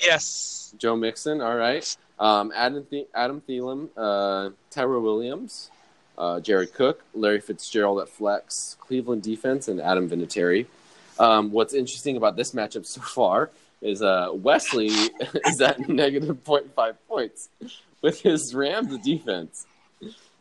Yes. 0.00 0.74
Joe 0.78 0.96
Mixon, 0.96 1.40
all 1.40 1.56
right. 1.56 1.96
Um, 2.18 2.52
Adam 2.54 2.86
the- 2.90 3.06
Adam 3.14 3.40
Thielen, 3.48 3.88
uh, 3.96 4.50
Tyrell 4.70 5.00
Williams, 5.00 5.70
uh, 6.18 6.40
Jared 6.40 6.74
Cook, 6.74 7.04
Larry 7.14 7.40
Fitzgerald 7.40 8.00
at 8.00 8.08
flex, 8.08 8.76
Cleveland 8.80 9.22
defense, 9.22 9.68
and 9.68 9.80
Adam 9.80 10.08
Vinatieri. 10.08 10.66
Um, 11.18 11.52
what's 11.52 11.74
interesting 11.74 12.16
about 12.16 12.36
this 12.36 12.52
matchup 12.52 12.84
so 12.86 13.00
far 13.00 13.50
is 13.80 14.02
uh, 14.02 14.30
Wesley 14.32 14.86
is 15.46 15.60
at 15.60 15.78
negative 15.88 16.42
0.5 16.44 16.94
points 17.08 17.48
with 18.02 18.20
his 18.20 18.52
Rams 18.54 18.98
defense. 19.04 19.66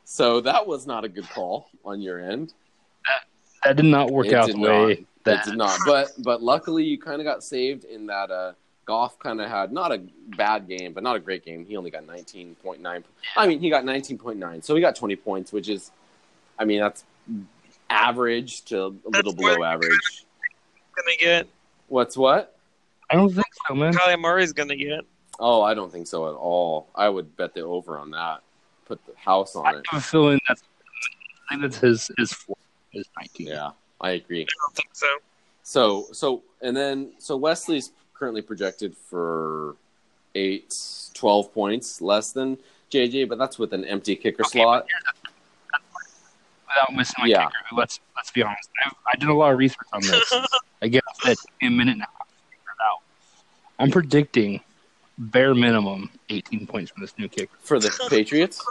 So 0.06 0.42
that 0.42 0.68
was 0.68 0.86
not 0.86 1.04
a 1.04 1.10
good 1.10 1.30
call 1.30 1.68
on 1.86 2.02
your 2.02 2.20
end. 2.20 2.54
That 3.64 3.78
did 3.78 3.86
not 3.86 4.12
work 4.12 4.28
It 4.28 4.34
out 4.34 4.48
did 4.48 4.56
the 4.58 4.60
way 4.60 4.88
not. 4.88 4.98
that 5.24 5.48
It 5.48 5.52
did 5.52 5.58
not. 5.58 5.80
But 5.86 6.12
but 6.20 6.44
luckily 6.44 6.84
you 6.84 6.98
kind 7.00 7.22
of 7.22 7.26
got 7.26 7.44
saved 7.44 7.86
in 7.86 8.08
that 8.08 8.30
uh, 8.30 8.54
Goff 8.86 9.18
kind 9.20 9.40
of 9.40 9.50
had 9.50 9.72
not 9.72 9.92
a 9.92 10.02
bad 10.36 10.68
game, 10.68 10.94
but 10.94 11.04
not 11.04 11.16
a 11.16 11.20
great 11.20 11.46
game. 11.46 11.66
He 11.66 11.78
only 11.78 11.90
got 11.90 12.06
19.9. 12.06 13.04
I 13.38 13.48
mean, 13.48 13.60
he 13.60 13.70
got 13.70 13.86
19.9. 13.86 14.64
So 14.64 14.76
he 14.76 14.82
got 14.82 14.96
20 14.96 15.16
points, 15.16 15.54
which 15.54 15.70
is, 15.70 15.92
I 16.60 16.66
mean, 16.66 16.82
that's 16.82 17.06
average 17.90 18.64
to 18.66 18.88
a 19.06 19.10
little 19.10 19.34
below 19.34 19.64
average. 19.64 20.26
Gonna 20.96 21.18
get 21.18 21.48
What's 21.88 22.18
what? 22.18 22.58
I 23.10 23.16
don't 23.16 23.32
think 23.32 23.46
so, 23.68 23.76
man. 23.76 23.94
Kyler 23.94 24.20
Murray's 24.20 24.54
gonna 24.54 24.76
get. 24.76 25.02
Oh, 25.40 25.62
I 25.62 25.74
don't 25.74 25.92
think 25.92 26.08
so 26.08 26.28
at 26.28 26.36
all. 26.36 26.88
I 26.96 27.10
would 27.10 27.36
bet 27.38 27.54
the 27.54 27.62
over 27.62 27.98
on 27.98 28.12
that. 28.12 28.42
Put 28.86 29.06
the 29.06 29.14
house 29.18 29.56
I 29.56 29.60
on 29.60 29.76
it. 29.76 29.86
have 29.90 30.00
a 30.00 30.04
feeling 30.04 30.40
that's 30.48 30.62
I 31.50 31.56
think 31.56 31.62
that's 31.62 31.78
his 31.78 32.12
his 32.18 32.34
floor 32.34 32.58
is 32.94 33.08
19. 33.18 33.48
Yeah, 33.48 33.72
I 34.02 34.12
agree. 34.12 34.42
I 34.44 34.46
don't 34.66 34.76
think 34.76 34.90
so. 34.94 35.08
So 35.64 36.06
so 36.12 36.44
and 36.62 36.76
then 36.76 37.14
so 37.20 37.38
Wesley's 37.38 37.92
currently 38.14 38.42
projected 38.42 38.96
for 38.96 39.76
eight, 40.36 40.76
12 41.14 41.54
points 41.54 42.02
less 42.02 42.32
than 42.32 42.58
JJ, 42.92 43.28
but 43.30 43.38
that's 43.38 43.58
with 43.60 43.74
an 43.74 43.86
empty 43.86 44.16
kicker 44.16 44.44
Okay, 44.44 44.60
slot. 44.60 44.86
but 44.86 44.90
here's. 44.90 45.74
Without 46.68 46.98
missing 46.98 47.16
my 47.20 47.28
Yeah. 47.28 47.46
kicker, 47.46 47.76
let's 47.78 48.00
let's 48.16 48.32
be 48.32 48.42
honest. 48.44 48.70
I, 48.84 48.92
I 49.14 49.16
did 49.20 49.30
a 49.30 49.34
lot 49.34 49.52
of 49.54 49.60
research 49.60 49.88
on 49.94 50.02
this. 50.02 50.34
Again, 50.82 51.02
I 51.10 51.14
said 51.24 51.32
it 51.34 51.40
took 51.40 51.52
me 51.62 51.68
a 51.68 51.72
minute 51.72 51.92
and 51.94 52.02
a 52.02 52.06
half 52.06 52.28
to 52.28 52.34
figure 52.50 52.72
it 52.72 52.84
out. 52.84 53.00
I'm 53.80 53.92
predicting 53.92 54.62
bare 55.32 55.54
minimum 55.56 56.10
18 56.30 56.68
points 56.68 56.92
from 56.92 57.02
this 57.02 57.14
new 57.18 57.28
kicker. 57.28 57.52
For 57.62 57.80
the 57.80 57.92
Patriots? 58.10 58.64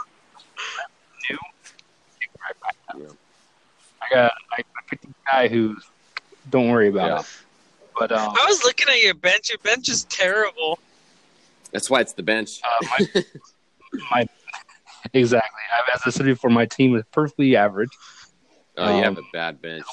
New 1.29 1.37
kick 2.19 2.29
right 2.41 2.55
back. 2.61 2.75
Yeah. 2.97 3.07
I 4.01 4.13
got 4.13 4.31
I, 4.51 4.57
I 4.59 4.81
picked 4.89 5.05
a 5.05 5.07
guy 5.31 5.47
who's 5.47 5.83
don't 6.49 6.69
worry 6.69 6.89
about 6.89 7.07
Yeah. 7.09 7.19
it. 7.19 7.25
But 7.97 8.11
um, 8.11 8.29
I 8.31 8.45
was 8.47 8.63
looking 8.63 8.87
at 8.89 9.01
your 9.03 9.13
bench. 9.13 9.49
Your 9.49 9.59
bench 9.59 9.87
is 9.87 10.03
terrible. 10.05 10.79
That's 11.71 11.89
why 11.89 12.01
it's 12.01 12.13
the 12.13 12.23
bench. 12.23 12.59
uh, 12.63 12.85
my 13.13 13.23
my 14.11 14.27
exactly. 15.13 15.49
I- 15.71 15.75
have 15.75 15.85
As 15.95 16.01
I 16.05 16.09
said 16.17 16.25
before, 16.25 16.49
my 16.49 16.65
team 16.65 16.95
is 16.95 17.03
perfectly 17.11 17.55
average. 17.55 17.91
Oh, 18.77 18.97
you 18.97 19.03
have 19.03 19.15
a 19.17 19.19
um, 19.19 19.27
bad 19.31 19.61
bench. 19.61 19.85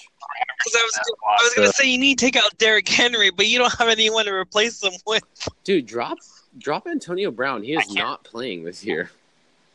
Because 0.58 0.74
I 0.74 0.82
was, 0.82 1.00
I 1.28 1.42
was 1.44 1.54
gonna 1.54 1.72
say 1.72 1.88
you 1.90 1.98
need 1.98 2.18
to 2.18 2.24
take 2.24 2.36
out 2.36 2.56
Derrick 2.56 2.88
Henry, 2.88 3.30
but 3.30 3.46
you 3.46 3.58
don't 3.58 3.72
have 3.78 3.88
anyone 3.88 4.24
to 4.24 4.32
replace 4.32 4.82
him 4.82 4.92
with. 5.06 5.22
Dude, 5.64 5.84
drop 5.86 6.16
drop 6.58 6.86
Antonio 6.86 7.30
Brown. 7.30 7.62
He 7.62 7.74
is 7.74 7.86
can't- 7.86 8.22
playing 8.24 8.64
this 8.64 8.84
year. 8.84 9.10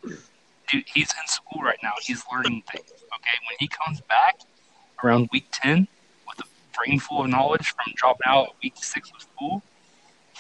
dude, 0.04 0.84
he's 0.88 1.10
in 1.12 1.28
school 1.28 1.62
right 1.62 1.78
now. 1.84 1.92
He's 2.02 2.24
learning 2.32 2.64
things. 2.72 2.90
Okay, 2.92 3.38
when 3.48 3.56
he 3.60 3.68
comes 3.68 4.02
back 4.02 4.40
around 5.04 5.30
week 5.32 5.48
ten 5.52 5.88
with 6.28 6.40
a 6.40 6.44
brain 6.76 7.00
full 7.00 7.22
of 7.24 7.30
knowledge 7.30 7.68
from 7.70 7.94
dropping 7.96 8.26
out 8.28 8.48
at 8.50 8.54
week 8.64 8.74
six 8.78 9.12
of 9.16 9.22
school, 9.22 9.62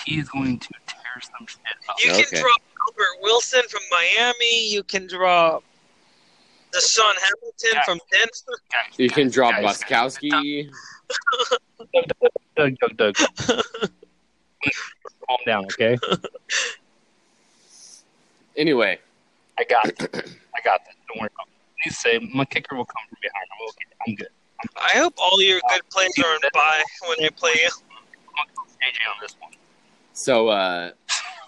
he 0.05 0.19
is 0.19 0.27
going 0.29 0.59
to 0.59 0.69
tear 0.87 1.21
some 1.21 1.47
shit 1.47 1.59
up. 1.89 1.95
You 2.03 2.11
Okay. 2.11 2.23
can 2.23 2.41
drop 2.41 2.61
Albert 2.87 3.21
Wilson 3.21 3.61
from 3.69 3.81
Miami. 3.91 4.67
You 4.69 4.83
can 4.83 5.07
drop 5.07 5.63
DaeSean 6.71 6.99
Hamilton 7.01 7.69
Yeah. 7.73 7.83
from 7.85 7.99
Denver. 8.11 8.59
Guys, 8.71 8.99
You 8.99 9.09
can 9.09 9.29
drop 9.29 9.53
guys, 9.53 9.81
Buskowski. 9.81 10.69
Doug, 12.57 12.75
Doug, 12.79 12.97
Doug. 12.97 13.15
Calm 15.55 15.63
down, 15.63 15.65
okay? 15.65 15.97
Anyway, 18.57 18.97
I 19.57 19.65
got 19.65 19.85
it. 19.85 19.99
I 20.01 20.61
got 20.63 20.79
that. 20.85 20.95
Don't 21.09 21.19
worry 21.19 21.29
about 21.35 21.47
it. 21.47 21.85
Need 21.85 21.93
say 21.93 22.19
my 22.33 22.45
kicker 22.45 22.75
will 22.77 22.85
come 22.85 23.03
from 23.09 23.17
behind. 23.21 23.45
I'm 23.51 23.67
okay. 23.67 23.85
I'm 24.07 24.15
good. 24.15 24.29
I 24.77 24.97
hope 24.97 25.13
all 25.17 25.41
your 25.41 25.59
good 25.69 25.81
players 25.91 26.13
are 26.19 26.27
on 26.27 26.39
bye 26.53 26.83
when 27.05 27.17
they 27.19 27.29
play 27.31 27.51
you. 27.53 27.69
I'm 27.69 28.45
gonna 28.45 28.51
go 28.55 28.63
JJ 28.63 29.13
on 29.13 29.17
this 29.21 29.35
one. 29.41 29.51
so 30.13 30.47
uh, 30.47 30.91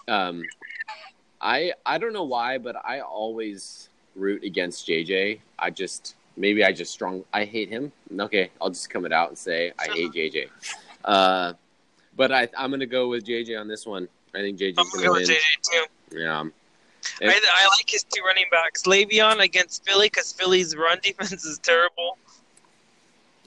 um, 0.06 0.42
I 1.40 1.72
I 1.86 1.96
don't 1.96 2.12
know 2.12 2.24
why, 2.24 2.58
but 2.58 2.76
I 2.84 3.00
always 3.00 3.88
root 4.14 4.44
against 4.44 4.86
JJ. 4.86 5.40
I 5.58 5.70
just 5.70 6.14
maybe 6.36 6.62
I 6.62 6.72
just 6.72 6.92
strong. 6.92 7.24
I 7.32 7.44
hate 7.44 7.70
him. 7.70 7.90
Okay, 8.20 8.50
I'll 8.60 8.68
just 8.68 8.90
come 8.90 9.06
it 9.06 9.14
out 9.14 9.30
and 9.30 9.38
say 9.38 9.72
I 9.78 9.86
hate 9.86 10.12
JJ. 10.12 10.50
Uh, 11.06 11.54
but 12.18 12.30
I 12.30 12.48
I'm 12.58 12.70
gonna 12.70 12.84
go 12.84 13.08
with 13.08 13.24
JJ 13.24 13.58
on 13.58 13.66
this 13.68 13.86
one. 13.86 14.06
I 14.34 14.38
think 14.40 14.58
JJ's 14.58 14.74
I'm 14.76 14.84
gonna 14.90 14.96
gonna 14.96 15.06
go 15.06 15.12
win. 15.12 15.20
with 15.22 15.30
JJ 15.30 15.70
too. 16.10 16.18
Yeah. 16.18 16.44
I, 17.22 17.26
I 17.26 17.68
like 17.78 17.88
his 17.88 18.02
two 18.04 18.22
running 18.22 18.44
backs, 18.50 18.82
Le'Veon 18.82 19.40
against 19.42 19.84
Philly, 19.86 20.06
because 20.08 20.32
Philly's 20.32 20.76
run 20.76 20.98
defense 21.02 21.44
is 21.44 21.58
terrible, 21.60 22.18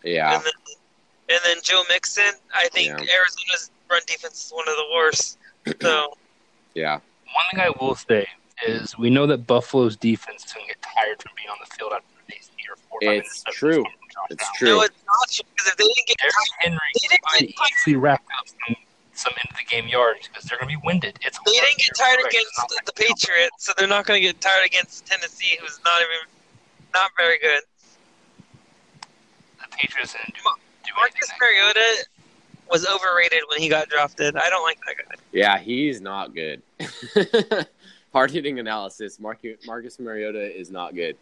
Yeah. 0.03 0.35
and 0.35 0.43
then 0.43 0.53
and 1.29 1.39
then 1.45 1.57
Joe 1.63 1.83
Mixon. 1.89 2.33
I 2.55 2.67
think 2.69 2.87
Yeah. 2.87 2.93
Arizona's 2.95 3.69
run 3.89 4.01
defense 4.07 4.45
is 4.45 4.51
one 4.51 4.67
of 4.67 4.75
the 4.75 4.85
worst. 4.93 5.37
So 5.81 6.13
Yeah. 6.73 6.93
One 6.95 7.45
thing 7.51 7.59
I 7.59 7.69
will 7.83 7.95
say 7.95 8.25
is 8.67 8.97
we 8.97 9.09
know 9.09 9.25
that 9.27 9.45
Buffalo's 9.47 9.95
defense 9.95 10.45
is 10.45 10.53
going 10.53 10.67
to 10.67 10.73
get 10.73 10.81
tired 10.81 11.21
from 11.21 11.31
being 11.37 11.49
on 11.49 11.57
the 11.63 11.75
field 11.75 11.91
after 11.93 12.05
they 12.31 12.63
hear 12.63 12.75
four 12.89 12.99
or 13.01 13.05
five 13.05 13.19
It's 13.19 13.43
true. 13.51 13.85
It's 14.29 14.43
Allen. 14.43 14.53
true. 14.57 14.67
no, 14.69 14.81
it's 14.81 15.03
not 15.05 15.29
true, 15.31 15.45
because 15.55 15.67
if 15.71 15.77
they 15.77 15.85
didn't 15.85 16.07
get 16.07 16.17
Derrick 16.17 16.33
tired, 16.35 16.59
Henry 16.59 16.79
They 16.95 17.07
didn't 17.07 17.21
get 17.21 17.55
tired. 17.57 17.71
easily 17.79 17.95
rack 17.97 18.23
up 18.39 18.47
some, 18.47 18.75
some 19.13 19.33
end 19.37 19.47
of 19.51 19.57
the 19.57 19.65
game 19.69 19.87
yards 19.87 20.27
because 20.27 20.43
they're 20.45 20.57
going 20.59 20.69
to 20.71 20.77
be 20.79 20.81
winded. 20.85 21.19
It's 21.25 21.39
they 21.45 21.51
didn't 21.51 21.77
get 21.77 21.95
tired 21.97 22.19
correct. 22.19 22.33
against 22.33 22.47
It's 22.49 22.59
not 22.59 22.71
like 22.75 22.85
the 22.85 22.93
Patriots, 22.93 23.55
so 23.59 23.73
they're 23.77 23.87
not 23.87 24.05
going 24.05 24.21
to 24.21 24.25
get 24.27 24.39
tired 24.41 24.65
against 24.65 25.05
Tennessee, 25.05 25.57
who's 25.61 25.79
not 25.85 26.01
even 26.01 26.27
not 26.93 27.11
very 27.17 27.39
good. 27.39 27.63
The 29.61 29.67
Patriots 29.77 30.13
didn't 30.13 30.35
do, 30.35 30.41
do 30.85 30.91
Marcus 30.97 31.15
anything. 31.29 31.37
Mariota 31.39 32.05
was 32.69 32.85
overrated 32.87 33.43
when 33.49 33.59
he 33.59 33.69
got 33.69 33.89
drafted. 33.89 34.35
I 34.35 34.49
don't 34.49 34.63
like 34.63 34.79
that 34.85 34.95
guy. 34.97 35.15
Yeah, 35.31 35.57
he's 35.59 36.01
not 36.01 36.33
good. 36.33 36.61
Hard 38.13 38.31
hitting 38.31 38.59
analysis. 38.59 39.19
Marcus, 39.19 39.65
Marcus 39.65 39.99
Mariota 39.99 40.57
is 40.57 40.69
not 40.71 40.95
good. 40.95 41.15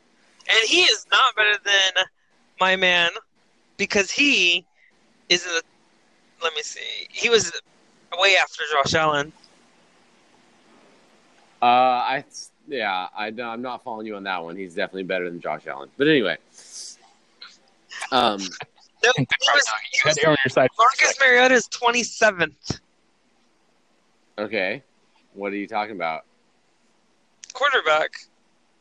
And 0.47 0.67
he 0.67 0.81
is 0.81 1.05
not 1.11 1.35
better 1.35 1.57
than 1.63 2.03
my 2.59 2.75
man 2.75 3.11
because 3.77 4.11
he 4.11 4.65
is 5.29 5.45
in 5.45 5.51
the. 5.53 5.61
Let 6.41 6.55
me 6.55 6.61
see. 6.61 7.07
He 7.09 7.29
was 7.29 7.51
way 8.17 8.35
after 8.41 8.63
Josh 8.71 8.93
Allen. 8.93 9.31
Uh, 11.61 11.65
I 11.65 12.23
yeah, 12.67 13.07
I, 13.15 13.27
I'm 13.27 13.61
not 13.61 13.83
following 13.83 14.07
you 14.07 14.15
on 14.15 14.23
that 14.23 14.43
one. 14.43 14.55
He's 14.55 14.73
definitely 14.73 15.03
better 15.03 15.29
than 15.29 15.41
Josh 15.41 15.67
Allen. 15.67 15.89
But 15.97 16.07
anyway, 16.07 16.37
um, 18.11 18.39
No, 19.01 19.11
he 19.15 19.25
was, 19.53 19.65
he 19.91 19.99
was 20.05 20.17
on 20.25 20.35
your 20.43 20.49
side. 20.49 20.69
Marcus 20.77 21.15
second. 21.15 21.25
Mariota 21.25 21.53
is 21.55 21.69
27th 21.69 22.81
okay, 24.39 24.83
what 25.33 25.51
are 25.51 25.57
you 25.57 25.67
talking 25.67 25.95
about? 25.95 26.25
quarterback. 27.53 28.11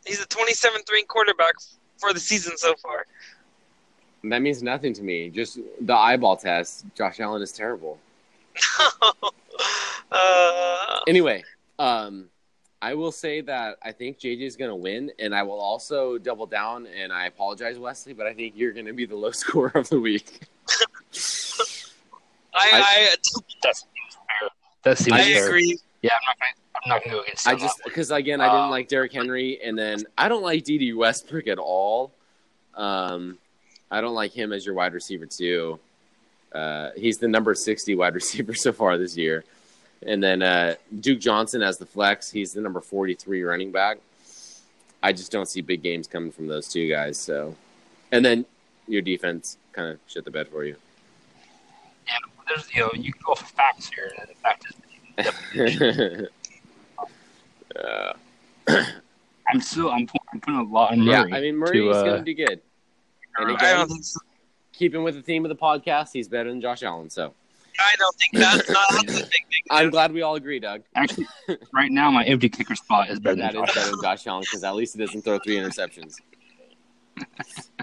He's 0.08 0.18
the 0.18 0.26
27th 0.26 0.90
ranked 0.90 1.08
quarterback 1.08 1.54
for 1.98 2.12
the 2.14 2.20
season 2.20 2.56
so 2.56 2.74
far. 2.76 3.04
That 4.24 4.40
means 4.40 4.62
nothing 4.62 4.94
to 4.94 5.02
me. 5.02 5.28
Just 5.28 5.58
the 5.82 5.94
eyeball 5.94 6.36
test. 6.36 6.86
Josh 6.96 7.20
Allen 7.20 7.42
is 7.42 7.52
terrible. 7.52 7.98
uh, 10.10 11.00
Anyway, 11.06 11.44
um, 11.78 12.28
I 12.80 12.94
will 12.94 13.12
say 13.12 13.40
that 13.42 13.76
I 13.82 13.92
think 13.92 14.18
JJ 14.18 14.42
is 14.42 14.56
going 14.56 14.70
to 14.70 14.74
win, 14.76 15.10
and 15.18 15.34
I 15.34 15.42
will 15.42 15.60
also 15.60 16.16
double 16.18 16.46
down. 16.46 16.86
And 16.86 17.12
I 17.12 17.26
apologize, 17.26 17.78
Wesley, 17.78 18.14
but 18.14 18.26
I 18.26 18.32
think 18.32 18.54
you're 18.56 18.72
going 18.72 18.86
to 18.86 18.92
be 18.92 19.04
the 19.06 19.16
low 19.16 19.30
scorer 19.42 19.72
of 19.74 19.88
the 19.88 20.00
week. 20.00 20.40
I, 22.54 22.70
I, 22.72 23.14
That 23.62 23.76
seems 23.76 24.16
fair. 24.40 24.48
That 24.84 24.98
seems 24.98 25.16
I, 25.16 25.24
fair. 25.24 25.46
agree. 25.46 25.78
Yeah, 26.02 26.14
I'm 26.14 26.20
not 26.26 26.36
gonna. 26.38 26.54
I'm 26.84 26.88
not 26.88 27.04
gonna 27.04 27.16
go 27.16 27.22
against. 27.22 27.46
I 27.46 27.54
just 27.54 27.80
because 27.84 28.10
again, 28.10 28.40
I 28.40 28.46
didn't 28.46 28.60
Um, 28.64 28.70
like 28.70 28.88
Derrick 28.88 29.12
Henry, 29.12 29.60
and 29.62 29.78
then 29.78 30.04
I 30.16 30.28
don't 30.28 30.42
like 30.42 30.64
Dede 30.64 30.94
Westbrook 30.94 31.46
at 31.48 31.58
all. 31.58 32.12
Um, 32.74 33.38
I 33.90 34.00
don't 34.00 34.14
like 34.14 34.32
him 34.32 34.52
as 34.52 34.64
your 34.66 34.74
wide 34.74 34.92
receiver 34.94 35.26
too. 35.26 35.78
Uh, 36.52 36.90
he's 36.96 37.18
the 37.18 37.28
number 37.28 37.54
sixty 37.54 37.94
wide 37.94 38.14
receiver 38.20 38.54
so 38.54 38.72
far 38.72 38.96
this 38.98 39.16
year, 39.16 39.44
and 40.06 40.22
then 40.22 40.42
uh, 40.42 40.74
Duke 41.00 41.20
Johnson 41.20 41.62
as 41.62 41.78
the 41.78 41.86
flex. 41.86 42.30
He's 42.30 42.52
the 42.52 42.60
number 42.60 42.80
forty-three 42.80 43.42
running 43.42 43.72
back. 43.72 43.98
I 45.02 45.12
just 45.12 45.30
don't 45.30 45.46
see 45.48 45.60
big 45.60 45.82
games 45.82 46.06
coming 46.06 46.32
from 46.32 46.48
those 46.48 46.68
two 46.68 46.88
guys. 46.88 47.18
So, 47.18 47.54
and 48.10 48.24
then 48.24 48.44
your 48.88 49.02
defense 49.02 49.56
kind 49.72 49.88
of 49.90 49.98
shit 50.08 50.24
the 50.24 50.30
bed 50.30 50.48
for 50.48 50.64
you. 50.64 50.74
And 52.08 52.32
there's, 52.48 52.74
you 52.74 52.80
know, 52.80 52.90
you 52.94 53.12
can 53.12 53.22
go 53.24 53.32
off 53.32 53.42
of 53.42 53.48
facts 53.50 53.90
here. 53.94 54.10
and 54.18 54.28
The 54.28 54.34
fact 54.34 54.64
is, 54.66 56.28
uh, 57.84 58.12
I'm 59.50 59.60
still, 59.60 59.90
I'm, 59.90 60.06
I'm 60.32 60.40
putting 60.40 60.60
a 60.60 60.64
lot 60.64 60.92
on 60.92 61.02
yeah, 61.02 61.24
I 61.32 61.40
mean 61.40 61.56
Murray's 61.56 61.72
to, 61.72 61.90
uh, 61.90 62.02
going 62.04 62.24
to 62.24 62.34
do 62.34 62.46
good. 62.46 62.60
And 63.36 63.50
I 63.50 63.54
again, 63.54 63.76
don't 63.78 63.88
think 63.88 64.04
so. 64.04 64.20
keeping 64.72 65.02
with 65.02 65.14
the 65.14 65.22
theme 65.22 65.44
of 65.44 65.48
the 65.48 65.56
podcast, 65.56 66.10
he's 66.12 66.28
better 66.28 66.50
than 66.50 66.60
Josh 66.60 66.82
Allen. 66.82 67.08
So 67.08 67.32
I 67.80 67.94
don't 67.98 68.16
think 68.16 68.32
that's 68.44 68.68
not 68.68 68.86
that's 68.90 69.20
a 69.20 69.22
big 69.22 69.30
thing. 69.30 69.62
I'm 69.70 69.90
glad 69.90 70.12
we 70.12 70.22
all 70.22 70.34
agree, 70.34 70.58
Doug. 70.58 70.82
Actually, 70.94 71.28
right 71.72 71.90
now 71.90 72.10
my 72.10 72.24
empty 72.24 72.48
kicker 72.48 72.74
spot 72.74 73.08
is 73.10 73.20
better 73.20 73.36
That 73.36 73.52
than 73.52 73.62
is 73.64 73.68
Josh. 73.68 73.74
better 73.76 73.90
than 73.92 74.02
Josh 74.02 74.26
Allen 74.26 74.42
because 74.42 74.64
at 74.64 74.74
least 74.74 74.94
he 74.96 75.04
doesn't 75.04 75.22
throw 75.22 75.38
three 75.38 75.56
interceptions. 75.56 76.14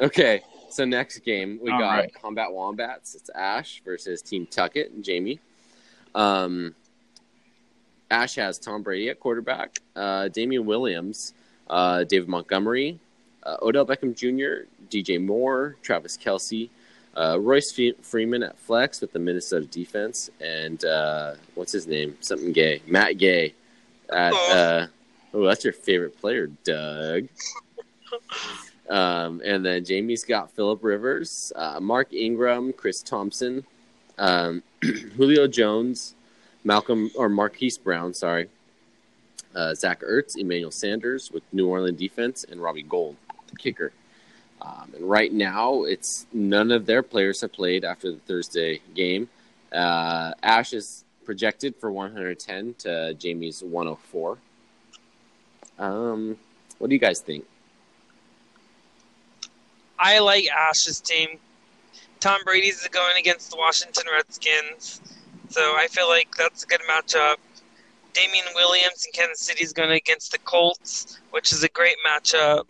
Okay, 0.02 0.42
so 0.70 0.86
next 0.86 1.20
game 1.20 1.60
we 1.62 1.70
All 1.72 1.80
got 1.80 1.92
right. 1.98 2.14
Combat 2.14 2.52
Wombats. 2.52 3.16
It's 3.16 3.30
Ash 3.36 3.82
versus 3.84 4.22
Team 4.22 4.46
Tuckett 4.46 4.92
and 4.92 5.04
Jamie. 5.04 5.40
Um, 6.14 6.74
Ash 8.16 8.36
has 8.36 8.58
Tom 8.58 8.82
Brady 8.82 9.10
at 9.10 9.20
quarterback, 9.20 9.80
uh, 9.98 10.30
Damien 10.30 10.66
Williams, 10.66 11.34
uh, 11.70 12.06
David 12.06 12.30
Montgomery, 12.30 12.98
uh, 13.44 13.58
Odell 13.62 13.86
Beckham 13.86 14.16
Jr., 14.16 14.70
DJ 14.90 15.22
Moore, 15.22 15.76
Travis 15.82 16.18
Kelce, 16.18 16.70
uh, 17.18 17.38
Royce 17.42 17.78
Freeman 18.02 18.44
at 18.44 18.58
flex 18.58 19.02
with 19.02 19.12
the 19.12 19.20
Minnesota 19.20 19.66
defense, 19.66 20.30
and 20.40 20.86
uh, 20.86 21.34
what's 21.56 21.74
his 21.74 21.88
name? 21.88 22.16
Something 22.22 22.54
gay. 22.54 22.82
Matt 22.88 23.18
Gay 23.18 23.54
at. 24.10 24.34
Uh, 24.34 24.88
oh, 25.34 25.44
that's 25.46 25.66
your 25.66 25.74
favorite 25.74 26.18
player, 26.20 26.48
Doug. 26.64 27.28
Um, 28.90 29.42
and 29.44 29.66
then 29.66 29.84
Jamie's 29.84 30.24
got 30.24 30.52
Philip 30.52 30.84
Rivers, 30.84 31.52
uh, 31.56 31.82
Mark 31.82 32.14
Ingram, 32.14 32.72
Chris 32.72 33.02
Thompson, 33.02 33.66
um, 34.18 34.64
Julio 35.18 35.48
Jones, 35.48 36.15
Malcolm 36.66 37.12
or 37.16 37.30
Marquise 37.30 37.78
Brown, 37.78 38.14
sorry, 38.14 38.50
uh, 39.56 39.74
Zach 39.74 40.02
Ertz, 40.02 40.36
Emmanuel 40.36 40.72
Sanders 40.72 41.32
with 41.32 41.44
New 41.54 41.70
Orleans 41.70 41.98
defense, 41.98 42.44
and 42.44 42.62
Robbie 42.62 42.84
Gould, 42.84 43.16
the 43.48 43.56
kicker. 43.56 43.94
Um, 44.62 44.92
and 44.96 45.10
right 45.10 45.32
now, 45.32 45.84
it's 45.84 46.26
none 46.34 46.72
of 46.72 46.86
their 46.86 47.04
players 47.04 47.42
have 47.42 47.54
played 47.54 47.86
after 47.86 48.12
the 48.12 48.18
Thursday 48.18 48.82
game. 48.94 49.30
Uh, 49.72 50.34
Ash 50.42 50.74
is 50.74 51.06
projected 51.24 51.76
for 51.76 51.92
110 51.92 52.76
to 52.80 53.14
Jamie's 53.14 53.64
104. 53.64 54.38
Um, 55.78 56.38
what 56.80 56.90
do 56.90 56.96
you 56.96 57.00
guys 57.00 57.20
think? 57.20 57.46
I 60.00 60.20
like 60.20 60.48
Ash's 60.50 61.00
team. 61.00 61.40
Tom 62.20 62.40
Brady's 62.44 62.82
is 62.82 62.88
going 62.88 63.18
against 63.18 63.52
the 63.52 63.58
Washington 63.58 64.06
Redskins, 64.12 65.02
so 65.56 65.62
I 65.78 65.88
feel 65.88 66.10
like 66.10 66.36
that's 66.36 66.66
a 66.66 66.68
good 66.68 66.82
matchup. 66.82 67.38
Damien 68.12 68.44
Williams 68.56 69.06
in 69.06 69.14
Kansas 69.14 69.40
City 69.40 69.64
is 69.64 69.72
going 69.72 69.92
against 69.92 70.34
the 70.34 70.38
Colts, 70.40 71.18
which 71.32 71.54
is 71.54 71.64
a 71.64 71.70
great 71.70 71.96
matchup. 72.06 72.66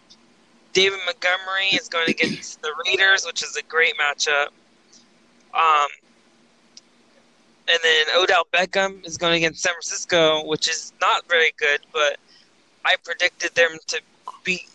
David 0.73 0.99
Montgomery 1.03 1.69
is 1.73 1.89
going 1.89 2.07
against 2.09 2.61
the 2.61 2.71
Raiders, 2.85 3.25
which 3.25 3.41
is 3.41 3.55
a 3.55 3.63
great 3.63 3.95
matchup. 3.97 4.49
Um, 5.55 5.87
and 7.67 7.79
then 7.81 8.05
Odell 8.15 8.45
Beckham 8.53 9.03
is 9.03 9.17
going 9.17 9.37
against 9.37 9.63
San 9.63 9.73
Francisco, 9.73 10.45
which 10.45 10.69
is 10.69 10.93
not 11.01 11.27
very 11.27 11.53
good, 11.57 11.79
but 11.91 12.17
I 12.85 12.97
predicted 13.03 13.55
them 13.55 13.79
to 13.87 13.99
beat 14.43 14.69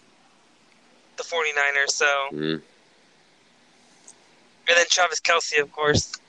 the 1.16 1.22
49ers, 1.22 1.90
so 1.92 2.28
Mm. 2.32 2.62
and 4.66 4.76
then 4.78 4.86
Travis 4.90 5.20
Kelce, 5.20 5.61
of 5.61 5.70
course. 5.70 6.19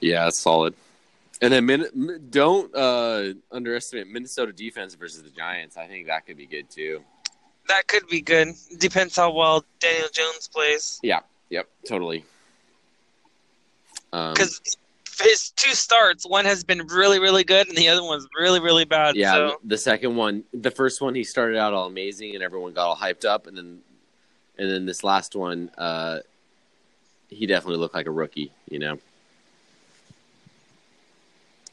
Yeah, 0.00 0.28
it's 0.28 0.38
solid. 0.38 0.74
And 1.42 1.52
then 1.52 1.66
Min- 1.66 2.26
don't 2.30 2.74
uh, 2.74 3.32
underestimate 3.50 4.08
Minnesota 4.08 4.52
defense 4.52 4.94
versus 4.94 5.22
the 5.22 5.30
Giants. 5.30 5.76
I 5.76 5.86
think 5.86 6.06
that 6.08 6.26
could 6.26 6.36
be 6.36 6.46
good 6.46 6.68
too. 6.70 7.00
That 7.68 7.86
could 7.86 8.06
be 8.08 8.20
good. 8.20 8.48
Depends 8.78 9.16
how 9.16 9.30
well 9.32 9.64
Daniel 9.78 10.08
Jones 10.12 10.48
plays. 10.48 10.98
Yeah. 11.02 11.20
Yep, 11.50 11.68
totally. 11.86 12.24
Um, 14.12 14.32
Because 14.34 14.60
his 15.20 15.50
two 15.50 15.72
starts, 15.74 16.26
one 16.26 16.44
has 16.44 16.64
been 16.64 16.86
really, 16.86 17.18
really 17.20 17.44
good, 17.44 17.68
and 17.68 17.76
the 17.76 17.88
other 17.88 18.02
one's 18.02 18.26
really, 18.38 18.60
really 18.60 18.84
bad. 18.84 19.16
yeah, 19.16 19.32
So 19.32 19.56
the 19.64 19.78
second 19.78 20.16
one, 20.16 20.44
the 20.52 20.70
first 20.70 21.00
one, 21.00 21.14
he 21.14 21.24
started 21.24 21.56
out 21.58 21.72
all 21.74 21.86
amazing 21.86 22.34
and 22.34 22.42
everyone 22.42 22.72
got 22.72 22.86
all 22.86 22.96
hyped 22.96 23.24
up, 23.24 23.46
and 23.46 23.56
then 23.56 23.80
and 24.58 24.70
then 24.70 24.84
this 24.84 25.02
last 25.02 25.34
one, 25.34 25.70
uh, 25.78 26.18
he 27.28 27.46
definitely 27.46 27.78
looked 27.78 27.94
like 27.94 28.06
a 28.06 28.10
rookie. 28.10 28.52
You 28.68 28.78
know. 28.78 28.98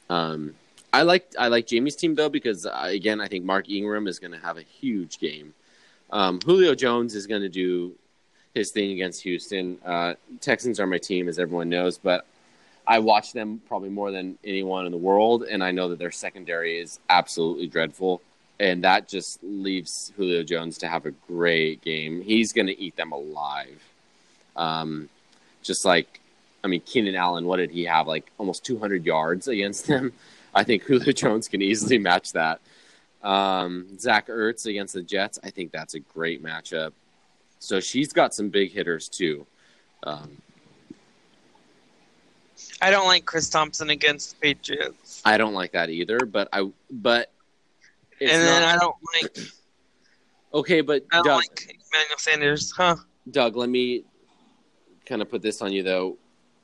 Um, 0.10 0.56
I 0.94 1.02
like 1.04 1.28
I 1.38 1.48
like 1.48 1.68
Jamie's 1.68 1.96
team 1.96 2.16
though 2.16 2.30
because 2.30 2.66
uh, 2.66 2.84
again 2.86 3.20
I 3.20 3.28
think 3.28 3.46
Mark 3.46 3.70
Ingram 3.70 4.08
is 4.08 4.20
going 4.20 4.32
to 4.32 4.40
have 4.40 4.58
a 4.58 4.64
huge 4.64 5.20
game. 5.20 5.54
Um, 6.10 6.40
Julio 6.46 6.74
Jones 6.76 7.16
is 7.16 7.28
going 7.28 7.42
to 7.42 7.50
do 7.50 7.94
his 8.54 8.72
thing 8.72 8.92
against 8.92 9.22
Houston. 9.24 9.78
Uh, 9.86 10.16
Texans 10.42 10.80
are 10.80 10.88
my 10.88 10.98
team, 10.98 11.28
as 11.28 11.40
everyone 11.40 11.70
knows, 11.70 11.98
but 11.98 12.26
I 12.88 13.00
watch 13.00 13.34
them 13.34 13.62
probably 13.68 13.90
more 13.90 14.12
than 14.12 14.38
anyone 14.44 14.86
in 14.86 14.92
the 14.92 14.98
world, 14.98 15.44
and 15.44 15.64
I 15.64 15.72
know 15.72 15.90
that 15.90 16.00
their 16.00 16.12
secondary 16.12 16.80
is 16.80 17.00
absolutely 17.10 17.68
dreadful, 17.68 18.22
and 18.60 18.84
that 18.86 19.10
just 19.10 19.44
leaves 19.44 20.14
Julio 20.16 20.44
Jones 20.44 20.78
to 20.80 20.88
have 20.88 21.06
a 21.06 21.12
great 21.12 21.82
game. 21.82 22.22
He's 22.22 22.54
going 22.54 22.68
to 22.68 22.80
eat 22.80 22.96
them 22.96 23.12
alive. 23.12 23.84
Um, 24.56 25.10
just 25.62 25.84
like, 25.84 26.22
I 26.64 26.68
mean, 26.68 26.82
Keenan 26.82 27.16
Allen, 27.16 27.46
what 27.46 27.58
did 27.58 27.72
he 27.72 27.86
have? 27.86 28.08
Like 28.08 28.32
almost 28.38 28.66
200 28.66 29.06
yards 29.06 29.48
against 29.48 29.88
them. 29.88 30.14
I 30.54 30.64
think 30.64 30.84
Julio 30.84 31.12
Jones 31.12 31.48
can 31.48 31.62
easily 31.62 31.98
match 31.98 32.34
that. 32.34 32.60
Um, 33.24 34.00
Zach 34.00 34.28
Ertz 34.28 34.66
against 34.66 34.94
the 34.94 35.02
Jets, 35.02 35.40
I 35.44 35.50
think 35.50 35.72
that's 35.72 35.94
a 35.96 36.00
great 36.00 36.44
matchup. 36.44 36.94
So 37.60 37.80
she's 37.80 38.14
got 38.14 38.34
some 38.34 38.50
big 38.50 38.72
hitters 38.72 39.10
too. 39.10 39.46
Um, 40.04 40.38
I 42.82 42.92
don't 42.92 43.08
like 43.08 43.26
Chris 43.26 43.50
Thompson 43.50 43.90
against 43.90 44.32
the 44.32 44.54
Patriots. 44.54 45.22
I 45.26 45.38
don't 45.38 45.54
like 45.54 45.72
that 45.72 45.90
either, 45.90 46.20
but 46.20 46.48
I 46.54 46.70
but 46.92 47.32
it's 48.20 48.32
and 48.32 48.42
then 48.42 48.62
not 48.62 48.76
I 48.76 48.78
don't 48.78 48.96
like 49.14 49.38
okay. 50.54 50.82
But 50.82 51.06
I 51.12 51.18
don't 51.18 51.26
Doug, 51.26 51.38
like 51.38 51.78
Emmanuel 51.92 52.18
Sanders, 52.18 52.72
huh? 52.72 52.96
Doug, 53.30 53.56
let 53.56 53.70
me 53.70 54.04
kind 55.06 55.22
of 55.22 55.30
put 55.30 55.42
this 55.42 55.62
on 55.62 55.72
you 55.72 55.84
though. 55.84 56.18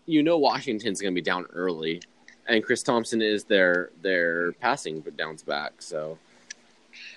You 0.05 0.23
know 0.23 0.37
Washington's 0.37 1.01
going 1.01 1.13
to 1.13 1.15
be 1.15 1.23
down 1.23 1.45
early, 1.53 2.01
and 2.47 2.63
Chris 2.63 2.83
Thompson 2.83 3.21
is 3.21 3.43
their 3.45 3.89
their 4.01 4.51
passing 4.53 4.99
but 4.99 5.15
downs 5.17 5.43
back, 5.43 5.73
so 5.79 6.17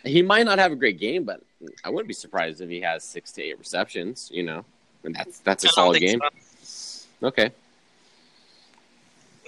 he 0.04 0.22
might 0.22 0.44
not 0.44 0.58
have 0.58 0.72
a 0.72 0.76
great 0.76 0.98
game, 1.00 1.24
but 1.24 1.42
I 1.84 1.90
wouldn't 1.90 2.08
be 2.08 2.14
surprised 2.14 2.60
if 2.60 2.68
he 2.70 2.80
has 2.82 3.02
six 3.04 3.32
to 3.32 3.42
eight 3.42 3.58
receptions. 3.58 4.30
You 4.32 4.44
know, 4.44 4.64
and 5.04 5.14
that's 5.14 5.40
that's 5.40 5.64
a 5.64 5.68
solid 5.68 6.00
game. 6.00 6.20
so. 6.62 7.06
Okay, 7.22 7.50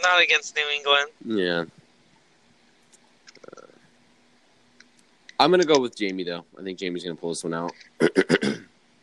Not 0.03 0.23
against 0.23 0.57
New 0.57 0.67
England. 0.75 1.11
yeah. 1.25 1.65
Uh, 3.57 3.67
I'm 5.39 5.51
gonna 5.51 5.65
go 5.65 5.79
with 5.79 5.95
Jamie 5.97 6.25
though. 6.25 6.45
I 6.59 6.63
think 6.63 6.79
Jamie's 6.79 7.05
gonna 7.05 7.15
pull 7.15 7.29
this 7.29 7.45
one 7.45 7.55
out. 7.55 7.73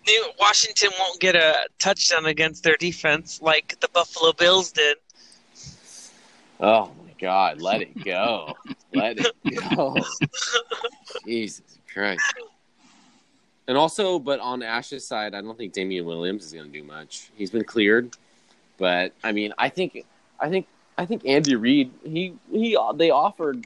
New 0.07 0.25
Washington 0.39 0.89
won't 0.99 1.19
get 1.19 1.35
a 1.35 1.67
touchdown 1.79 2.25
against 2.25 2.63
their 2.63 2.75
defense 2.77 3.41
like 3.41 3.79
the 3.79 3.87
Buffalo 3.89 4.33
Bills 4.33 4.71
did. 4.71 4.97
Oh 6.59 6.91
my 7.03 7.13
God, 7.19 7.61
let 7.61 7.81
it 7.81 8.03
go. 8.03 8.53
let 8.93 9.17
it 9.19 9.75
go. 9.75 9.95
Jesus 11.25 11.79
Christ. 11.91 12.23
And 13.67 13.77
also, 13.77 14.19
but 14.19 14.39
on 14.39 14.61
Ash's 14.61 15.05
side, 15.05 15.33
I 15.33 15.41
don't 15.41 15.57
think 15.57 15.73
Damien 15.73 16.05
Williams 16.05 16.45
is 16.45 16.53
going 16.53 16.71
to 16.71 16.71
do 16.71 16.83
much. 16.83 17.31
He's 17.35 17.49
been 17.49 17.63
cleared, 17.63 18.15
but 18.77 19.13
I 19.23 19.31
mean, 19.31 19.53
I 19.57 19.69
think, 19.69 20.05
I 20.39 20.49
think, 20.49 20.67
I 20.97 21.05
think 21.05 21.25
Andy 21.25 21.55
Reid 21.55 21.91
he 22.03 22.35
he 22.51 22.77
they 22.95 23.09
offered 23.09 23.65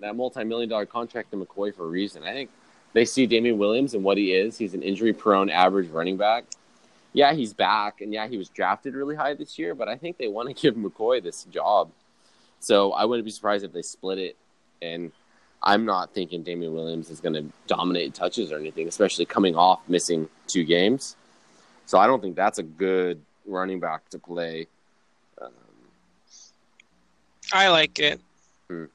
that 0.00 0.16
multi-million 0.16 0.68
dollar 0.68 0.86
contract 0.86 1.32
to 1.32 1.36
McCoy 1.36 1.74
for 1.74 1.84
a 1.84 1.88
reason. 1.88 2.22
I 2.22 2.32
think 2.32 2.50
they 2.92 3.04
see 3.04 3.26
Damien 3.26 3.58
Williams 3.58 3.94
and 3.94 4.04
what 4.04 4.18
he 4.18 4.32
is. 4.32 4.58
He's 4.58 4.74
an 4.74 4.82
injury-prone, 4.82 5.50
average 5.50 5.88
running 5.90 6.16
back. 6.16 6.44
Yeah, 7.12 7.32
he's 7.34 7.52
back, 7.52 8.00
and 8.00 8.12
yeah, 8.12 8.26
he 8.26 8.38
was 8.38 8.48
drafted 8.48 8.94
really 8.94 9.14
high 9.14 9.34
this 9.34 9.58
year. 9.58 9.74
But 9.74 9.88
I 9.88 9.96
think 9.96 10.18
they 10.18 10.28
want 10.28 10.48
to 10.48 10.54
give 10.62 10.74
McCoy 10.74 11.22
this 11.22 11.44
job, 11.44 11.90
so 12.60 12.92
I 12.92 13.04
wouldn't 13.04 13.24
be 13.24 13.30
surprised 13.30 13.64
if 13.64 13.72
they 13.72 13.82
split 13.82 14.18
it. 14.18 14.36
And 14.80 15.12
I'm 15.62 15.84
not 15.84 16.12
thinking 16.12 16.42
Damien 16.42 16.74
Williams 16.74 17.10
is 17.10 17.20
going 17.20 17.34
to 17.34 17.44
dominate 17.66 18.14
touches 18.14 18.50
or 18.50 18.58
anything, 18.58 18.88
especially 18.88 19.24
coming 19.24 19.54
off 19.54 19.80
missing 19.88 20.28
two 20.46 20.64
games. 20.64 21.16
So 21.86 21.98
I 21.98 22.06
don't 22.06 22.20
think 22.20 22.36
that's 22.36 22.58
a 22.58 22.62
good 22.62 23.20
running 23.46 23.78
back 23.78 24.08
to 24.10 24.18
play. 24.18 24.66
Um, 25.40 25.50
I 27.52 27.68
like 27.68 27.98
it. 27.98 28.20
all 28.70 28.86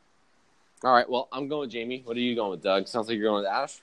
right, 0.84 1.10
well, 1.10 1.28
I'm 1.32 1.48
going 1.48 1.62
with 1.62 1.72
Jamie. 1.72 2.02
What 2.04 2.18
are 2.18 2.22
you 2.22 2.36
going 2.36 2.52
with, 2.52 2.64
Doug? 2.64 2.88
Sounds 2.88 3.08
like 3.08 3.18
you're 3.18 3.30
going 3.30 3.44
with 3.44 3.52
Ash. 3.52 3.80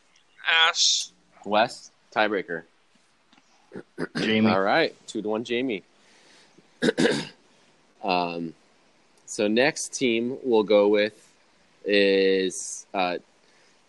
Ash. 0.68 1.08
West 1.44 1.92
tiebreaker. 2.14 2.62
Jamie. 4.16 4.50
All 4.50 4.60
right, 4.60 4.94
two 5.06 5.22
to 5.22 5.28
one, 5.28 5.44
Jamie. 5.44 5.82
um, 8.04 8.54
so 9.26 9.48
next 9.48 9.94
team 9.94 10.38
we'll 10.42 10.62
go 10.62 10.88
with 10.88 11.30
is 11.84 12.86
uh, 12.94 13.18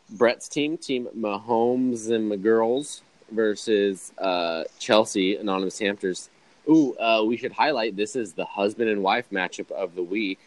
Brett's 0.10 0.48
team, 0.48 0.78
Team 0.78 1.08
Mahomes 1.18 2.10
and 2.10 2.32
McGirls 2.32 3.02
versus 3.32 4.12
uh, 4.18 4.64
Chelsea 4.80 5.36
Anonymous 5.36 5.80
Hampters. 5.80 6.30
Ooh, 6.70 6.96
uh, 6.98 7.24
we 7.24 7.38
should 7.38 7.52
highlight 7.52 7.96
this 7.96 8.16
is 8.16 8.34
the 8.34 8.46
husband 8.46 8.90
and 8.90 9.04
wife 9.04 9.30
matchup 9.32 9.72
of 9.72 9.96
the 9.96 10.04
week. 10.04 10.40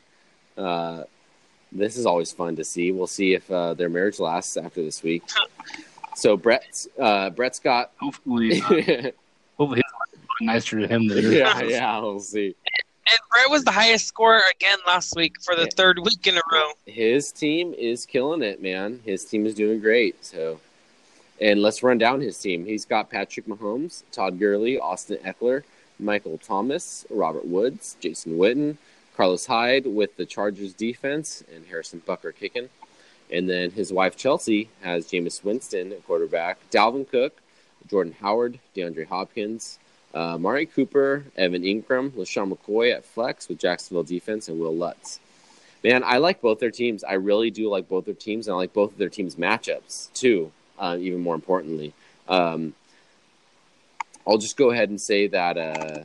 Uh, 0.56 1.04
this 1.70 1.96
is 1.96 2.06
always 2.06 2.32
fun 2.32 2.56
to 2.56 2.64
see. 2.64 2.92
We'll 2.92 3.06
see 3.06 3.34
if 3.34 3.48
uh, 3.50 3.74
their 3.74 3.88
marriage 3.88 4.18
lasts 4.18 4.56
after 4.56 4.82
this 4.82 5.02
week. 5.02 5.22
So 6.18 6.36
Brett's 6.36 6.88
uh, 6.98 7.30
Brett's 7.30 7.60
got 7.60 7.92
Hopefully, 8.00 8.60
uh, 8.60 9.10
hopefully 9.56 9.82
his 9.82 9.92
wife 9.92 10.24
nicer 10.40 10.80
to 10.80 10.86
him 10.88 11.06
than 11.08 11.22
yours. 11.22 11.62
yeah 11.70 11.98
we'll 12.00 12.20
see. 12.20 12.54
And 13.10 13.18
Brett 13.30 13.50
was 13.50 13.64
the 13.64 13.70
highest 13.70 14.06
scorer 14.06 14.40
again 14.50 14.78
last 14.86 15.14
week 15.16 15.40
for 15.42 15.54
the 15.54 15.62
Yeah. 15.62 15.68
third 15.76 15.98
week 16.00 16.26
in 16.26 16.36
a 16.36 16.42
row. 16.52 16.72
his 16.86 17.32
team 17.32 17.72
is 17.72 18.04
killing 18.04 18.42
it, 18.42 18.60
man. 18.60 19.00
His 19.04 19.24
team 19.24 19.46
is 19.46 19.54
doing 19.54 19.80
great. 19.80 20.22
So, 20.24 20.60
and 21.40 21.62
let's 21.62 21.82
run 21.82 21.96
down 21.98 22.20
his 22.20 22.36
team. 22.38 22.66
He's 22.66 22.84
got 22.84 23.08
Patrick 23.10 23.46
Mahomes, 23.46 24.02
Todd 24.12 24.38
Gurley, 24.38 24.78
Austin 24.78 25.16
Ekeler, 25.24 25.62
Michael 25.98 26.36
Thomas, 26.38 27.06
Robert 27.08 27.46
Woods, 27.46 27.96
Jason 28.00 28.36
Witten, 28.36 28.76
Carlos 29.16 29.46
Hyde 29.46 29.86
with 29.86 30.16
the 30.16 30.26
Chargers 30.26 30.74
defense, 30.74 31.42
and 31.54 31.64
Harrison 31.66 32.02
Butker 32.06 32.34
kicking. 32.34 32.68
And 33.30 33.48
then 33.48 33.70
his 33.70 33.92
wife 33.92 34.16
Chelsea 34.16 34.68
has 34.80 35.06
Jameis 35.06 35.44
Winston 35.44 35.92
at 35.92 36.06
quarterback, 36.06 36.58
Dalvin 36.70 37.08
Cook, 37.08 37.40
Jordan 37.88 38.14
Howard, 38.20 38.58
DeAndre 38.74 39.06
Hopkins, 39.06 39.78
uh, 40.14 40.38
Mari 40.38 40.66
Cooper, 40.66 41.24
Evan 41.36 41.62
Engram, 41.62 42.10
LeSean 42.10 42.52
McCoy 42.52 42.94
at 42.94 43.04
flex 43.04 43.48
with 43.48 43.58
Jacksonville 43.58 44.02
defense, 44.02 44.48
and 44.48 44.58
Will 44.58 44.74
Lutz. 44.74 45.20
Man, 45.84 46.02
I 46.04 46.16
like 46.16 46.40
both 46.40 46.58
their 46.58 46.70
teams. 46.70 47.04
I 47.04 47.14
really 47.14 47.50
do 47.50 47.68
like 47.68 47.88
both 47.88 48.06
their 48.06 48.14
teams, 48.14 48.48
and 48.48 48.54
I 48.54 48.56
like 48.56 48.72
both 48.72 48.92
of 48.92 48.98
their 48.98 49.08
teams' 49.08 49.36
matchups 49.36 50.12
too. 50.12 50.50
Uh, 50.78 50.96
even 50.98 51.20
more 51.20 51.34
importantly, 51.34 51.92
um, 52.28 52.72
I'll 54.26 54.38
just 54.38 54.56
go 54.56 54.70
ahead 54.70 54.90
and 54.90 55.00
say 55.00 55.26
that 55.28 55.58
uh, 55.58 56.04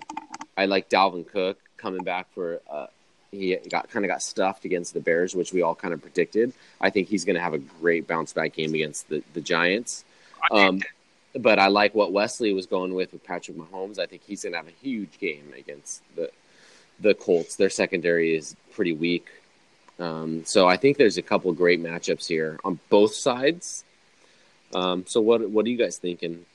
I 0.57 0.65
like 0.65 0.89
Dalvin 0.89 1.27
Cook 1.27 1.57
coming 1.77 2.03
back 2.03 2.27
for. 2.33 2.59
He 3.33 3.55
got 3.69 3.89
kind 3.89 4.05
of 4.05 4.09
got 4.09 4.21
stuffed 4.21 4.63
against 4.65 4.93
the 4.93 4.99
Bears, 4.99 5.35
which 5.35 5.51
we 5.51 5.61
all 5.61 5.75
kind 5.75 5.93
of 5.93 6.01
predicted. 6.01 6.53
I 6.79 6.89
think 6.89 7.07
he's 7.07 7.25
going 7.25 7.35
to 7.35 7.41
have 7.41 7.53
a 7.53 7.59
great 7.59 8.07
bounce 8.07 8.33
back 8.33 8.53
game 8.53 8.73
against 8.73 9.09
the 9.09 9.23
the 9.33 9.41
Giants. 9.41 10.05
Um, 10.51 10.81
but 11.35 11.57
I 11.57 11.67
like 11.67 11.95
what 11.95 12.11
Wesley 12.11 12.53
was 12.53 12.67
going 12.67 12.93
with 12.93 13.11
with 13.11 13.23
Patrick 13.23 13.57
Mahomes. 13.57 13.97
I 13.97 14.05
think 14.05 14.21
he's 14.25 14.43
going 14.43 14.53
to 14.53 14.57
have 14.57 14.67
a 14.67 14.83
huge 14.83 15.17
game 15.19 15.53
against 15.57 16.01
the 16.15 16.29
the 16.99 17.13
Colts. 17.13 17.55
Their 17.55 17.69
secondary 17.69 18.35
is 18.35 18.55
pretty 18.71 18.93
weak. 18.93 19.27
Um, 19.99 20.43
so 20.45 20.67
I 20.67 20.77
think 20.77 20.97
there's 20.97 21.17
a 21.17 21.21
couple 21.21 21.51
great 21.53 21.81
matchups 21.81 22.27
here 22.27 22.59
on 22.63 22.79
both 22.89 23.13
sides. 23.13 23.83
Um, 24.73 25.05
so 25.07 25.21
what 25.21 25.49
what 25.49 25.65
are 25.65 25.69
you 25.69 25.77
guys 25.77 25.97
thinking? 25.97 26.45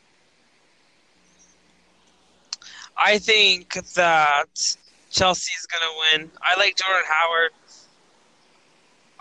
I 2.97 3.19
think 3.19 3.75
that 3.95 4.77
Chelsea's 5.11 5.67
going 5.67 5.83
to 5.83 6.19
win. 6.19 6.31
I 6.43 6.59
like 6.59 6.77
Jordan 6.77 7.05
Howard 7.09 7.51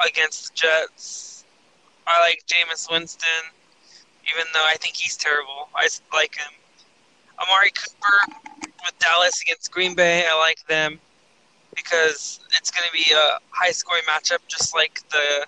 against 0.06 0.48
the 0.48 0.52
Jets. 0.56 1.46
I 2.08 2.20
like 2.22 2.42
Jameis 2.48 2.90
Winston, 2.90 3.44
even 4.34 4.46
though 4.54 4.64
I 4.66 4.76
think 4.76 4.96
he's 4.96 5.18
terrible. 5.18 5.70
I 5.76 5.88
like 6.14 6.36
him. 6.36 6.52
Amari 7.40 7.72
Cooper 7.72 8.34
with 8.86 8.98
Dallas 9.00 9.42
against 9.42 9.72
Green 9.72 9.96
Bay. 9.96 10.26
I 10.28 10.38
like 10.40 10.58
them 10.68 11.00
because 11.76 12.40
it's 12.60 12.72
going 12.72 12.86
to 12.88 12.94
be 12.94 13.14
a 13.14 13.40
high 13.52 13.72
scoring 13.72 14.04
matchup, 14.10 14.40
just 14.48 14.76
like 14.76 15.00
the 15.12 15.46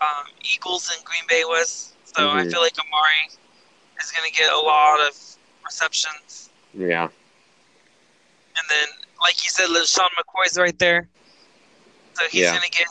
um, 0.00 0.24
Eagles 0.54 0.90
and 0.94 1.04
Green 1.04 1.24
Bay 1.28 1.44
was. 1.44 1.92
So 2.04 2.30
I 2.30 2.44
Mhm. 2.44 2.50
feel 2.50 2.60
like 2.60 2.74
Amari 2.78 3.30
is 4.00 4.10
going 4.12 4.30
to 4.30 4.36
get 4.36 4.52
a 4.52 4.58
lot 4.58 5.00
of 5.00 5.14
receptions. 5.64 6.50
Yeah, 6.74 7.08
And 8.56 8.66
then, 8.68 8.88
like 9.20 9.42
you 9.44 9.50
said, 9.50 9.68
LeSean 9.68 10.08
McCoy's 10.18 10.58
right 10.58 10.78
there. 10.78 11.08
So 12.14 12.24
he's 12.28 12.42
Yeah. 12.42 12.50
going 12.52 12.62
to 12.70 12.78
get. 12.78 12.86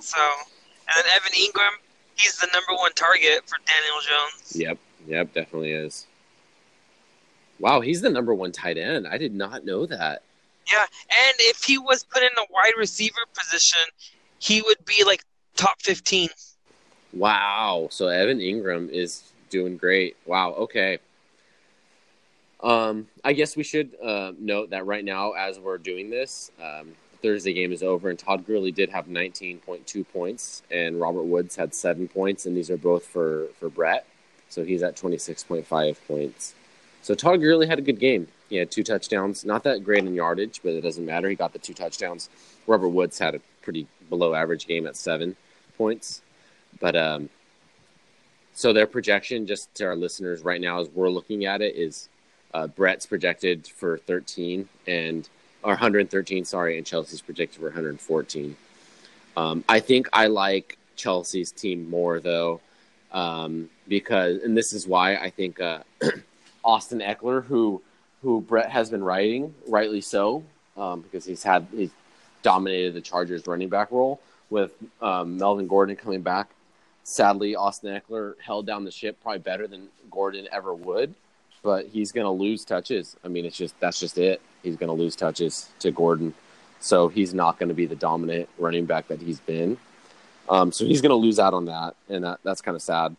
So, 0.00 0.18
and 0.20 1.04
then 1.04 1.04
Evan 1.16 1.32
Engram, 1.32 1.70
he's 2.16 2.36
the 2.38 2.46
number 2.52 2.74
one 2.80 2.92
target 2.94 3.42
for 3.48 3.56
Daniel 3.66 4.00
Jones. 4.08 4.56
yep, 4.56 4.78
yep, 5.06 5.32
definitely 5.34 5.72
is. 5.72 6.06
Wow, 7.58 7.80
he's 7.80 8.00
the 8.00 8.10
number 8.10 8.32
one 8.34 8.52
tight 8.52 8.78
end. 8.78 9.06
I 9.08 9.18
did 9.18 9.34
not 9.34 9.64
know 9.64 9.84
that. 9.86 10.22
Yeah. 10.72 10.82
And 10.82 11.34
if 11.40 11.64
he 11.64 11.78
was 11.78 12.04
put 12.04 12.22
in 12.22 12.28
the 12.36 12.46
wide 12.50 12.74
receiver 12.78 13.20
position, 13.36 13.82
he 14.38 14.62
would 14.62 14.84
be 14.84 15.02
like 15.04 15.24
top 15.56 15.80
15. 15.82 16.28
Wow. 17.12 17.88
So 17.90 18.06
Evan 18.06 18.38
Engram 18.38 18.88
is 18.90 19.24
doing 19.50 19.76
great. 19.76 20.16
Wow. 20.26 20.52
Okay. 20.52 20.98
Um, 22.60 23.06
I 23.24 23.32
guess 23.32 23.56
we 23.56 23.62
should 23.62 23.94
uh, 24.02 24.32
note 24.38 24.70
that 24.70 24.86
right 24.86 25.04
now, 25.04 25.32
as 25.32 25.58
we're 25.60 25.78
doing 25.78 26.10
this, 26.10 26.50
um, 26.62 26.92
Thursday 27.22 27.52
game 27.52 27.72
is 27.72 27.82
over, 27.82 28.10
and 28.10 28.18
Todd 28.18 28.46
Gurley 28.46 28.72
did 28.72 28.90
have 28.90 29.06
19.2 29.06 30.04
points, 30.12 30.62
and 30.70 31.00
Robert 31.00 31.24
Woods 31.24 31.56
had 31.56 31.74
seven 31.74 32.08
points, 32.08 32.46
and 32.46 32.56
these 32.56 32.70
are 32.70 32.76
both 32.76 33.04
for 33.04 33.46
for 33.58 33.68
Brett, 33.68 34.06
so 34.48 34.64
he's 34.64 34.82
at 34.82 34.96
26.5 34.96 35.96
points. 36.06 36.54
So 37.02 37.14
Todd 37.14 37.40
Gurley 37.40 37.66
had 37.66 37.78
a 37.78 37.82
good 37.82 38.00
game. 38.00 38.28
He 38.48 38.56
had 38.56 38.70
two 38.70 38.82
touchdowns, 38.82 39.44
not 39.44 39.62
that 39.64 39.84
great 39.84 40.04
in 40.04 40.14
yardage, 40.14 40.60
but 40.62 40.72
it 40.72 40.80
doesn't 40.80 41.04
matter. 41.04 41.28
He 41.28 41.34
got 41.34 41.52
the 41.52 41.58
two 41.58 41.74
touchdowns. 41.74 42.28
Robert 42.66 42.88
Woods 42.88 43.18
had 43.18 43.34
a 43.34 43.40
pretty 43.62 43.86
below 44.08 44.34
average 44.34 44.66
game 44.66 44.86
at 44.86 44.96
seven 44.96 45.36
points. 45.76 46.22
But 46.80 46.96
um, 46.96 47.28
so 48.54 48.72
their 48.72 48.86
projection, 48.86 49.46
just 49.46 49.74
to 49.76 49.84
our 49.84 49.96
listeners 49.96 50.42
right 50.42 50.60
now, 50.60 50.80
as 50.80 50.88
we're 50.90 51.10
looking 51.10 51.44
at 51.44 51.60
it, 51.60 51.76
is 51.76 52.08
uh, 52.54 52.66
Brett's 52.66 53.06
projected 53.06 53.66
for 53.66 53.98
13 53.98 54.68
and 54.86 55.28
or 55.62 55.70
113, 55.70 56.44
sorry, 56.44 56.78
and 56.78 56.86
Chelsea's 56.86 57.20
projected 57.20 57.60
for 57.60 57.66
114. 57.66 58.56
Um, 59.36 59.64
I 59.68 59.80
think 59.80 60.08
I 60.12 60.28
like 60.28 60.78
Chelsea's 60.96 61.50
team 61.52 61.90
more 61.90 62.20
though, 62.20 62.60
um, 63.12 63.68
because 63.86 64.42
and 64.42 64.56
this 64.56 64.72
is 64.72 64.86
why 64.86 65.16
I 65.16 65.30
think 65.30 65.60
uh, 65.60 65.80
Austin 66.64 67.00
Ekeler, 67.00 67.44
who 67.44 67.82
who 68.22 68.40
Brett 68.40 68.70
has 68.70 68.90
been 68.90 69.02
writing, 69.02 69.54
rightly 69.68 70.00
so, 70.00 70.42
um, 70.76 71.02
because 71.02 71.24
he's 71.24 71.42
had 71.42 71.66
he's 71.72 71.90
dominated 72.42 72.94
the 72.94 73.00
Chargers 73.00 73.46
running 73.46 73.68
back 73.68 73.90
role 73.90 74.20
with 74.50 74.72
um, 75.02 75.36
Melvin 75.36 75.66
Gordon 75.66 75.96
coming 75.96 76.22
back 76.22 76.50
sadly, 77.08 77.56
Austin 77.56 77.98
Eckler 77.98 78.34
held 78.38 78.66
down 78.66 78.84
the 78.84 78.90
ship 78.90 79.16
probably 79.22 79.38
better 79.38 79.66
than 79.66 79.88
Gordon 80.10 80.46
ever 80.52 80.74
would, 80.74 81.14
but 81.62 81.86
he's 81.86 82.12
going 82.12 82.24
to 82.24 82.30
lose 82.30 82.64
touches. 82.64 83.16
I 83.24 83.28
mean, 83.28 83.44
it's 83.44 83.56
just 83.56 83.78
that's 83.80 84.00
just 84.00 84.18
it. 84.18 84.40
He's 84.62 84.76
going 84.76 84.88
to 84.88 84.94
lose 84.94 85.16
touches 85.16 85.68
to 85.80 85.90
Gordon, 85.90 86.34
so 86.80 87.08
he's 87.08 87.34
not 87.34 87.58
going 87.58 87.68
to 87.68 87.74
be 87.74 87.86
the 87.86 87.96
dominant 87.96 88.48
running 88.58 88.86
back 88.86 89.08
that 89.08 89.20
he's 89.20 89.40
been. 89.40 89.78
Um, 90.48 90.72
so 90.72 90.84
he's 90.84 91.00
going 91.00 91.10
to 91.10 91.16
lose 91.16 91.38
out 91.38 91.54
on 91.54 91.66
that, 91.66 91.94
and 92.08 92.24
that, 92.24 92.40
that's 92.42 92.62
kind 92.62 92.74
of 92.74 92.82
sad. 92.82 93.14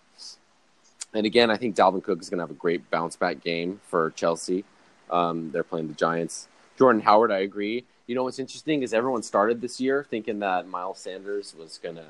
And 1.14 1.26
again, 1.26 1.50
I 1.50 1.58
think 1.58 1.76
Dalvin 1.76 2.04
Cook 2.04 2.22
is 2.22 2.30
going 2.30 2.38
to 2.38 2.44
have 2.44 2.52
a 2.52 2.56
great 2.60 2.90
bounce 2.92 3.16
back 3.16 3.42
game 3.42 3.82
for 3.88 4.12
Chelsea. 4.12 4.64
Um, 5.10 5.52
they're 5.52 5.64
playing 5.64 5.88
the 5.88 5.94
Giants. 5.94 6.48
Jordan 6.78 7.02
Howard, 7.02 7.32
I 7.32 7.40
agree. 7.40 7.84
You 8.08 8.16
know 8.16 8.24
what's 8.24 8.40
interesting 8.40 8.84
is 8.84 8.94
everyone 8.94 9.24
started 9.24 9.62
this 9.62 9.80
year 9.80 10.06
thinking 10.10 10.40
that 10.40 10.68
Miles 10.68 11.00
Sanders 11.00 11.56
was 11.58 11.80
going 11.82 11.96
to 11.96 12.06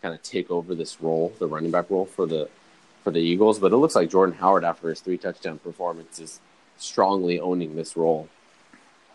kind 0.00 0.14
of 0.14 0.22
take 0.22 0.50
over 0.50 0.74
this 0.74 1.00
role, 1.00 1.32
the 1.38 1.46
running 1.46 1.70
back 1.70 1.88
role 1.90 2.06
for 2.06 2.26
the 2.26 2.48
for 3.02 3.10
the 3.10 3.20
Eagles, 3.20 3.58
but 3.58 3.72
it 3.72 3.76
looks 3.76 3.94
like 3.94 4.08
Jordan 4.10 4.34
Howard, 4.36 4.64
after 4.64 4.88
his 4.88 5.00
three 5.00 5.18
touchdown 5.18 5.58
performance, 5.58 6.18
is 6.18 6.40
strongly 6.78 7.40
owning 7.40 7.74
this 7.76 7.96
role. 7.96 8.28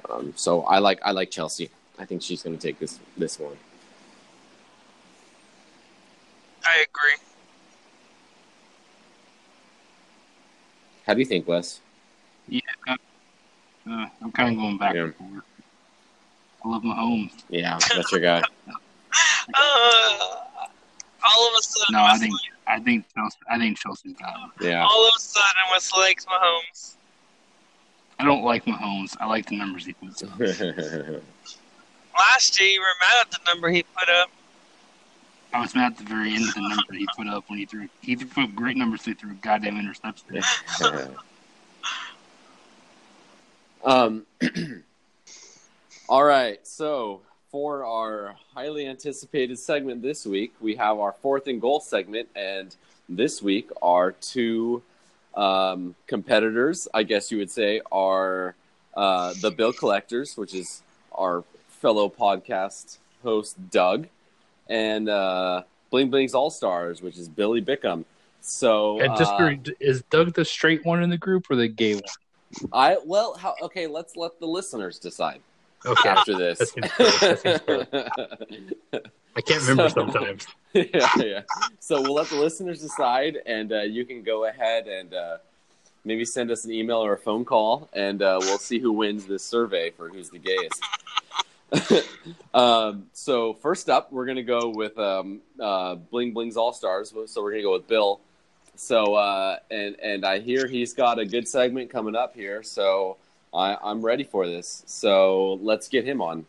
Um, 0.10 0.34
so 0.36 0.62
I 0.64 0.80
like 0.80 1.00
I 1.04 1.12
like 1.12 1.32
Chelsea. 1.32 1.70
I 2.00 2.06
think 2.06 2.22
she's 2.22 2.44
going 2.44 2.58
to 2.58 2.62
take 2.62 2.80
this 2.80 3.00
this 3.18 3.40
one. 3.40 3.58
I 6.66 6.86
agree. 6.90 7.16
How 11.06 11.14
do 11.14 11.20
you 11.20 11.26
think, 11.26 11.48
Wes? 11.48 11.80
Yeah, 12.50 12.60
uh, 12.88 12.96
I'm 14.22 14.32
kind 14.34 14.52
of 14.52 14.58
going 14.58 14.78
back 14.78 14.96
Yeah. 14.96 15.04
and 15.04 15.16
forth. 15.16 15.44
I 16.66 16.68
love 16.70 16.84
my 16.84 16.96
home. 16.96 17.30
Yeah, 17.50 17.78
that's 17.96 18.12
your 18.12 18.22
guy. 18.22 18.42
Uh, 19.54 20.36
all 21.24 21.48
of 21.48 21.54
a 21.58 21.64
sudden, 21.64 21.94
No, 21.94 22.00
I 22.00 22.12
Wesley, 22.12 22.28
think 22.28 22.40
I 22.68 22.80
think 22.80 23.06
Chelsea. 23.14 23.38
I 23.50 23.58
think 23.58 23.78
Chelsea's 23.78 24.14
got 24.14 24.40
him. 24.40 24.52
Yeah. 24.62 24.84
all 24.84 25.08
of 25.08 25.14
a 25.18 25.20
sudden, 25.20 25.48
Wesley 25.72 26.02
likes 26.02 26.26
Mahomes. 26.26 26.96
I 28.20 28.26
don't 28.26 28.44
like 28.44 28.66
Mahomes. 28.66 29.16
I 29.20 29.28
like 29.28 29.46
the 29.46 29.58
numbers 29.58 29.86
he 29.86 29.94
puts 29.94 30.24
up. 30.24 30.40
Last 30.40 30.60
year, 32.60 32.70
you 32.70 32.82
were 32.82 32.88
mad 33.00 33.26
at 33.26 33.32
the 33.32 33.38
number 33.46 33.70
he 33.70 33.84
put 33.84 34.10
up. 34.10 34.30
I 35.54 35.62
was 35.62 35.76
mad 35.76 35.94
at 35.94 35.98
the 35.98 36.04
very 36.04 36.34
end 36.34 36.50
of 36.50 36.56
the 36.56 36.62
number 36.62 36.94
he 36.94 37.08
put 37.16 37.28
up 37.28 37.46
when 37.48 37.60
he 37.60 37.66
threw. 37.66 37.88
He 38.02 38.16
put 38.16 38.44
up 38.44 38.56
great 38.56 38.76
numbers. 38.76 39.06
He 39.06 39.14
threw 39.14 39.32
a 39.32 39.36
goddamn 39.36 39.78
interception. 39.78 40.42
um, 43.86 44.26
all 46.10 46.24
right. 46.24 46.66
So 46.68 47.22
for 47.52 47.86
our 47.86 48.36
highly 48.54 48.88
anticipated 48.88 49.58
segment 49.58 50.02
this 50.02 50.26
week, 50.26 50.54
we 50.60 50.76
have 50.76 51.00
our 51.00 51.14
fourth 51.14 51.48
and 51.48 51.62
goal 51.62 51.80
segment, 51.80 52.28
and 52.36 52.76
this 53.08 53.42
week 53.42 53.70
our 53.82 54.12
two 54.12 54.82
um, 55.36 55.96
competitors, 56.08 56.88
I 56.94 57.04
guess 57.04 57.32
you 57.32 57.38
would 57.38 57.52
say, 57.52 57.82
are 57.92 58.56
uh, 58.96 59.34
the 59.42 59.52
Bill 59.52 59.72
Collectors, 59.72 60.36
which 60.36 60.54
is 60.54 60.82
our 61.14 61.44
fellow 61.70 62.10
podcast 62.10 62.98
host 63.24 63.56
Doug, 63.72 64.08
and 64.68 65.08
uh, 65.08 65.64
Bling 65.90 66.10
Bling's 66.10 66.34
All 66.34 66.50
Stars, 66.50 67.02
which 67.02 67.18
is 67.18 67.30
Billy 67.30 67.62
Bickham. 67.62 68.04
So 68.42 69.00
And 69.00 69.18
just 69.18 69.32
uh, 69.32 69.54
is 69.80 70.04
Doug 70.10 70.34
the 70.34 70.46
straight 70.46 70.86
one 70.86 71.02
in 71.04 71.10
the 71.10 71.18
group 71.18 71.50
or 71.50 71.56
the 71.56 71.68
gay 71.68 71.96
one? 71.96 72.04
I 72.72 72.98
well, 73.06 73.36
how, 73.36 73.56
okay, 73.62 73.88
let's 73.88 74.16
let 74.16 74.40
the 74.40 74.48
listeners 74.48 75.00
decide 75.00 75.42
Okay, 75.86 76.10
after 76.10 76.36
this. 76.38 76.58
That 76.60 77.40
seems 77.42 77.60
fair. 77.62 77.84
That 77.92 78.48
seems 78.50 79.04
I 79.36 79.42
can't 79.42 79.62
remember 79.68 79.90
So- 79.90 79.96
sometimes. 80.12 80.48
yeah, 80.74 81.10
yeah. 81.18 81.42
So 81.80 82.02
we'll 82.02 82.16
let 82.16 82.28
the 82.28 82.36
listeners 82.38 82.82
decide, 82.82 83.38
and 83.46 83.72
uh, 83.72 83.82
you 83.82 84.04
can 84.06 84.24
go 84.24 84.46
ahead 84.46 84.88
and 84.88 85.14
uh, 85.14 85.38
maybe 86.04 86.26
send 86.26 86.50
us 86.52 86.66
an 86.66 86.72
email 86.72 86.98
or 86.98 87.14
a 87.14 87.18
phone 87.18 87.46
call, 87.46 87.88
and 87.94 88.22
uh, 88.22 88.38
we'll 88.42 88.58
see 88.58 88.80
who 88.80 88.92
wins 88.92 89.26
this 89.26 89.44
survey 89.44 89.92
for 89.92 90.10
who's 90.10 90.30
the 90.30 90.40
gayest. 90.40 92.08
um, 92.54 93.08
so 93.14 93.54
first 93.54 93.90
up, 93.90 94.12
we're 94.12 94.26
gonna 94.26 94.44
go 94.44 94.70
with 94.70 94.98
um, 94.98 95.42
uh, 95.60 95.96
Bling 95.96 96.34
Bling's 96.34 96.58
All 96.58 96.74
Stars. 96.74 97.14
So 97.28 97.44
we're 97.44 97.52
gonna 97.52 97.64
go 97.64 97.74
with 97.74 97.88
Bill. 97.88 98.20
So 98.76 99.16
uh, 99.16 99.58
and 99.70 99.96
and 100.02 100.26
I 100.26 100.40
hear 100.40 100.68
he's 100.68 100.94
got 100.94 101.20
a 101.20 101.26
good 101.26 101.48
segment 101.48 101.90
coming 101.90 102.16
up 102.16 102.36
here. 102.36 102.64
So 102.64 103.18
I, 103.54 103.78
I'm 103.82 104.02
ready 104.02 104.24
for 104.24 104.46
this. 104.48 104.84
So 104.86 105.54
let's 105.62 105.88
get 105.88 106.06
him 106.06 106.22
on. 106.22 106.46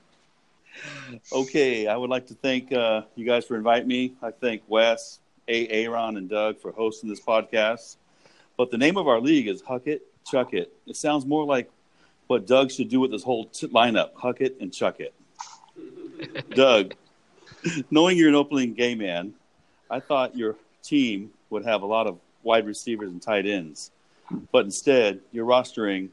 Okay, 1.33 1.87
I 1.87 1.97
would 1.97 2.11
like 2.11 2.27
to 2.29 2.35
thank 2.35 2.73
uh, 2.73 3.03
you 3.17 3.25
guys 3.27 3.45
for 3.47 3.57
inviting 3.57 3.89
me. 3.89 4.15
I 4.23 4.31
thank 4.31 4.63
Wes, 4.69 5.19
A. 5.49 5.69
Aaron, 5.69 6.17
and 6.17 6.29
Doug 6.29 6.59
for 6.61 6.73
hosting 6.73 7.09
this 7.09 7.21
podcast. 7.21 7.97
But 8.57 8.71
the 8.71 8.79
name 8.79 8.97
of 8.97 9.09
our 9.09 9.21
league 9.21 9.49
is 9.49 9.61
Huck 9.63 9.87
It, 9.87 10.03
Chuck 10.25 10.55
It. 10.55 10.73
It 10.87 10.97
sounds 10.97 11.27
more 11.27 11.45
like 11.45 11.71
what 12.27 12.47
Doug 12.47 12.71
should 12.71 12.89
do 12.89 13.01
with 13.01 13.11
this 13.11 13.23
whole 13.23 13.47
t- 13.47 13.69
lineup 13.69 14.11
Huck 14.15 14.41
It 14.41 14.57
and 14.61 14.73
Chuck 14.73 15.01
It. 15.01 15.15
Doug, 16.51 16.95
knowing 17.91 18.17
you're 18.17 18.29
an 18.29 18.35
opening 18.35 18.75
gay 18.75 18.95
man, 18.95 19.35
I 19.91 20.01
thought 20.01 20.37
your 20.37 20.57
team 20.83 21.31
would 21.51 21.65
have 21.65 21.83
a 21.83 21.87
lot 21.87 22.07
of 22.07 22.19
wide 22.43 22.67
receivers 22.67 23.11
and 23.11 23.21
tight 23.23 23.47
ends. 23.47 23.91
But 24.53 24.65
instead, 24.65 25.21
you're 25.33 25.47
rostering 25.47 26.11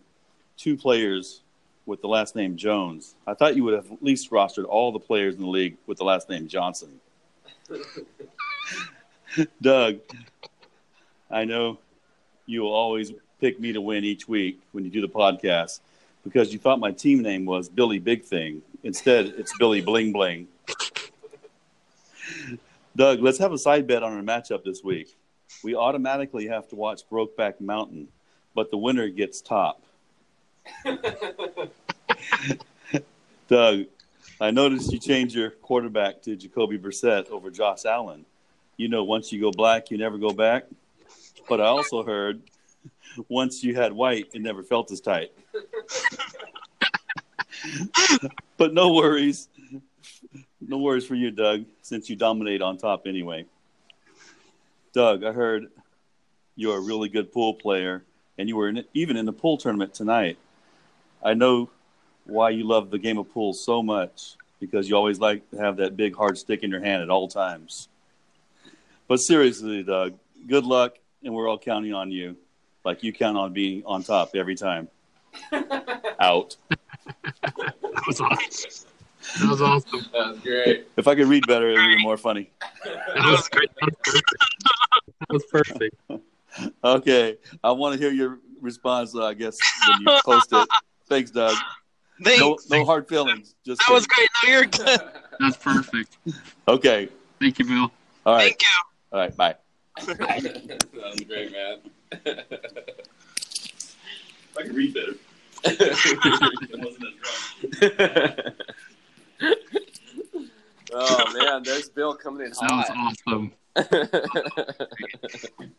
two 0.57 0.77
players 0.77 1.41
with 1.85 2.01
the 2.01 2.07
last 2.07 2.35
name 2.35 2.57
Jones. 2.57 3.15
I 3.27 3.33
thought 3.33 3.55
you 3.55 3.63
would 3.63 3.73
have 3.73 3.91
at 3.91 4.03
least 4.03 4.31
rostered 4.31 4.65
all 4.65 4.91
the 4.91 4.99
players 4.99 5.35
in 5.35 5.41
the 5.41 5.47
league 5.47 5.77
with 5.85 5.97
the 5.97 6.03
last 6.03 6.29
name 6.29 6.47
Johnson. 6.47 6.99
Doug, 9.61 9.99
I 11.29 11.45
know 11.45 11.79
you 12.45 12.61
will 12.61 12.73
always 12.73 13.11
pick 13.39 13.59
me 13.59 13.73
to 13.73 13.81
win 13.81 14.03
each 14.03 14.27
week 14.27 14.61
when 14.71 14.85
you 14.85 14.91
do 14.91 15.01
the 15.01 15.09
podcast 15.09 15.79
because 16.23 16.51
you 16.51 16.59
thought 16.59 16.79
my 16.79 16.91
team 16.91 17.21
name 17.21 17.45
was 17.45 17.69
Billy 17.69 17.99
Big 17.99 18.23
Thing. 18.23 18.61
Instead, 18.83 19.27
it's 19.37 19.55
Billy 19.57 19.81
Bling 19.81 20.11
Bling. 20.11 20.47
Doug, 22.95 23.19
let's 23.21 23.37
have 23.37 23.51
a 23.51 23.57
side 23.57 23.87
bet 23.87 24.03
on 24.03 24.13
our 24.13 24.23
matchup 24.23 24.63
this 24.63 24.83
week. 24.83 25.15
We 25.63 25.75
automatically 25.75 26.47
have 26.47 26.67
to 26.69 26.75
watch 26.75 27.01
Brokeback 27.09 27.59
Mountain, 27.59 28.07
but 28.55 28.71
the 28.71 28.77
winner 28.77 29.09
gets 29.09 29.41
top. 29.41 29.84
Doug, 33.47 33.85
I 34.41 34.51
noticed 34.51 34.91
you 34.91 34.99
changed 34.99 35.35
your 35.35 35.51
quarterback 35.51 36.21
to 36.23 36.35
Jacoby 36.35 36.77
Brissett 36.77 37.29
over 37.29 37.49
Josh 37.49 37.85
Allen. 37.85 38.25
You 38.77 38.89
know, 38.89 39.03
once 39.03 39.31
you 39.31 39.39
go 39.39 39.51
black, 39.51 39.91
you 39.91 39.97
never 39.97 40.17
go 40.17 40.31
back. 40.31 40.65
But 41.47 41.61
I 41.61 41.65
also 41.65 42.03
heard 42.03 42.41
once 43.29 43.63
you 43.63 43.75
had 43.75 43.93
white, 43.93 44.27
it 44.33 44.41
never 44.41 44.63
felt 44.63 44.91
as 44.91 44.99
tight. 44.99 45.31
but 48.57 48.73
no 48.73 48.93
worries. 48.93 49.47
No 50.59 50.79
worries 50.79 51.05
for 51.05 51.15
you, 51.15 51.31
Doug, 51.31 51.65
since 51.81 52.09
you 52.09 52.15
dominate 52.15 52.61
on 52.61 52.77
top 52.77 53.05
anyway. 53.05 53.45
Doug, 54.93 55.23
I 55.23 55.31
heard 55.31 55.67
you're 56.55 56.77
a 56.77 56.81
really 56.81 57.09
good 57.09 57.31
pool 57.31 57.53
player, 57.53 58.03
and 58.37 58.49
you 58.49 58.55
were 58.55 58.69
in, 58.69 58.85
even 58.93 59.17
in 59.17 59.25
the 59.25 59.33
pool 59.33 59.57
tournament 59.57 59.93
tonight. 59.93 60.37
I 61.25 61.33
know 61.33 61.71
why 62.25 62.51
you 62.51 62.67
love 62.67 62.91
the 62.91 62.99
game 62.99 63.17
of 63.17 63.33
pool 63.33 63.51
so 63.51 63.81
much 63.81 64.35
because 64.59 64.87
you 64.87 64.95
always 64.95 65.19
like 65.19 65.49
to 65.49 65.57
have 65.57 65.77
that 65.77 65.97
big 65.97 66.15
hard 66.15 66.37
stick 66.37 66.61
in 66.61 66.69
your 66.69 66.81
hand 66.81 67.01
at 67.01 67.09
all 67.09 67.27
times. 67.27 67.89
But 69.07 69.17
seriously, 69.17 69.81
Doug, 69.81 70.13
good 70.45 70.65
luck, 70.65 70.99
and 71.23 71.33
we're 71.33 71.49
all 71.49 71.57
counting 71.57 71.93
on 71.95 72.11
you, 72.11 72.37
like 72.83 73.01
you 73.01 73.11
count 73.11 73.37
on 73.37 73.53
being 73.53 73.83
on 73.87 74.03
top 74.03 74.35
every 74.35 74.55
time. 74.55 74.87
Out. 76.19 76.57
That 77.41 78.03
was 78.05 78.21
awesome. 78.21 78.87
That 79.39 79.49
was 79.49 79.61
awesome. 79.63 80.05
That's 80.13 80.39
great. 80.41 80.87
If 80.95 81.07
I 81.07 81.15
could 81.15 81.27
read 81.27 81.47
better, 81.47 81.71
it 81.71 81.73
would 81.73 81.97
be 81.97 82.03
more 82.03 82.17
funny. 82.17 82.51
That 83.15 83.31
was 83.31 83.49
great. 83.49 83.71
That 83.81 83.89
was 83.89 83.95
perfect. 84.03 84.35
That 85.19 85.33
was 85.33 85.43
perfect. 85.51 86.75
Okay, 86.83 87.37
I 87.63 87.71
want 87.71 87.93
to 87.93 87.99
hear 87.99 88.11
your 88.11 88.37
response. 88.61 89.15
Uh, 89.15 89.25
I 89.25 89.33
guess 89.33 89.57
when 89.87 90.01
you 90.01 90.21
post 90.23 90.49
it. 90.51 90.67
Thanks, 91.07 91.31
Doug. 91.31 91.55
Thanks. 92.23 92.39
No, 92.39 92.57
no 92.69 92.85
hard 92.85 93.07
feelings. 93.07 93.55
Just 93.65 93.81
that 93.85 93.93
was 93.93 94.07
great. 94.07 94.29
No, 94.43 94.49
you're 94.49 94.65
good. 94.65 94.99
That's 95.39 95.57
perfect. 95.57 96.17
Okay. 96.67 97.09
Thank 97.39 97.59
you, 97.59 97.65
Bill. 97.65 97.91
All 98.25 98.35
right. 98.35 98.41
Thank 98.43 98.61
you. 98.61 98.67
All 99.11 99.19
right. 99.19 99.35
Bye. 99.35 99.55
that 100.07 100.85
was 100.93 101.19
great, 101.21 101.51
man. 101.51 101.79
I 104.57 104.61
can 104.61 104.73
read 104.73 104.93
better. 104.93 105.15
It 105.65 106.79
wasn't 106.79 107.13
as 107.73 107.91
rough. 107.91 108.53
oh 110.93 111.33
man, 111.37 111.63
there's 111.63 111.89
Bill 111.89 112.15
coming 112.15 112.45
in 112.45 112.51
That 112.51 112.71
was 112.71 112.87
hot. 112.87 113.15
awesome. 113.27 113.51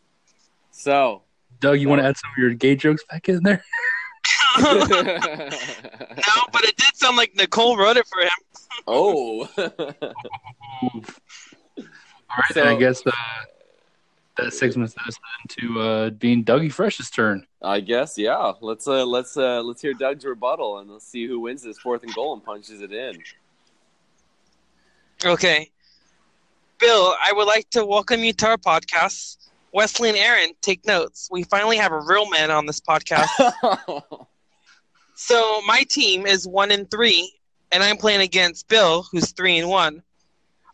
so, 0.71 1.21
Doug, 1.59 1.79
you 1.79 1.89
want 1.89 2.01
to 2.01 2.07
add 2.07 2.17
some 2.17 2.31
of 2.31 2.37
your 2.37 2.53
gay 2.53 2.75
jokes 2.75 3.03
back 3.09 3.29
in 3.29 3.41
there? 3.43 3.63
No, 4.57 6.43
but 6.51 6.63
it 6.63 6.75
did 6.77 6.95
sound 6.95 7.17
like 7.17 7.35
Nicole 7.35 7.77
wrote 7.77 7.97
it 7.97 8.05
for 8.07 8.21
him. 8.21 8.29
oh, 8.87 9.47
All 9.57 11.01
right, 12.37 12.51
So- 12.51 12.53
then 12.55 12.67
I 12.67 12.75
guess 12.75 13.01
uh, 13.05 13.11
that 14.37 14.53
segment's 14.53 14.95
us 15.07 15.17
into 15.43 15.79
uh, 15.79 16.09
being 16.11 16.43
Dougie 16.43 16.71
Fresh's 16.71 17.09
turn. 17.09 17.45
I 17.61 17.79
guess 17.79 18.17
yeah. 18.17 18.53
Let's 18.61 18.87
uh, 18.87 19.05
let's 19.05 19.35
uh, 19.37 19.61
let's 19.63 19.81
hear 19.81 19.93
Doug's 19.93 20.25
rebuttal 20.25 20.79
and 20.79 20.89
let's 20.91 21.07
see 21.07 21.25
who 21.27 21.39
wins 21.39 21.63
this 21.63 21.77
fourth 21.79 22.03
and 22.03 22.13
goal 22.13 22.33
and 22.33 22.43
punches 22.43 22.81
it 22.81 22.91
in. 22.91 23.17
Okay. 25.25 25.71
Bill, 26.79 27.15
I 27.19 27.33
would 27.33 27.47
like 27.47 27.67
to 27.71 27.83
welcome 27.85 28.23
you 28.23 28.33
to 28.33 28.47
our 28.49 28.57
podcast. 28.57 29.49
Wesley 29.73 30.09
and 30.09 30.17
Aaron, 30.17 30.51
take 30.61 30.85
notes. 30.85 31.27
We 31.31 31.41
finally 31.43 31.77
have 31.77 31.91
a 31.91 31.99
real 32.01 32.29
man 32.29 32.51
on 32.51 32.65
this 32.67 32.79
podcast. 32.79 33.27
so 35.17 35.61
my 35.65 35.81
team 35.89 36.27
is 36.27 36.47
one 36.47 36.69
and 36.69 36.89
three, 36.91 37.33
and 37.71 37.81
I'm 37.81 37.97
playing 37.97 38.21
against 38.21 38.67
Bill, 38.67 39.03
who's 39.11 39.31
three 39.31 39.57
and 39.57 39.67
one. 39.67 40.03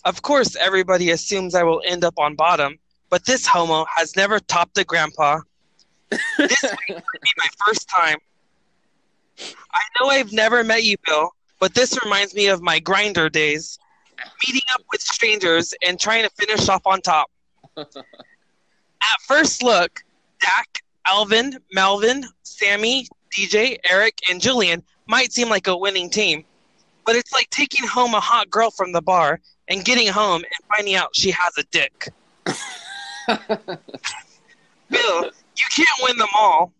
Of 0.03 0.21
course, 0.21 0.57
everybody 0.57 1.11
assumes 1.11 1.55
I 1.55 1.63
will 1.63 1.81
end 1.85 2.03
up 2.03 2.15
on 2.17 2.35
bottom, 2.35 2.77
but 3.09 3.25
this 3.25 3.47
homo 3.47 3.85
has 3.95 4.17
never 4.17 4.41
topped 4.41 4.77
a 4.77 4.83
grandpa. 4.83 5.39
This 6.37 6.61
week 6.61 6.89
will 6.89 6.95
be 6.97 7.31
my 7.37 7.47
first 7.65 7.87
time. 7.87 8.17
I 9.73 9.81
know 9.97 10.09
I've 10.09 10.33
never 10.33 10.61
met 10.61 10.83
you, 10.83 10.97
Bill, 11.05 11.31
but 11.61 11.73
this 11.73 11.97
reminds 12.03 12.35
me 12.35 12.47
of 12.47 12.61
my 12.61 12.81
Grindr 12.81 13.31
days. 13.31 13.79
Meeting 14.45 14.61
up 14.73 14.81
with 14.91 15.01
strangers 15.01 15.73
and 15.87 15.97
trying 15.97 16.23
to 16.23 16.29
finish 16.31 16.67
off 16.67 16.85
on 16.85 17.01
top. 17.01 17.31
At 17.77 17.87
first 19.25 19.63
look, 19.63 20.03
Dak, 20.41 20.83
Alvin, 21.07 21.59
Melvin, 21.71 22.25
Sammy, 22.43 23.07
DJ, 23.33 23.77
Eric, 23.89 24.19
and 24.29 24.39
Julian 24.39 24.83
might 25.07 25.33
seem 25.33 25.49
like 25.49 25.67
a 25.67 25.75
winning 25.75 26.09
team, 26.09 26.45
but 27.05 27.15
it's 27.15 27.33
like 27.33 27.49
taking 27.49 27.87
home 27.87 28.13
a 28.13 28.19
hot 28.19 28.49
girl 28.49 28.69
from 28.71 28.91
the 28.91 29.01
bar 29.01 29.39
and 29.67 29.83
getting 29.83 30.07
home 30.07 30.43
and 30.43 30.75
finding 30.75 30.95
out 30.95 31.09
she 31.15 31.31
has 31.31 31.57
a 31.57 31.63
dick. 31.71 32.09
Bill, 34.89 35.23
you 35.23 35.65
can't 35.75 35.99
win 36.03 36.17
them 36.17 36.27
all. 36.37 36.71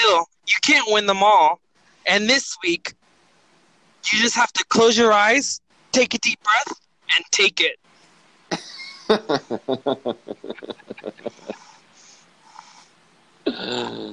Bill, 0.00 0.26
you 0.46 0.58
can't 0.62 0.90
win 0.90 1.06
them 1.06 1.22
all. 1.22 1.60
And 2.06 2.28
this 2.28 2.56
week, 2.62 2.94
you 4.10 4.18
just 4.18 4.36
have 4.36 4.52
to 4.54 4.64
close 4.68 4.96
your 4.96 5.12
eyes, 5.12 5.60
take 5.92 6.14
a 6.14 6.18
deep 6.18 6.40
breath, 6.42 6.80
and 7.16 7.24
take 7.30 7.60
it. 7.60 7.78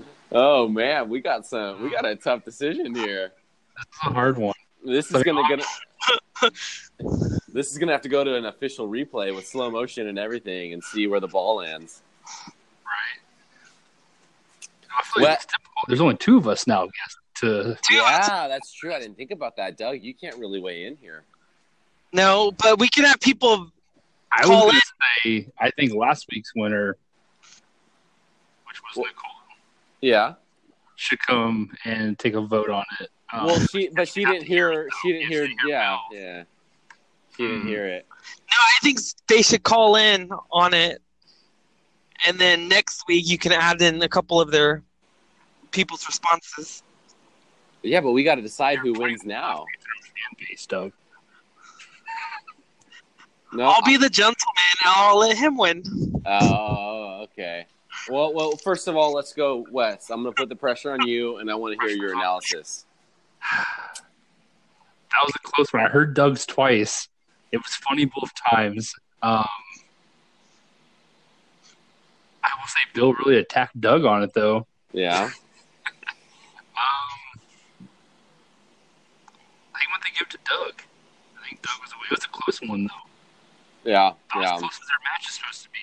oh 0.36 0.68
man, 0.68 1.10
we 1.10 1.22
got 1.22 1.46
some. 1.46 1.82
We 1.82 1.90
got 1.90 2.06
a 2.06 2.10
mm. 2.10 2.22
tough 2.22 2.44
decision 2.44 2.94
here. 2.94 3.32
That's 3.76 3.98
a 4.06 4.14
hard 4.14 4.38
one. 4.38 4.54
This 4.86 5.12
is 5.12 5.24
gonna 5.24 5.42
gonna. 5.50 5.64
this 7.50 7.72
is 7.72 7.78
gonna 7.78 7.92
have 7.92 8.02
to 8.02 8.10
go 8.10 8.24
to 8.24 8.36
an 8.36 8.46
official 8.46 8.88
replay 8.88 9.34
with 9.34 9.48
slow 9.48 9.72
motion 9.72 10.08
and 10.08 10.20
everything, 10.20 10.74
and 10.74 10.84
see 10.84 11.08
where 11.08 11.20
the 11.20 11.28
ball 11.28 11.58
lands. 11.58 12.02
Right. 12.86 13.22
I 14.98 15.04
feel 15.04 15.24
like 15.24 15.40
Well- 15.76 15.84
There's 15.88 16.02
only 16.02 16.18
two 16.18 16.38
of 16.38 16.48
us 16.48 16.68
now, 16.68 16.84
I 16.84 16.86
guess, 16.86 17.18
to 17.36 17.78
Yeah, 17.92 18.48
that's 18.48 18.72
true. 18.74 18.94
I 18.94 19.00
didn't 19.00 19.18
think 19.18 19.32
about 19.32 19.56
that, 19.58 19.78
Doug. 19.78 20.02
You 20.02 20.14
can't 20.14 20.38
really 20.38 20.60
weigh 20.60 20.86
in 20.86 20.98
here. 20.98 21.24
No, 22.14 22.52
but 22.52 22.80
we 22.80 22.88
can 22.88 23.04
have 23.04 23.20
people. 23.20 23.72
I 24.32 24.42
was 24.42 24.50
Call 24.50 24.62
going 24.62 24.76
to 24.76 24.82
say, 25.24 25.48
I 25.60 25.72
think 25.72 25.94
last 25.94 26.28
week's 26.32 26.54
winner, 26.56 26.98
which 28.68 28.82
was 28.82 28.96
Well- 28.96 29.06
Nicole, 29.08 29.35
Yeah. 30.06 30.36
should 30.98 31.20
come 31.20 31.72
and 31.84 32.18
take 32.20 32.36
a 32.36 32.42
vote 32.42 32.70
on 32.70 32.86
it. 33.02 33.10
Um, 33.34 33.46
Well, 33.46 33.60
she, 33.60 33.90
but 33.90 34.08
she 34.08 34.24
didn't 34.24 34.46
hear. 34.46 34.88
She 35.02 35.12
didn't 35.14 35.28
hear. 35.28 35.48
She 35.48 35.54
didn't 35.54 35.62
hear 35.62 35.70
Yeah, 35.70 35.98
yeah. 36.12 36.44
She 37.36 37.44
didn't 37.48 37.62
Hmm. 37.62 37.68
hear 37.68 37.86
it. 37.88 38.06
No, 38.30 38.56
I 38.58 38.78
think 38.84 39.00
they 39.28 39.42
should 39.42 39.64
call 39.64 39.96
in 39.96 40.30
on 40.52 40.74
it, 40.76 41.02
and 42.28 42.38
then 42.38 42.68
next 42.68 43.04
week 43.08 43.28
you 43.28 43.38
can 43.40 43.52
add 43.52 43.82
in 43.82 44.02
a 44.04 44.08
couple 44.08 44.40
of 44.40 44.52
their 44.52 44.84
people's 45.72 46.06
responses. 46.08 46.84
Yeah, 47.82 48.02
but 48.02 48.12
we 48.12 48.24
got 48.24 48.36
to 48.36 48.42
decide 48.44 48.78
who 48.80 48.94
wins 48.94 49.26
now. 49.26 49.66
fan 50.02 50.48
base, 50.48 50.66
Doug. 50.68 50.92
No, 53.52 53.66
I'll 53.66 53.82
be 53.84 53.98
the 53.98 54.10
gentleman. 54.10 54.36
and 54.84 54.94
I'll 54.96 55.18
let 55.18 55.36
him 55.36 55.58
win. 55.58 56.22
Oh, 56.26 57.22
okay. 57.24 57.66
Well, 58.10 58.34
well. 58.34 58.52
First 58.58 58.88
of 58.88 58.96
all, 58.96 59.14
let's 59.14 59.34
go, 59.34 59.66
Wes. 59.72 60.10
I'm 60.10 60.24
gonna 60.24 60.34
put 60.34 60.50
the 60.50 60.56
pressure 60.56 60.92
on 60.92 61.08
you, 61.08 61.38
and 61.38 61.50
I 61.50 61.56
want 61.56 61.80
to 61.80 61.88
hear 61.88 61.96
your 61.96 62.14
analysis. 62.14 62.86
That 63.52 65.24
was 65.24 65.34
a 65.36 65.40
close 65.40 65.72
one. 65.74 65.84
I 65.84 65.88
heard 65.88 66.14
Doug's 66.14 66.46
twice. 66.46 67.08
It 67.52 67.58
was 67.58 67.74
funny 67.76 68.06
both 68.06 68.32
times. 68.50 68.94
Um, 69.24 69.48
I 72.44 72.50
will 72.60 72.68
say 72.68 72.80
Bill 72.94 73.14
really 73.14 73.38
attacked 73.38 73.80
Doug 73.80 74.04
on 74.06 74.24
it, 74.24 74.34
though. 74.34 74.68
Yeah. 74.92 75.30
Um, 76.78 77.88
I 79.74 79.80
think 79.80 79.90
what 79.92 80.02
they 80.04 80.12
give 80.20 80.28
to 80.28 80.38
Doug. 80.44 80.82
I 81.42 81.48
think 81.48 81.62
Doug 81.62 81.80
was 81.82 81.92
away. 81.94 82.04
It 82.12 82.12
was 82.12 82.26
a 82.26 82.28
close 82.28 82.60
one, 82.70 82.84
though. 82.84 83.90
Yeah. 83.90 84.08
About 84.30 84.42
Yeah. 84.44 84.54
as 84.56 84.60
close 84.60 84.74
as 84.74 84.88
their 84.90 85.00
match 85.06 85.30
is 85.30 85.36
supposed 85.36 85.64
to 85.64 85.70
be 85.70 85.80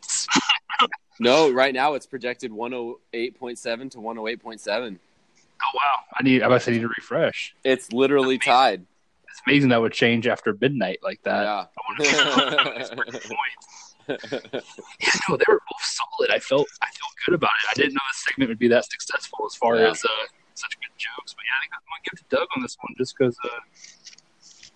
point. 0.00 0.90
No, 1.20 1.50
right 1.50 1.74
now 1.74 1.94
it's 1.94 2.06
projected 2.06 2.52
108.7 2.52 3.90
to 3.90 3.98
108.7. 3.98 4.98
oh 5.00 5.70
wow! 5.74 5.80
I 6.14 6.22
need. 6.22 6.44
I 6.44 6.48
must 6.48 6.68
need 6.68 6.78
to 6.82 6.86
refresh. 6.88 7.56
It's 7.64 7.92
literally 7.92 8.38
tied. 8.38 8.86
It's 9.28 9.40
amazing 9.44 9.70
that 9.70 9.80
would 9.80 9.92
change 9.92 10.28
after 10.28 10.56
midnight 10.60 11.00
like 11.02 11.20
that. 11.24 11.42
Yeah. 11.42 11.64
I 11.66 11.80
wonder 11.88 12.70
if 12.80 12.92
it's 13.08 13.26
points. 13.28 13.96
Yeah, 14.08 15.10
no, 15.28 15.36
they 15.36 15.44
were 15.48 15.58
both 15.58 15.82
solid. 15.82 16.30
I 16.30 16.38
felt 16.38 16.68
I 16.80 16.86
feel 16.86 17.08
good 17.26 17.34
about 17.34 17.50
it. 17.64 17.70
I 17.70 17.74
didn't 17.74 17.94
know 17.94 18.00
this 18.12 18.24
segment 18.28 18.50
would 18.50 18.58
be 18.60 18.68
that 18.68 18.84
successful 18.84 19.44
as 19.46 19.56
far 19.56 19.74
Yeah. 19.76 19.90
as 19.90 20.04
uh, 20.04 20.08
such 20.54 20.78
good 20.80 20.94
jokes. 20.98 21.34
But 21.34 21.42
yeah, 21.46 21.58
I 21.58 21.60
think 21.64 21.72
I'm 21.74 21.80
gonna 21.90 22.04
give 22.04 22.12
it 22.14 22.30
to 22.30 22.36
Doug 22.36 22.46
on 22.56 22.62
this 22.62 22.76
one 22.80 22.94
just 22.96 23.18
because 23.18 23.36
uh, 23.44 23.48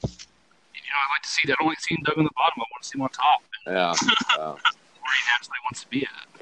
you 0.02 0.82
know 0.90 0.98
I 0.98 1.14
like 1.14 1.22
to 1.22 1.28
see. 1.28 1.42
I 1.44 1.54
don't 1.56 1.68
like 1.68 1.78
seeing 1.80 2.02
Doug 2.04 2.18
on 2.18 2.24
the 2.24 2.30
bottom. 2.34 2.58
I 2.58 2.66
want 2.72 2.82
to 2.82 2.88
see 2.88 2.98
him 2.98 3.02
on 3.02 3.10
top, 3.10 3.42
yeah. 3.64 3.94
yeah. 4.36 4.72
Where 5.02 5.12
he 5.14 5.22
naturally 5.32 5.58
wants 5.64 5.82
to 5.82 5.90
be 5.90 6.02
at. 6.04 6.32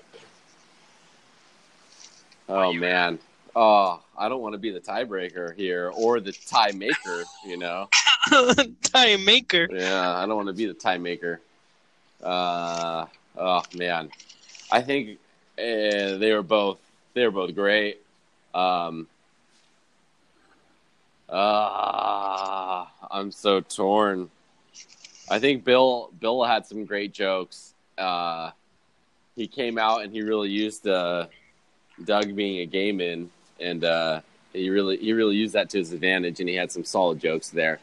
Oh 2.49 2.73
man. 2.73 3.19
Oh, 3.55 4.01
I 4.17 4.29
don't 4.29 4.41
want 4.41 4.55
to 4.55 4.59
be 4.59 4.71
the 4.71 4.81
tiebreaker 4.81 5.55
here 5.57 5.91
or 5.95 6.21
the 6.21 6.33
tie 6.33 6.73
maker. 6.73 7.25
You 7.47 7.57
know. 7.57 7.89
tie 8.83 9.17
maker. 9.17 9.69
Yeah, 9.73 10.17
I 10.17 10.27
don't 10.27 10.37
want 10.37 10.49
to 10.49 10.55
be 10.55 10.67
the 10.67 10.75
tie 10.75 10.99
maker. 10.99 11.41
Uh, 12.23 13.07
oh 13.37 13.63
man, 13.75 14.11
I 14.71 14.83
think 14.83 15.19
uh, 15.59 16.19
they 16.19 16.33
were 16.33 16.43
both 16.43 16.79
they 17.15 17.25
were 17.25 17.31
both 17.31 17.55
great. 17.55 18.01
Um, 18.55 19.07
uh, 21.29 22.85
I'm 23.11 23.31
so 23.31 23.61
torn. 23.61 24.31
I 25.31 25.39
think 25.39 25.65
Bill 25.65 26.11
Bill 26.21 26.45
had 26.45 26.67
some 26.67 26.85
great 26.85 27.13
jokes. 27.13 27.75
Uh, 28.01 28.51
he 29.37 29.47
came 29.47 29.79
out 29.79 30.03
and 30.03 30.13
he 30.13 30.23
really 30.23 30.51
used 30.51 30.89
uh, 30.89 31.27
Doug 32.05 32.35
being 32.35 32.61
a 32.61 32.67
gay 32.67 32.93
man, 32.93 33.31
and 33.61 33.85
uh, 33.85 34.21
he 34.53 34.71
really 34.71 34.97
he 34.97 35.13
really 35.13 35.37
used 35.37 35.55
that 35.55 35.71
to 35.71 35.79
his 35.79 35.93
advantage, 35.93 36.41
and 36.41 36.49
he 36.49 36.55
had 36.55 36.73
some 36.73 36.85
solid 36.85 37.21
jokes 37.21 37.51
there. 37.51 37.79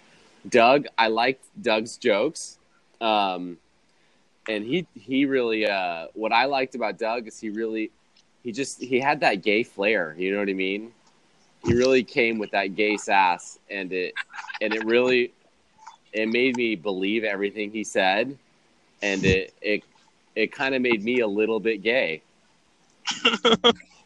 Doug, 0.49 0.85
I 0.97 1.07
liked 1.07 1.45
Doug's 1.61 1.97
jokes. 1.97 2.57
Um, 2.99 3.57
and 4.47 4.63
he 4.65 4.87
he 4.93 5.25
really 5.25 5.67
uh, 5.67 6.07
what 6.13 6.31
I 6.31 6.45
liked 6.45 6.75
about 6.75 6.97
Doug 6.97 7.27
is 7.27 7.39
he 7.39 7.49
really 7.49 7.91
he 8.43 8.51
just 8.51 8.81
he 8.81 8.99
had 8.99 9.19
that 9.21 9.43
gay 9.43 9.63
flair, 9.63 10.15
you 10.17 10.31
know 10.31 10.39
what 10.39 10.49
I 10.49 10.53
mean? 10.53 10.91
He 11.65 11.73
really 11.73 12.03
came 12.03 12.39
with 12.39 12.51
that 12.51 12.75
gay 12.75 12.97
sass 12.97 13.59
and 13.69 13.91
it 13.91 14.13
and 14.61 14.73
it 14.73 14.85
really 14.85 15.33
it 16.13 16.27
made 16.27 16.55
me 16.55 16.75
believe 16.75 17.23
everything 17.23 17.71
he 17.71 17.83
said 17.83 18.37
and 19.01 19.23
it 19.25 19.53
it 19.61 19.83
it 20.37 20.51
kind 20.51 20.75
of 20.75 20.81
made 20.83 21.03
me 21.03 21.21
a 21.21 21.27
little 21.27 21.59
bit 21.59 21.81
gay. 21.81 22.21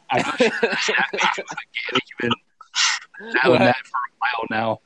I 0.10 0.22
think 0.22 0.54
you've 1.92 2.20
been 2.20 2.32
battling 3.34 3.60
that 3.60 3.76
for 3.86 4.00
a 4.00 4.14
while 4.22 4.46
now. 4.50 4.80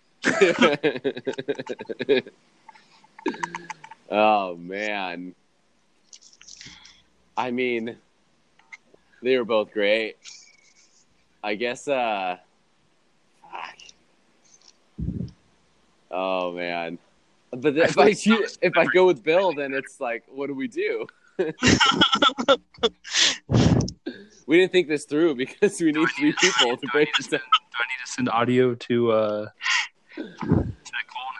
oh 4.12 4.56
man. 4.56 5.36
I 7.38 7.52
mean 7.52 7.96
they 9.22 9.38
were 9.38 9.46
both 9.46 9.72
great. 9.72 10.18
I 11.44 11.54
guess 11.54 11.88
uh. 11.88 12.38
Oh 16.10 16.54
man. 16.54 16.98
But 17.52 17.78
if 17.78 18.00
I 18.00 18.08
if 18.10 18.78
I 18.78 18.86
go 18.86 19.06
with 19.06 19.24
Bill 19.24 19.54
then 19.54 19.76
it's 19.76 20.02
like 20.02 20.24
what 20.28 20.48
do 20.48 20.56
we 20.56 20.68
do? 20.68 21.06
we 24.48 24.58
didn't 24.58 24.72
think 24.72 24.88
this 24.88 25.06
through 25.06 25.36
because 25.36 25.80
we 25.82 25.92
need 25.92 26.08
three 26.18 26.34
people 26.34 26.78
to 26.78 26.88
break 26.92 27.10
this 27.18 27.28
down. 27.28 27.40
Do 27.40 27.78
I 27.78 27.84
need 27.84 28.06
to 28.06 28.12
send 28.12 28.30
audio 28.30 28.76
to 28.76 29.12
uh, 29.12 29.48
to 30.16 30.22
Nicole 30.22 30.48
and 30.48 30.70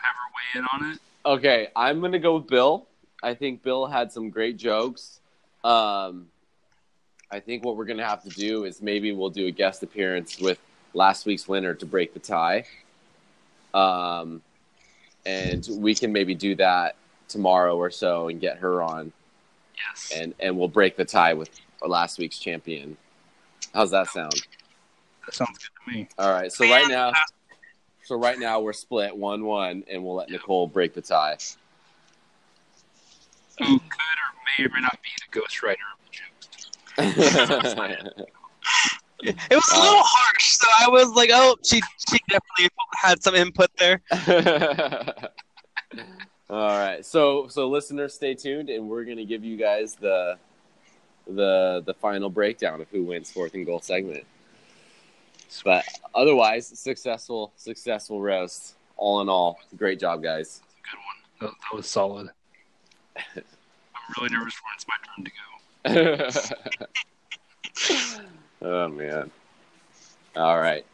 have 0.02 0.16
her 0.16 0.28
weigh 0.34 0.58
in 0.58 0.66
on 0.72 0.92
it? 0.92 0.98
Okay, 1.24 1.68
I'm 1.74 2.00
gonna 2.00 2.18
go 2.18 2.36
with 2.36 2.46
Bill. 2.48 2.86
I 3.22 3.34
think 3.34 3.62
Bill 3.62 3.86
had 3.86 4.12
some 4.12 4.30
great 4.30 4.56
jokes. 4.58 5.20
Um, 5.64 6.26
I 7.30 7.40
think 7.40 7.64
what 7.64 7.76
we're 7.76 7.86
gonna 7.86 8.06
have 8.06 8.22
to 8.24 8.30
do 8.30 8.64
is 8.64 8.82
maybe 8.82 9.12
we'll 9.12 9.30
do 9.30 9.46
a 9.46 9.50
guest 9.50 9.82
appearance 9.82 10.38
with 10.38 10.58
last 10.92 11.26
week's 11.26 11.48
winner 11.48 11.74
to 11.74 11.86
break 11.86 12.12
the 12.14 12.20
tie. 12.20 12.66
Um, 13.72 14.42
and 15.24 15.68
we 15.78 15.94
can 15.94 16.12
maybe 16.12 16.34
do 16.34 16.54
that 16.56 16.96
tomorrow 17.28 17.76
or 17.76 17.90
so 17.90 18.28
and 18.28 18.40
get 18.40 18.58
her 18.58 18.82
on, 18.82 19.12
Yes. 19.76 20.12
and 20.14 20.34
and 20.40 20.56
we'll 20.56 20.68
break 20.68 20.96
the 20.96 21.04
tie 21.04 21.34
with 21.34 21.50
last 21.86 22.18
week's 22.18 22.38
champion. 22.38 22.96
How's 23.74 23.90
that 23.90 24.06
sound? 24.08 24.32
that 25.26 25.34
sounds 25.34 25.58
good 25.58 25.68
to 25.84 25.90
me. 25.98 26.08
All 26.18 26.32
right. 26.32 26.50
So 26.52 26.66
right 26.68 26.88
now, 26.88 27.12
so 28.04 28.16
right 28.16 28.38
now 28.38 28.60
we're 28.60 28.72
split 28.72 29.14
one 29.16 29.44
one, 29.44 29.84
and 29.90 30.02
we'll 30.04 30.14
let 30.14 30.30
Nicole 30.30 30.66
break 30.66 30.94
the 30.94 31.02
tie. 31.02 31.36
who 33.58 33.64
could 33.64 33.78
or 33.78 33.80
may 34.58 34.64
or 34.64 34.68
may 34.74 34.80
not 34.80 34.98
be 35.02 35.10
the 35.30 35.40
ghostwriter 35.40 35.84
of 35.92 35.98
the 36.04 36.10
jokes. 36.12 36.70
It 39.22 39.34
was 39.50 39.72
a 39.72 39.80
little 39.80 40.02
harsh, 40.02 40.44
so 40.44 40.66
I 40.78 40.88
was 40.90 41.08
like, 41.14 41.30
oh, 41.32 41.56
she 41.64 41.80
she 42.08 42.18
definitely 42.28 42.68
had 42.94 43.22
some 43.22 43.34
input 43.34 43.70
there. 43.78 44.02
All 46.48 46.78
right, 46.78 47.04
so 47.04 47.48
so 47.48 47.68
listeners, 47.68 48.14
stay 48.14 48.34
tuned, 48.34 48.70
and 48.70 48.88
we're 48.88 49.04
gonna 49.04 49.24
give 49.24 49.44
you 49.44 49.56
guys 49.56 49.96
the 49.96 50.38
the 51.26 51.82
the 51.84 51.94
final 51.94 52.30
breakdown 52.30 52.80
of 52.80 52.88
who 52.90 53.02
wins 53.02 53.32
fourth 53.32 53.54
and 53.54 53.66
goal 53.66 53.80
segment. 53.80 54.24
But 55.64 55.84
otherwise, 56.14 56.66
successful 56.66 57.52
successful 57.56 58.22
roast. 58.22 58.74
All 58.96 59.20
in 59.20 59.28
all, 59.28 59.58
great 59.76 59.98
job, 59.98 60.22
guys. 60.22 60.62
Good 60.88 60.98
one. 60.98 61.50
That, 61.50 61.56
that 61.70 61.76
was 61.76 61.86
solid. 61.86 62.30
I'm 63.16 63.42
really 64.16 64.32
nervous 64.32 64.54
for 64.54 64.62
when 64.64 64.74
it's 64.76 64.86
my 64.88 64.94
turn 65.04 65.24
to 65.24 66.50
go. 68.12 68.16
oh 68.68 68.88
man. 68.88 69.30
All 70.36 70.58
right. 70.58 70.86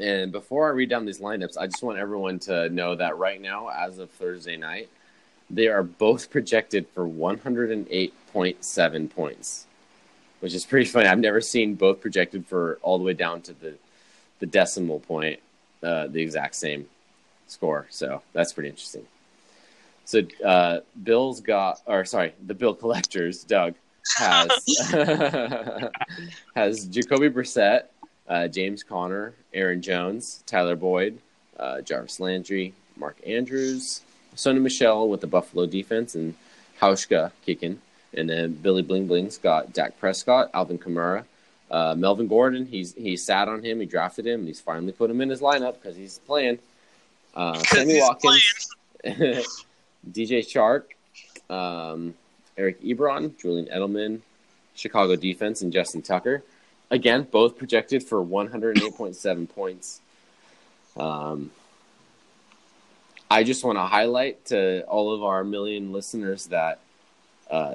And 0.00 0.32
before 0.32 0.68
I 0.68 0.70
read 0.70 0.88
down 0.90 1.06
these 1.06 1.20
lineups, 1.20 1.58
I 1.58 1.66
just 1.66 1.82
want 1.82 1.98
everyone 1.98 2.38
to 2.40 2.68
know 2.68 2.94
that 2.94 3.16
right 3.18 3.40
now, 3.40 3.68
as 3.68 3.98
of 3.98 4.10
Thursday 4.10 4.56
night, 4.56 4.88
they 5.50 5.66
are 5.68 5.82
both 5.82 6.30
projected 6.30 6.86
for 6.88 7.06
108.7 7.06 9.10
points, 9.10 9.66
which 10.40 10.52
is 10.54 10.66
pretty 10.66 10.86
funny. 10.86 11.08
I've 11.08 11.18
never 11.18 11.40
seen 11.40 11.74
both 11.74 12.00
projected 12.00 12.46
for 12.46 12.78
all 12.82 12.98
the 12.98 13.04
way 13.04 13.14
down 13.14 13.42
to 13.42 13.52
the 13.52 13.74
the 14.40 14.46
decimal 14.46 15.00
point, 15.00 15.40
uh, 15.82 16.06
the 16.06 16.22
exact 16.22 16.54
same 16.54 16.86
score. 17.48 17.86
So 17.90 18.22
that's 18.32 18.52
pretty 18.52 18.68
interesting. 18.68 19.04
So 20.04 20.22
uh, 20.44 20.80
Bill's 21.02 21.40
got, 21.40 21.82
or 21.86 22.04
sorry, 22.04 22.34
the 22.46 22.54
bill 22.54 22.74
collectors, 22.74 23.44
Doug 23.44 23.74
has 24.16 24.48
has 26.54 26.86
Jacoby 26.86 27.28
Brissett, 27.28 27.84
uh, 28.28 28.48
James 28.48 28.82
Conner, 28.82 29.34
Aaron 29.54 29.82
Jones, 29.82 30.42
Tyler 30.46 30.76
Boyd, 30.76 31.18
uh, 31.58 31.80
Jarvis 31.80 32.20
Landry, 32.20 32.74
Mark 32.96 33.16
Andrews, 33.26 34.02
Sony 34.36 34.60
Michel 34.60 35.08
with 35.08 35.20
the 35.20 35.26
Buffalo 35.26 35.66
defense, 35.66 36.14
and 36.14 36.34
Hauschka 36.80 37.32
kicking. 37.44 37.80
And 38.14 38.28
then 38.28 38.52
Billy 38.52 38.82
Bling 38.82 39.06
Bling's 39.06 39.38
got 39.38 39.72
Dak 39.72 39.98
Prescott, 39.98 40.50
Alvin 40.54 40.78
Kamara, 40.78 41.24
uh, 41.70 41.94
Melvin 41.96 42.28
Gordon. 42.28 42.66
He's 42.66 42.94
he 42.94 43.16
sat 43.16 43.48
on 43.48 43.62
him. 43.62 43.80
He 43.80 43.86
drafted 43.86 44.26
him, 44.26 44.40
and 44.40 44.48
he's 44.48 44.60
finally 44.60 44.92
put 44.92 45.10
him 45.10 45.20
in 45.20 45.28
his 45.28 45.40
lineup 45.40 45.74
because 45.74 45.96
he's 45.96 46.18
playing. 46.20 46.58
Uh, 47.34 47.58
Sammy 47.64 48.00
Watkins, 48.00 48.76
DJ 49.04 50.44
Chark, 50.44 50.84
um, 51.54 52.14
Eric 52.56 52.82
Ebron, 52.82 53.38
Julian 53.38 53.66
Edelman, 53.66 54.20
Chicago 54.74 55.16
defense, 55.16 55.62
and 55.62 55.72
Justin 55.72 56.02
Tucker. 56.02 56.42
Again, 56.90 57.26
both 57.30 57.58
projected 57.58 58.02
for 58.02 58.24
108.7 58.24 59.48
points. 59.50 60.00
Um, 60.96 61.50
I 63.30 63.44
just 63.44 63.62
want 63.62 63.76
to 63.76 63.82
highlight 63.82 64.46
to 64.46 64.82
all 64.84 65.12
of 65.12 65.22
our 65.22 65.44
million 65.44 65.92
listeners 65.92 66.46
that 66.46 66.80
uh, 67.50 67.74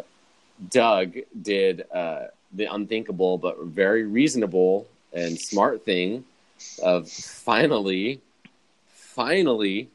Doug 0.69 1.15
did 1.39 1.85
uh, 1.91 2.25
the 2.53 2.65
unthinkable 2.65 3.37
but 3.37 3.59
very 3.63 4.03
reasonable 4.03 4.87
and 5.13 5.39
smart 5.39 5.85
thing 5.85 6.25
of 6.81 7.09
finally, 7.09 8.19
finally 8.87 9.89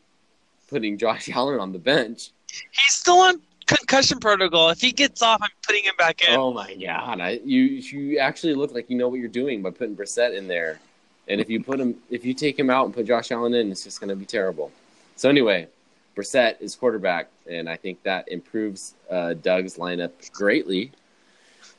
putting 0.68 0.96
Josh 0.96 1.28
Allen 1.34 1.58
on 1.58 1.72
the 1.72 1.78
bench. 1.78 2.30
He's 2.50 2.92
still 2.92 3.18
on 3.18 3.40
concussion 3.88 4.20
protocol. 4.20 4.68
If 4.70 4.80
he 4.80 4.92
gets 4.92 5.22
off, 5.22 5.40
I'm 5.42 5.50
putting 5.66 5.84
him 5.84 5.94
back 5.98 6.22
in. 6.28 6.36
Oh 6.36 6.52
my 6.52 6.74
god! 6.74 7.20
I, 7.20 7.40
you 7.44 7.62
you 7.62 8.18
actually 8.18 8.54
look 8.54 8.72
like 8.72 8.88
you 8.90 8.96
know 8.96 9.08
what 9.08 9.18
you're 9.18 9.28
doing 9.28 9.62
by 9.62 9.70
putting 9.70 9.96
Brissett 9.96 10.36
in 10.36 10.46
there, 10.46 10.78
and 11.26 11.40
if 11.40 11.48
you 11.48 11.62
put 11.62 11.80
him, 11.80 11.96
if 12.10 12.24
you 12.24 12.34
take 12.34 12.58
him 12.58 12.70
out 12.70 12.84
and 12.84 12.94
put 12.94 13.06
Josh 13.06 13.32
Allen 13.32 13.54
in, 13.54 13.70
it's 13.70 13.84
just 13.84 14.00
going 14.00 14.10
to 14.10 14.16
be 14.16 14.26
terrible. 14.26 14.70
So 15.16 15.28
anyway, 15.28 15.68
Brissett 16.16 16.60
is 16.60 16.76
quarterback, 16.76 17.28
and 17.50 17.68
I 17.68 17.76
think 17.76 18.02
that 18.02 18.28
improves 18.28 18.94
uh, 19.10 19.34
Doug's 19.34 19.76
lineup 19.76 20.12
greatly. 20.32 20.92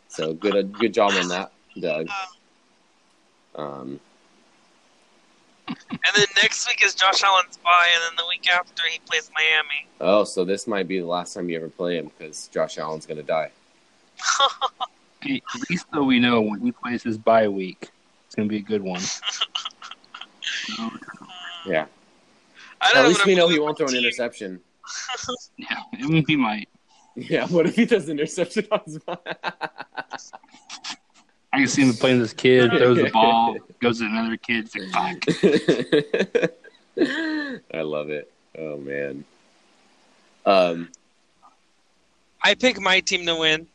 So 0.08 0.34
good 0.34 0.74
good 0.80 0.94
job 0.94 1.12
on 1.14 1.28
that, 1.30 1.52
Doug. 1.80 2.08
Um, 3.56 4.00
And 5.90 6.00
then 6.16 6.26
next 6.42 6.68
week 6.68 6.84
is 6.84 6.94
Josh 6.96 7.24
Allen's 7.24 7.58
bye, 7.58 7.88
and 7.94 8.02
then 8.04 8.16
the 8.18 8.28
week 8.30 8.50
after 8.50 8.84
he 8.90 9.00
plays 9.06 9.30
Miami. 9.36 9.88
oh, 10.02 10.24
so 10.24 10.44
this 10.46 10.66
might 10.68 10.88
be 10.88 11.00
the 11.00 11.06
last 11.06 11.34
time 11.34 11.50
you 11.50 11.58
ever 11.58 11.70
play 11.70 11.98
him 11.98 12.12
because 12.18 12.48
Josh 12.48 12.78
Allen's 12.78 13.06
going 13.06 13.18
to 13.18 13.24
die. 13.24 13.52
Hey, 15.22 15.42
At 15.54 15.70
least 15.70 15.86
though 15.92 16.04
we 16.06 16.18
know 16.18 16.40
when 16.40 16.62
he 16.62 16.72
plays 16.72 17.04
his 17.04 17.18
bye 17.18 17.50
week, 17.50 17.90
it's 18.26 18.36
going 18.36 18.48
to 18.48 18.50
be 18.50 18.60
a 18.60 18.62
good 18.62 18.82
one. 18.82 19.02
Yeah. 21.66 21.86
I 22.82 22.90
don't 22.94 22.98
At 23.00 23.02
know 23.04 23.08
least 23.10 23.26
we 23.26 23.34
I'm 23.34 23.38
know 23.40 23.50
he 23.50 23.60
won't 23.60 23.78
throw 23.78 23.88
an 23.88 23.94
with 23.94 23.96
my 23.96 24.00
team. 24.00 24.06
interception. 24.08 24.62
Yeah, 25.58 26.24
he 26.26 26.36
might. 26.38 26.70
Yeah. 27.16 27.48
What 27.48 27.66
if 27.68 27.76
he 27.76 27.86
does 27.86 28.06
an 28.08 28.18
interception 28.18 28.66
on 28.72 28.80
his 28.86 28.98
I 31.52 31.58
can 31.58 31.68
see 31.68 31.82
him 31.84 31.94
playing 31.94 32.20
this 32.20 32.34
kid, 32.34 32.72
throws 32.72 32.98
the 32.98 33.10
ball, 33.14 33.58
goes 33.80 34.00
to 34.00 34.06
another 34.06 34.38
kid, 34.38 34.70
it's 34.74 34.94
like, 34.94 35.26
fuck. 35.26 36.52
I 37.74 37.82
love 37.82 38.10
it. 38.10 38.32
Oh 38.58 38.78
man. 38.78 39.24
Um, 40.46 40.90
I 42.44 42.54
pick 42.56 42.80
my 42.80 43.00
team 43.00 43.26
to 43.26 43.36
win. 43.36 43.68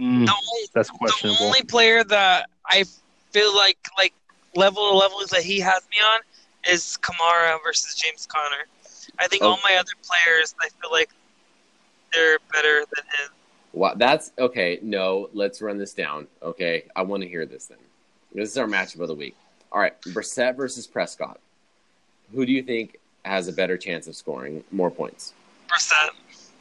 Mm, 0.00 0.26
The 0.26 0.32
only, 0.32 0.68
that's 0.74 0.90
the 0.90 0.98
questionable. 0.98 1.36
only 1.44 1.62
player 1.62 2.04
that 2.04 2.48
I 2.66 2.84
feel 3.30 3.54
like 3.54 3.78
like 3.96 4.14
level 4.54 4.90
of 4.90 4.96
levels 4.96 5.26
that 5.30 5.42
he 5.42 5.60
has 5.60 5.82
me 5.90 5.96
on 6.14 6.20
is 6.72 6.98
Kamara 7.02 7.58
versus 7.64 7.94
James 7.94 8.26
Conner. 8.26 8.64
I 9.18 9.26
think 9.28 9.42
Oh. 9.42 9.50
all 9.50 9.58
my 9.64 9.76
other 9.76 9.92
players, 10.02 10.54
I 10.60 10.68
feel 10.80 10.90
like 10.90 11.10
they're 12.12 12.38
better 12.52 12.80
than 12.94 13.04
him. 13.04 13.30
Wow, 13.78 13.94
that's 13.94 14.32
okay. 14.38 14.78
No, 14.82 15.30
let's 15.32 15.62
run 15.62 15.78
this 15.78 15.94
down. 15.94 16.26
Okay, 16.42 16.84
I 16.94 17.02
want 17.02 17.22
to 17.22 17.28
hear 17.28 17.46
this 17.46 17.66
then. 17.66 17.78
This 18.34 18.50
is 18.50 18.58
our 18.58 18.66
matchup 18.66 19.00
of 19.00 19.08
the 19.08 19.14
week. 19.14 19.36
All 19.72 19.80
right, 19.80 20.00
Brissett 20.02 20.56
versus 20.56 20.86
Prescott. 20.86 21.40
Who 22.34 22.44
do 22.44 22.52
you 22.52 22.62
think 22.62 22.98
has 23.24 23.48
a 23.48 23.52
better 23.52 23.76
chance 23.78 24.06
of 24.06 24.16
scoring 24.16 24.62
more 24.70 24.90
points? 24.90 25.32
Percent 25.68 26.12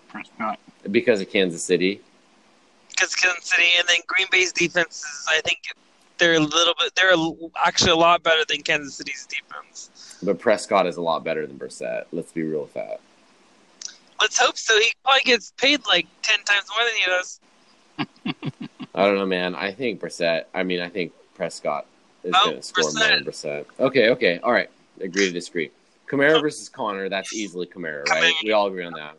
Prescott. 0.10 0.60
Because 0.92 1.20
of 1.22 1.30
Kansas 1.30 1.64
City. 1.64 2.02
because 2.90 3.14
Kansas 3.16 3.46
City 3.50 3.68
and 3.78 3.88
then 3.88 3.98
Green 4.08 4.28
Bay's 4.32 4.52
defense 4.54 4.98
is, 5.04 5.26
I 5.30 5.42
think 5.42 5.60
they're 6.18 6.36
a 6.36 6.40
little 6.40 6.74
bit, 6.80 6.96
they're 6.96 7.14
actually 7.64 7.92
a 7.92 7.96
lot 7.96 8.24
better 8.24 8.44
than 8.48 8.62
Kansas 8.62 8.96
City's 8.96 9.28
defense. 9.28 10.18
But 10.24 10.40
Prescott 10.40 10.88
is 10.88 10.98
a 10.98 11.02
lot 11.02 11.24
better 11.24 11.46
than 11.46 11.58
Brissett. 11.60 12.06
Let's 12.12 12.32
be 12.32 12.44
real 12.44 12.62
with 12.62 12.74
that. 12.74 13.02
Let's 14.20 14.38
hope 14.38 14.58
so. 14.58 14.78
He 14.80 14.92
probably 15.04 15.22
gets 15.24 15.52
paid 15.58 15.86
like 15.86 16.08
ten 16.22 16.40
times 16.44 16.66
more 16.76 16.86
than 16.86 16.96
he 16.96 17.06
does. 17.06 17.40
I 18.96 19.06
don't 19.06 19.16
know, 19.16 19.26
man. 19.26 19.56
I 19.56 19.72
think 19.72 20.02
Brissett. 20.02 20.46
I 20.54 20.64
mean, 20.64 20.82
I 20.82 20.90
think 20.90 21.14
Prescott 21.36 21.86
is 22.24 22.34
Oh, 22.36 22.46
going 22.46 22.58
to 22.58 22.64
score 22.64 22.92
more 22.92 23.08
than 23.08 23.24
Brissett. 23.24 23.66
Okay, 23.80 24.10
okay, 24.10 24.40
all 24.40 24.52
right. 24.52 24.70
Agree 25.00 25.28
to 25.28 25.32
disagree. 25.32 25.70
Kamara 26.08 26.42
versus 26.42 26.70
Conner. 26.70 27.10
That's 27.10 27.34
easily 27.34 27.68
Kamara, 27.68 28.08
right? 28.08 28.34
We 28.44 28.52
all 28.54 28.68
agree 28.68 28.86
on 28.86 28.94
that. 28.94 29.16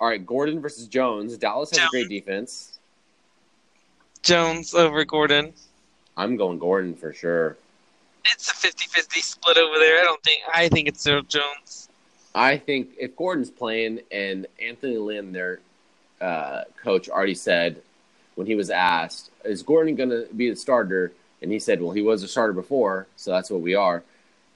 All 0.00 0.08
right, 0.08 0.24
Gordon 0.24 0.60
versus 0.60 0.88
Jones. 0.88 1.36
Dallas 1.38 1.70
has 1.70 1.78
a 1.86 1.88
great 1.90 2.08
defense. 2.08 2.78
Jones 4.22 4.74
over 4.74 5.04
Gordon. 5.04 5.52
I'm 6.16 6.36
going 6.36 6.58
Gordon 6.58 6.94
for 6.94 7.12
sure. 7.12 7.56
It's 8.32 8.50
a 8.50 8.54
50-50 8.54 9.22
split 9.22 9.56
over 9.56 9.78
there. 9.78 10.00
I 10.00 10.02
don't 10.04 10.22
think. 10.24 10.42
I 10.52 10.68
think 10.68 10.88
it's 10.88 11.04
Jones. 11.04 11.28
I 12.36 12.58
think 12.58 12.90
if 12.98 13.16
Gordon's 13.16 13.50
playing 13.50 14.00
and 14.12 14.46
Anthony 14.60 14.98
Lynn, 14.98 15.32
their 15.32 15.58
uh, 16.20 16.64
coach, 16.82 17.08
already 17.08 17.34
said 17.34 17.80
when 18.34 18.46
he 18.46 18.54
was 18.54 18.68
asked, 18.70 19.30
"Is 19.44 19.62
Gordon 19.62 19.96
going 19.96 20.10
to 20.10 20.28
be 20.36 20.50
the 20.50 20.56
starter?" 20.56 21.12
and 21.40 21.50
he 21.50 21.58
said, 21.58 21.80
"Well, 21.80 21.92
he 21.92 22.02
was 22.02 22.22
a 22.22 22.28
starter 22.28 22.52
before, 22.52 23.06
so 23.16 23.30
that's 23.30 23.50
what 23.50 23.62
we 23.62 23.74
are." 23.74 24.02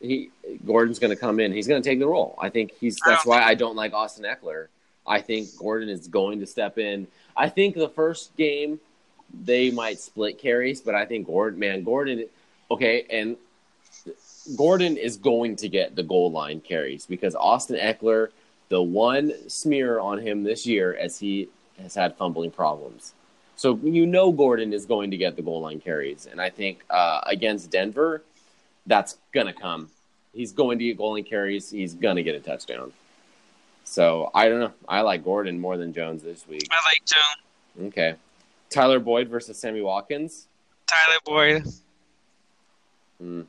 He 0.00 0.30
Gordon's 0.64 0.98
going 0.98 1.10
to 1.10 1.16
come 1.16 1.40
in. 1.40 1.52
He's 1.52 1.66
going 1.66 1.82
to 1.82 1.88
take 1.88 1.98
the 1.98 2.06
role. 2.06 2.36
I 2.38 2.50
think 2.50 2.72
he's. 2.78 2.98
That's 3.04 3.24
why 3.24 3.42
I 3.42 3.54
don't 3.54 3.76
like 3.76 3.94
Austin 3.94 4.24
Ekeler. 4.24 4.68
I 5.06 5.22
think 5.22 5.48
Gordon 5.56 5.88
is 5.88 6.06
going 6.06 6.40
to 6.40 6.46
step 6.46 6.76
in. 6.76 7.06
I 7.34 7.48
think 7.48 7.74
the 7.74 7.88
first 7.88 8.36
game 8.36 8.78
they 9.42 9.70
might 9.70 9.98
split 9.98 10.38
carries, 10.38 10.82
but 10.82 10.94
I 10.94 11.06
think 11.06 11.26
Gordon, 11.26 11.58
man, 11.58 11.82
Gordon, 11.82 12.26
okay, 12.70 13.06
and 13.08 13.36
Gordon 14.56 14.96
is 14.96 15.16
going 15.16 15.56
to 15.56 15.68
get 15.68 15.96
the 15.96 16.02
goal 16.02 16.30
line 16.30 16.60
carries 16.60 17.06
because 17.06 17.34
Austin 17.34 17.76
Ekeler, 17.76 18.28
the 18.68 18.82
one 18.82 19.32
smear 19.48 20.00
on 20.00 20.18
him 20.18 20.42
this 20.42 20.66
year 20.66 20.96
as 20.96 21.18
he 21.18 21.48
has 21.80 21.94
had 21.94 22.16
fumbling 22.16 22.50
problems. 22.50 23.14
So 23.56 23.78
you 23.82 24.06
know 24.06 24.32
Gordon 24.32 24.72
is 24.72 24.86
going 24.86 25.10
to 25.10 25.16
get 25.16 25.36
the 25.36 25.42
goal 25.42 25.60
line 25.60 25.80
carries, 25.80 26.26
and 26.26 26.40
I 26.40 26.48
think 26.48 26.82
uh, 26.88 27.20
against 27.26 27.70
Denver, 27.70 28.22
that's 28.86 29.18
gonna 29.32 29.52
come. 29.52 29.90
He's 30.32 30.52
going 30.52 30.78
to 30.78 30.84
get 30.84 30.96
goal 30.96 31.12
line 31.12 31.24
carries. 31.24 31.70
He's 31.70 31.92
gonna 31.94 32.22
get 32.22 32.34
a 32.34 32.40
touchdown. 32.40 32.92
So 33.84 34.30
I 34.34 34.48
don't 34.48 34.60
know. 34.60 34.72
I 34.88 35.00
like 35.02 35.24
Gordon 35.24 35.60
more 35.60 35.76
than 35.76 35.92
Jones 35.92 36.22
this 36.22 36.46
week. 36.48 36.68
I 36.70 36.76
like 36.88 37.04
Jones. 37.04 37.88
Okay. 37.88 38.14
Tyler 38.70 39.00
Boyd 39.00 39.28
versus 39.28 39.58
Sammy 39.58 39.82
Watkins. 39.82 40.46
Tyler 40.86 41.18
Boyd. 41.24 41.64
Hmm. 43.20 43.42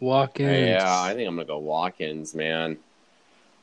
Watkins. 0.00 0.68
Yeah, 0.68 1.02
I 1.02 1.14
think 1.14 1.28
I'm 1.28 1.36
gonna 1.36 1.46
go 1.46 1.58
Watkins, 1.58 2.34
man. 2.34 2.78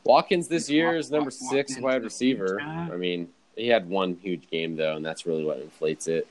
Watkins 0.03 0.47
this 0.47 0.69
year 0.69 0.95
is 0.95 1.09
number 1.09 1.31
six 1.31 1.79
wide 1.79 2.03
receiver. 2.03 2.61
I 2.61 2.95
mean, 2.95 3.29
he 3.55 3.67
had 3.67 3.89
one 3.89 4.17
huge 4.21 4.49
game 4.49 4.75
though, 4.75 4.95
and 4.95 5.05
that's 5.05 5.25
really 5.25 5.43
what 5.43 5.59
inflates 5.59 6.07
it. 6.07 6.27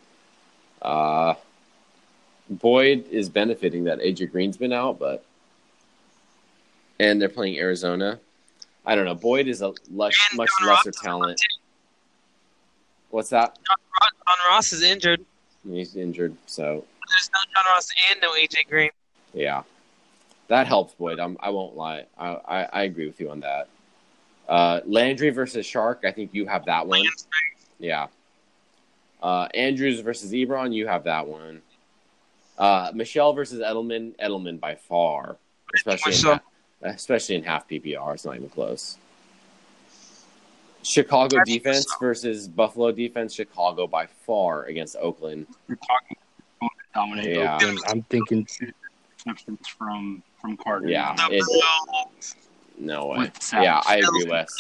Uh, 0.81 1.35
Boyd 2.49 3.09
is 3.11 3.29
benefiting 3.29 3.85
that 3.85 3.99
AJ 3.99 4.31
Green's 4.31 4.57
been 4.57 4.73
out, 4.73 4.99
but 4.99 5.25
and 7.01 7.21
they're 7.21 7.29
playing 7.29 7.59
Arizona. 7.59 8.21
I 8.87 8.95
don't 8.95 9.07
know. 9.07 9.15
Boyd 9.15 9.49
is 9.49 9.63
a 9.63 9.69
less, 9.91 10.15
much 10.35 10.51
John 10.61 10.69
lesser 10.69 10.91
Ross 10.91 11.03
talent. 11.03 11.41
What's 13.11 13.31
that? 13.31 13.59
John 13.67 14.37
Ross 14.51 14.73
is 14.73 14.83
injured. 14.83 15.25
He's 15.69 15.97
injured, 15.97 16.37
so 16.47 16.85
There's 17.09 17.31
no 17.33 17.41
John 17.55 17.65
Ross 17.75 17.89
and 18.11 18.21
no 18.21 18.33
AJ 18.33 18.69
Green. 18.69 18.91
Yeah, 19.33 19.63
that 20.49 20.67
helps 20.67 20.95
Boyd. 20.95 21.21
I'm, 21.21 21.37
I 21.41 21.51
won't 21.51 21.77
lie. 21.77 22.07
I, 22.19 22.29
I, 22.29 22.63
I 22.65 22.83
agree 22.85 23.07
with 23.07 23.21
you 23.21 23.31
on 23.31 23.41
that. 23.41 23.69
Uh, 24.49 24.81
Landry 24.85 25.31
versus 25.31 25.67
Chark. 25.67 26.05
I 26.05 26.13
think 26.13 26.31
you 26.35 26.47
have 26.47 26.67
that 26.67 26.87
one. 26.87 27.05
Yeah. 27.79 28.09
Uh, 29.23 29.49
Andrews 29.55 30.01
versus 30.01 30.33
Ebron. 30.33 30.75
You 30.75 30.87
have 30.87 31.05
that 31.05 31.27
one. 31.27 31.63
Uh, 32.59 32.93
Michel 32.95 33.33
versus 33.33 33.61
Edelman. 33.61 34.15
Edelman 34.17 34.61
by 34.61 34.75
far, 34.75 35.37
especially 35.75 36.13
in 36.13 36.19
Michel. 36.19 36.33
half, 36.83 36.95
especially 36.95 37.37
in 37.37 37.43
half 37.43 37.69
PPR. 37.69 38.15
It's 38.15 38.25
not 38.25 38.37
even 38.37 38.51
close. 38.51 38.99
Chicago 40.83 41.39
defense 41.47 41.87
Michel. 41.87 41.99
versus 42.01 42.47
Buffalo 42.47 42.93
defense. 42.93 43.33
Chicago 43.33 43.87
by 43.87 44.07
far 44.27 44.65
against 44.65 44.97
Oakland. 44.97 45.47
You're 45.69 45.79
talking 45.79 46.17
dominate. 46.95 47.37
Yeah. 47.37 47.57
Oakland. 47.57 47.79
I'm 47.89 48.03
thinking 48.03 48.47
interceptions 49.27 49.67
from 49.67 50.23
from 50.45 50.57
Carter. 50.59 50.89
Yeah. 50.89 51.17
It- 51.31 51.43
No 52.77 53.07
way. 53.07 53.19
With 53.19 53.51
Yeah, 53.53 53.81
I 53.87 53.97
agree, 53.97 54.27
Wes. 54.29 54.55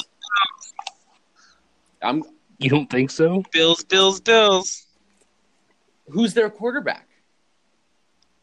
I'm. 2.00 2.22
You 2.58 2.70
don't 2.70 2.88
think 2.88 3.10
so? 3.10 3.42
Bills, 3.52 3.84
Bills, 3.84 4.20
Bills. 4.20 4.86
Who's 6.08 6.32
their 6.32 6.48
quarterback? 6.48 7.08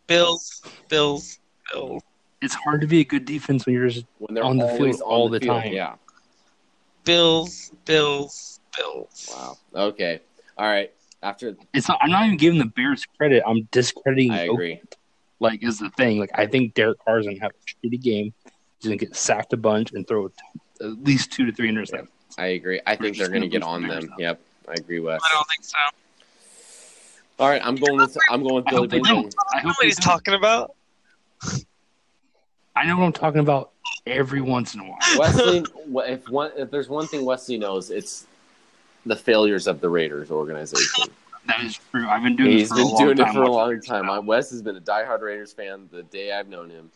Bills, 0.07 0.61
Bills, 0.89 1.39
Bills. 1.71 2.03
It's 2.41 2.53
hard 2.55 2.81
to 2.81 2.87
be 2.87 2.99
a 2.99 3.05
good 3.05 3.25
defense 3.25 3.65
when 3.65 3.73
you're 3.75 3.87
just 3.87 4.05
When 4.17 4.33
they're 4.35 4.43
On 4.43 4.57
the 4.57 4.67
field 4.67 4.95
on 4.95 5.01
all 5.01 5.29
the, 5.29 5.39
the 5.39 5.45
field. 5.45 5.61
time. 5.63 5.73
Yeah. 5.73 5.95
Bills, 7.05 7.71
Bills, 7.85 8.59
Bills. 8.77 9.29
Wow. 9.33 9.57
Okay. 9.73 10.19
All 10.57 10.65
right. 10.67 10.91
After 11.23 11.55
it's 11.73 11.87
not, 11.87 11.99
I'm 12.01 12.09
not 12.09 12.25
even 12.25 12.37
giving 12.37 12.59
the 12.59 12.65
Bears 12.65 13.05
credit. 13.17 13.43
I'm 13.47 13.67
discrediting 13.71 14.31
I 14.31 14.41
agree. 14.41 14.73
Oakland, 14.73 14.95
like 15.41 15.63
is 15.63 15.79
the 15.79 15.89
thing. 15.89 16.19
Like 16.19 16.31
I 16.35 16.45
think 16.47 16.73
Derek 16.73 17.03
Carr's 17.03 17.25
gonna 17.25 17.39
have 17.41 17.51
a 17.51 17.87
shitty 17.87 17.99
game. 18.01 18.33
He's 18.79 18.85
gonna 18.85 18.95
get 18.95 19.15
sacked 19.15 19.51
a 19.51 19.57
bunch 19.57 19.91
and 19.91 20.07
throw 20.07 20.31
at 20.79 21.03
least 21.03 21.31
two 21.31 21.45
to 21.45 21.51
three 21.51 21.69
interceptions. 21.69 22.07
I 22.37 22.47
agree. 22.47 22.79
I 22.87 22.95
think 22.95 23.17
they're 23.17 23.27
going 23.27 23.41
to 23.41 23.47
gonna 23.49 23.59
get 23.59 23.63
on 23.63 23.81
them. 23.81 24.07
Bears. 24.07 24.09
Yep. 24.17 24.41
I 24.69 24.73
agree, 24.73 24.99
with. 24.99 25.21
I 25.21 25.33
don't 25.33 25.47
think 25.49 25.63
so. 25.63 25.77
All 27.39 27.49
right. 27.49 27.61
I'm 27.63 27.75
going 27.75 27.97
with 27.97 28.17
I'm 28.29 28.41
going 28.41 28.55
with 28.55 28.67
I 28.67 28.71
Billy 28.71 28.81
hope 28.83 28.89
they 28.89 28.99
don't. 29.01 29.35
I 29.53 29.57
I 29.57 29.61
know 29.61 29.69
hope 29.69 29.77
what 29.77 29.85
he's 29.85 29.97
don't. 29.97 30.13
talking 30.13 30.33
about. 30.35 30.75
I 32.75 32.85
know 32.85 32.97
what 32.97 33.05
I'm 33.05 33.13
talking 33.13 33.41
about 33.41 33.71
every 34.05 34.41
once 34.41 34.75
in 34.75 34.79
a 34.79 34.83
while. 34.83 34.97
Wesley, 35.17 35.65
if 36.07 36.29
one 36.29 36.51
if 36.55 36.71
there's 36.71 36.87
one 36.87 37.07
thing 37.07 37.25
Wesley 37.25 37.57
knows, 37.57 37.91
it's 37.91 38.25
the 39.05 39.15
failures 39.15 39.67
of 39.67 39.81
the 39.81 39.89
Raiders 39.89 40.31
organization. 40.31 41.11
That 41.47 41.63
is 41.63 41.79
true. 41.91 42.07
I've 42.07 42.23
been 42.23 42.35
doing 42.35 42.51
He's 42.51 42.69
this 42.69 42.77
for 42.77 42.77
been 42.77 42.85
a 42.85 42.87
long 42.89 43.05
doing 43.05 43.17
time. 43.17 43.29
it 43.29 43.33
for 43.33 43.41
a 43.43 43.51
long 43.51 43.81
time. 43.81 44.05
now. 44.05 44.13
I, 44.13 44.19
Wes 44.19 44.51
has 44.51 44.61
been 44.61 44.75
a 44.77 44.81
diehard 44.81 45.21
Raiders 45.21 45.51
fan 45.53 45.89
the 45.91 46.03
day 46.03 46.31
I've 46.31 46.47
known 46.47 46.69
him. 46.69 46.91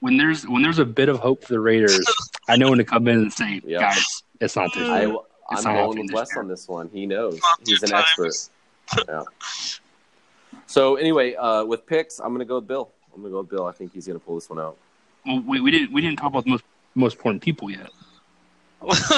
When 0.00 0.16
there's 0.16 0.46
when 0.48 0.62
there's 0.62 0.78
a 0.78 0.84
bit 0.84 1.08
of 1.08 1.18
hope 1.18 1.42
for 1.44 1.52
the 1.54 1.60
Raiders, 1.60 2.04
I 2.48 2.56
know 2.56 2.68
when 2.70 2.78
to 2.78 2.84
come 2.84 3.08
in 3.08 3.16
and 3.18 3.32
say, 3.32 3.60
Yep. 3.64 3.80
guys, 3.80 4.22
it's 4.40 4.56
not 4.56 4.72
this 4.74 4.88
I, 4.88 5.02
year. 5.02 5.10
I'm 5.10 5.16
It's 5.52 5.64
not 5.64 5.72
going 5.72 5.76
happening 5.86 6.06
with 6.06 6.12
Wes 6.14 6.36
on 6.36 6.48
this 6.48 6.68
one. 6.68 6.88
He 6.92 7.06
knows. 7.06 7.40
He's 7.66 7.80
two 7.80 7.86
an 7.86 7.94
expert. 7.94 8.32
times. 9.06 9.80
So 10.66 10.96
anyway, 10.96 11.34
uh, 11.34 11.64
with 11.64 11.86
picks, 11.86 12.18
I'm 12.18 12.28
going 12.28 12.40
to 12.40 12.44
go 12.44 12.56
with 12.56 12.66
Bill. 12.68 12.90
I'm 13.14 13.20
going 13.20 13.30
to 13.32 13.34
go 13.36 13.40
with 13.40 13.50
Bill. 13.50 13.66
I 13.66 13.72
think 13.72 13.92
he's 13.92 14.06
going 14.06 14.18
to 14.18 14.24
pull 14.24 14.34
this 14.34 14.50
one 14.50 14.58
out. 14.58 14.76
Well, 15.26 15.42
we, 15.46 15.60
we 15.60 15.70
didn't 15.70 15.92
we 15.92 16.00
didn't 16.00 16.16
talk 16.18 16.28
about 16.30 16.44
the 16.44 16.50
most 16.50 16.64
most 16.94 17.14
important 17.16 17.42
people 17.42 17.70
yet. 17.70 17.90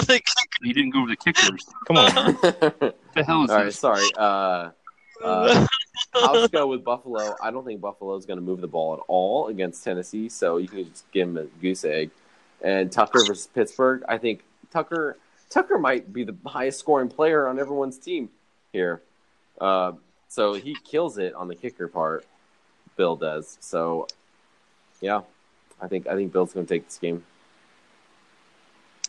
Like, 0.09 0.25
You 0.63 0.73
didn't 0.73 0.91
go 0.91 1.01
over 1.01 1.09
the 1.09 1.17
kickers. 1.17 1.67
Come 1.87 1.97
on, 1.97 2.15
man. 2.15 2.33
what 2.81 2.97
the 3.19 3.25
hell 3.25 3.45
is 3.45 3.51
All 3.51 3.57
right, 3.57 3.65
this? 3.65 3.79
sorry. 3.79 4.05
Uh, 4.17 4.71
uh, 5.23 5.67
I'll 6.15 6.35
just 6.35 6.53
go 6.53 6.67
with 6.67 6.85
Buffalo. 6.85 7.35
I 7.43 7.51
don't 7.51 7.65
think 7.65 7.81
Buffalo's 7.81 8.27
going 8.27 8.39
to 8.39 8.45
move 8.45 8.61
the 8.61 8.69
ball 8.69 8.95
at 8.95 9.01
all 9.09 9.49
against 9.49 9.83
Tennessee, 9.85 10.29
so 10.29 10.57
you 10.59 10.69
can 10.69 10.85
just 10.91 11.11
give 11.13 11.29
him 11.29 11.37
a 11.37 11.45
goose 11.61 11.85
egg. 11.85 12.11
And 12.63 12.91
Tucker 12.91 13.21
versus 13.27 13.49
Pittsburgh, 13.49 14.03
I 14.09 14.19
think 14.19 14.43
Tucker 14.73 15.17
Tucker 15.51 15.79
might 15.79 16.13
be 16.13 16.25
the 16.25 16.37
highest 16.47 16.79
scoring 16.79 17.09
player 17.09 17.47
on 17.47 17.59
everyone's 17.59 17.99
team 17.99 18.29
here. 18.73 19.01
Uh, 19.61 19.93
so 20.29 20.55
he 20.55 20.77
kills 20.85 21.19
it 21.19 21.35
on 21.35 21.49
the 21.49 21.55
kicker 21.55 21.89
part. 21.89 22.27
Bill 22.97 23.17
does. 23.17 23.57
So, 23.61 24.07
yeah, 25.01 25.23
I 25.81 25.89
think 25.89 26.07
I 26.07 26.15
think 26.15 26.33
Bill's 26.33 26.53
going 26.53 26.67
to 26.67 26.75
take 26.75 26.85
this 26.87 26.99
game. 26.99 27.25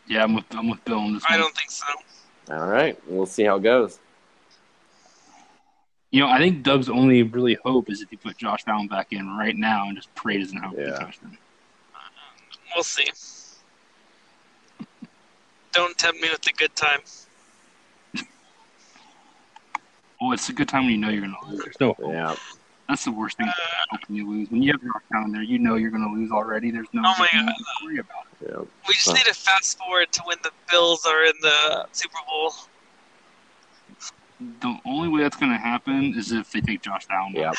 Yeah, 0.06 0.22
I'm 0.24 0.34
with 0.34 0.44
I'm 0.52 0.70
with 0.70 0.84
Bill 0.84 0.98
on 0.98 1.14
this 1.14 1.24
I 1.28 1.34
one. 1.34 1.40
don't 1.40 1.56
think 1.56 1.70
so. 1.70 1.86
All 2.50 2.66
right, 2.66 2.98
we'll 3.06 3.26
see 3.26 3.44
how 3.44 3.56
it 3.56 3.62
goes. 3.62 3.98
You 6.10 6.20
know, 6.20 6.28
I 6.28 6.38
think 6.38 6.64
Doug's 6.64 6.88
only 6.88 7.22
really 7.22 7.56
hope 7.64 7.88
is 7.88 8.02
if 8.02 8.10
you 8.10 8.18
put 8.18 8.36
Josh 8.36 8.64
Allen 8.66 8.88
back 8.88 9.12
in 9.12 9.28
right 9.36 9.56
now 9.56 9.86
and 9.86 9.96
just 9.96 10.12
pray 10.16 10.34
he 10.34 10.40
doesn't 10.40 10.58
have 10.58 10.72
a 10.76 10.76
Yeah. 10.76 10.96
concussion. 10.96 11.38
We'll 12.74 12.82
see. 12.82 13.08
Don't 15.72 15.96
tempt 15.96 16.20
me 16.20 16.28
with 16.30 16.42
the 16.42 16.52
good 16.56 16.74
time. 16.74 17.00
Well, 20.20 20.32
it's 20.32 20.50
a 20.50 20.52
good 20.52 20.68
time 20.68 20.82
when 20.84 20.92
you 20.92 20.98
know 20.98 21.08
you're 21.08 21.22
going 21.22 21.34
to 21.40 21.46
lose. 21.48 21.62
There's 21.64 21.80
no 21.80 21.94
hope. 21.94 22.12
Yeah, 22.12 22.34
That's 22.90 23.04
the 23.04 23.12
worst 23.12 23.36
thing. 23.36 23.48
Hoping 23.90 24.04
uh, 24.10 24.16
you 24.16 24.28
lose. 24.28 24.50
When 24.50 24.62
you 24.62 24.72
have 24.72 24.80
Josh 24.80 25.02
Allen 25.14 25.30
there, 25.30 25.42
you 25.44 25.60
know 25.60 25.76
you're 25.76 25.92
going 25.92 26.02
to 26.02 26.10
lose 26.12 26.32
already. 26.32 26.72
There's 26.72 26.88
no 26.92 27.02
Oh 27.06 27.14
my 27.18 27.28
nothing 27.32 27.46
God. 27.46 27.54
to 27.56 27.84
worry 27.86 27.98
about. 27.98 28.26
yeah. 28.40 28.70
We 28.88 28.94
just 28.94 29.06
Huh. 29.06 29.12
need 29.14 29.26
to 29.26 29.34
fast 29.34 29.78
forward 29.78 30.10
to 30.10 30.22
when 30.24 30.38
the 30.42 30.50
Bills 30.70 31.06
are 31.06 31.24
in 31.24 31.32
the 31.40 31.86
Super 31.92 32.18
Bowl. 32.28 32.52
The 34.60 34.76
only 34.86 35.06
way 35.08 35.22
that's 35.22 35.36
going 35.36 35.52
to 35.52 35.58
happen 35.58 36.14
is 36.16 36.32
if 36.32 36.50
they 36.50 36.60
take 36.60 36.82
Josh 36.82 37.06
down. 37.06 37.32
Yep. 37.32 37.54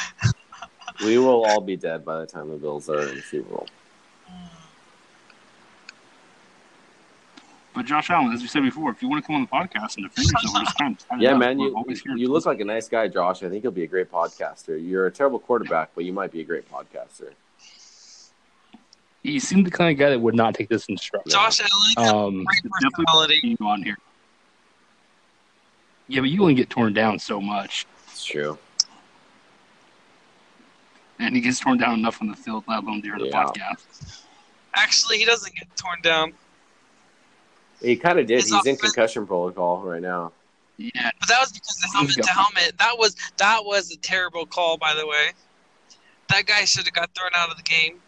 we 1.05 1.17
will 1.17 1.45
all 1.45 1.61
be 1.61 1.77
dead 1.77 2.03
by 2.03 2.19
the 2.19 2.25
time 2.25 2.49
the 2.49 2.57
Bills 2.57 2.89
are 2.89 2.99
in 3.07 3.15
the 3.15 3.21
Super 3.21 3.49
Bowl. 3.49 3.67
But 7.73 7.85
Josh 7.85 8.09
Allen, 8.09 8.33
as 8.33 8.41
we 8.41 8.47
said 8.47 8.63
before, 8.63 8.91
if 8.91 9.01
you 9.01 9.07
want 9.07 9.23
to 9.23 9.27
come 9.27 9.37
on 9.37 9.41
the 9.43 9.47
podcast 9.47 9.95
and 9.95 10.05
defend 10.09 10.27
yourself, 10.29 10.53
we're 10.53 10.63
just 10.65 10.77
kind 10.77 10.97
of 11.11 11.21
Yeah, 11.21 11.35
man, 11.37 11.57
you 11.57 11.83
you 12.17 12.27
look 12.29 12.45
like 12.45 12.59
a 12.59 12.65
nice 12.65 12.89
guy, 12.89 13.07
Josh. 13.07 13.43
I 13.43 13.49
think 13.49 13.63
you'll 13.63 13.71
be 13.71 13.83
a 13.83 13.87
great 13.87 14.11
podcaster. 14.11 14.77
You're 14.85 15.05
a 15.05 15.11
terrible 15.11 15.39
quarterback, 15.39 15.91
but 15.95 16.03
you 16.03 16.11
might 16.11 16.31
be 16.31 16.41
a 16.41 16.43
great 16.43 16.69
podcaster. 16.69 17.31
He 19.23 19.39
seemed 19.39 19.65
the 19.67 19.71
kind 19.71 19.91
of 19.91 19.97
guy 19.99 20.09
that 20.09 20.19
would 20.19 20.35
not 20.35 20.53
take 20.55 20.67
this 20.67 20.85
instruction. 20.89 21.31
Josh 21.31 21.61
Allen, 21.97 22.09
Um, 22.13 22.43
great 22.43 22.63
definitely 22.63 23.05
personality. 23.05 23.39
you 23.59 23.67
on 23.67 23.83
here. 23.83 23.97
Yeah, 26.07 26.21
but 26.21 26.29
you 26.29 26.41
only 26.41 26.55
get 26.55 26.69
torn 26.69 26.91
down 26.93 27.19
so 27.19 27.39
much, 27.39 27.85
It's 28.07 28.25
true. 28.25 28.57
and 31.19 31.35
he 31.35 31.41
gets 31.41 31.59
torn 31.59 31.77
down 31.77 31.93
enough 31.99 32.19
on 32.21 32.27
the 32.27 32.35
field, 32.35 32.65
let 32.67 32.83
alone 32.83 32.99
during 32.99 33.23
the 33.23 33.29
podcast. 33.29 34.23
Actually, 34.73 35.19
he 35.19 35.25
doesn't 35.25 35.55
get 35.55 35.67
torn 35.77 36.01
down. 36.01 36.33
He 37.81 37.95
kind 37.95 38.19
of 38.19 38.27
did. 38.27 38.41
His 38.41 38.51
He's 38.51 38.65
in 38.65 38.75
concussion 38.75 39.25
protocol 39.25 39.81
right 39.81 40.01
now. 40.01 40.31
Yeah, 40.77 41.11
But 41.19 41.29
that 41.29 41.39
was 41.39 41.51
because 41.51 41.77
the 41.77 41.89
helmet 41.93 42.15
to 42.15 42.29
helmet. 42.29 42.77
That 42.79 42.97
was 42.97 43.15
that 43.37 43.65
was 43.65 43.91
a 43.91 43.97
terrible 43.97 44.45
call, 44.45 44.77
by 44.77 44.95
the 44.95 45.05
way. 45.05 45.31
That 46.29 46.45
guy 46.45 46.65
should 46.65 46.85
have 46.85 46.93
got 46.93 47.09
thrown 47.15 47.31
out 47.35 47.49
of 47.49 47.57
the 47.57 47.63
game. 47.63 47.99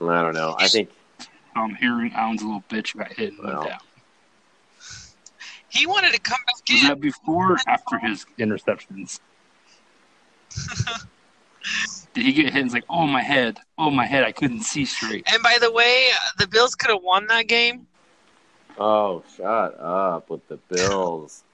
I 0.00 0.22
don't 0.22 0.34
know. 0.34 0.54
I 0.58 0.68
think 0.68 0.90
um, 1.20 1.26
I'm 1.56 1.74
hearing 1.74 2.12
Allen's 2.14 2.42
a 2.42 2.46
little 2.46 2.64
bitch 2.68 2.92
who 2.92 2.98
got 2.98 3.12
hit 3.12 3.32
and 3.32 3.44
went 3.44 3.68
down. 3.68 3.78
He 5.68 5.86
wanted 5.86 6.12
to 6.12 6.20
come 6.20 6.38
back 6.46 6.54
Was 6.68 6.82
in. 6.82 6.88
that 6.88 7.00
before 7.00 7.52
or 7.52 7.58
after 7.66 7.98
his 7.98 8.26
interceptions? 8.38 9.20
Did 12.14 12.24
he 12.24 12.32
get 12.32 12.46
hit 12.46 12.54
and 12.54 12.64
it's 12.64 12.74
like, 12.74 12.84
oh, 12.88 13.06
my 13.06 13.22
head, 13.22 13.58
oh, 13.76 13.90
my 13.90 14.06
head, 14.06 14.24
I 14.24 14.32
couldn't 14.32 14.62
see 14.62 14.84
straight. 14.84 15.30
And 15.32 15.42
by 15.42 15.58
the 15.60 15.70
way, 15.70 16.08
the 16.38 16.46
Bills 16.46 16.74
could 16.74 16.90
have 16.90 17.02
won 17.02 17.26
that 17.26 17.46
game. 17.46 17.86
Oh, 18.78 19.22
shut 19.36 19.78
up 19.80 20.30
with 20.30 20.46
the 20.48 20.56
Bills. 20.56 21.42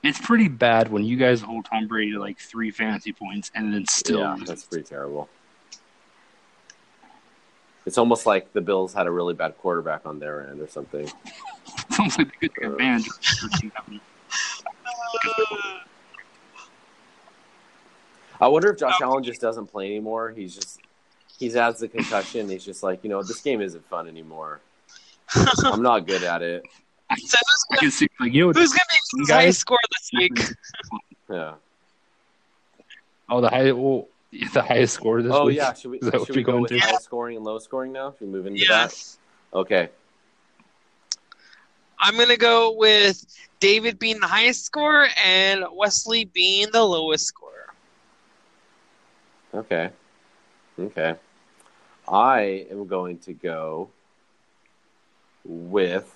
It's 0.00 0.20
pretty 0.20 0.46
bad 0.46 0.92
when 0.92 1.02
you 1.02 1.16
guys 1.16 1.40
hold 1.40 1.64
Tom 1.64 1.88
Brady 1.88 2.12
to 2.12 2.20
like 2.20 2.38
three 2.38 2.70
fantasy 2.70 3.12
points 3.12 3.50
and 3.56 3.74
then 3.74 3.84
still 3.88 4.20
yeah, 4.20 4.34
lose. 4.36 4.46
that's 4.46 4.64
pretty 4.64 4.84
terrible. 4.84 5.28
It's 7.84 7.98
almost 7.98 8.24
like 8.24 8.52
the 8.52 8.60
Bills 8.60 8.94
had 8.94 9.08
a 9.08 9.10
really 9.10 9.34
bad 9.34 9.58
quarterback 9.58 10.06
on 10.06 10.20
their 10.20 10.48
end 10.48 10.60
or 10.60 10.68
something. 10.68 11.10
It's 11.90 11.98
almost 11.98 12.18
like 12.18 12.28
they 12.28 12.48
could 12.48 12.54
take 12.54 12.64
advantage 12.64 13.06
of 13.42 13.50
the 13.50 13.58
team 13.58 13.72
having 13.74 14.00
I 18.40 18.48
wonder 18.48 18.70
if 18.70 18.78
Josh 18.78 19.00
Allen 19.00 19.22
just 19.24 19.42
oh. 19.42 19.46
doesn't 19.48 19.66
play 19.66 19.86
anymore. 19.86 20.30
He's 20.30 20.54
just 20.54 20.80
he's 21.38 21.54
has 21.54 21.78
the 21.80 21.88
concussion. 21.88 22.48
He's 22.48 22.64
just 22.64 22.82
like 22.82 23.02
you 23.02 23.10
know 23.10 23.22
this 23.22 23.40
game 23.40 23.60
isn't 23.60 23.84
fun 23.88 24.08
anymore. 24.08 24.60
I'm 25.64 25.82
not 25.82 26.06
good 26.06 26.22
at 26.22 26.42
it. 26.42 26.62
So 27.16 27.16
who's 27.16 27.64
gonna, 27.70 27.80
can 27.80 27.90
see 27.90 28.08
like 28.20 28.32
you 28.32 28.52
who's 28.52 28.68
gonna 28.70 28.80
be 28.90 29.22
the 29.22 29.26
Guys- 29.26 29.34
highest 29.36 29.60
score 29.60 29.78
this 29.90 30.10
week? 30.14 30.38
Yeah. 31.30 31.54
oh 33.28 33.42
the 33.42 33.50
high 33.50 33.70
well, 33.72 34.08
the 34.54 34.62
highest 34.62 34.94
score 34.94 35.20
this 35.20 35.30
Oh 35.30 35.44
week. 35.44 35.58
Oh 35.58 35.62
yeah. 35.62 35.74
Should 35.74 35.90
we 35.90 35.98
Is 35.98 36.26
should 36.26 36.36
we 36.36 36.42
go 36.42 36.52
going 36.52 36.62
with 36.62 36.70
to? 36.70 36.78
high 36.78 36.94
scoring 36.96 37.36
and 37.36 37.44
low 37.44 37.58
scoring 37.58 37.92
now? 37.92 38.12
Should 38.12 38.28
we 38.28 38.32
move 38.32 38.46
into 38.46 38.60
Yes. 38.60 39.18
that? 39.52 39.58
Okay. 39.58 39.88
I'm 42.00 42.16
gonna 42.16 42.36
go 42.38 42.72
with 42.72 43.24
David 43.60 43.98
being 43.98 44.20
the 44.20 44.26
highest 44.26 44.64
score 44.64 45.08
and 45.22 45.64
Wesley 45.72 46.24
being 46.26 46.68
the 46.72 46.82
lowest 46.82 47.26
scorer. 47.26 47.37
Okay. 49.54 49.90
Okay. 50.78 51.14
I 52.06 52.66
am 52.70 52.86
going 52.86 53.18
to 53.20 53.32
go 53.32 53.90
with 55.44 56.14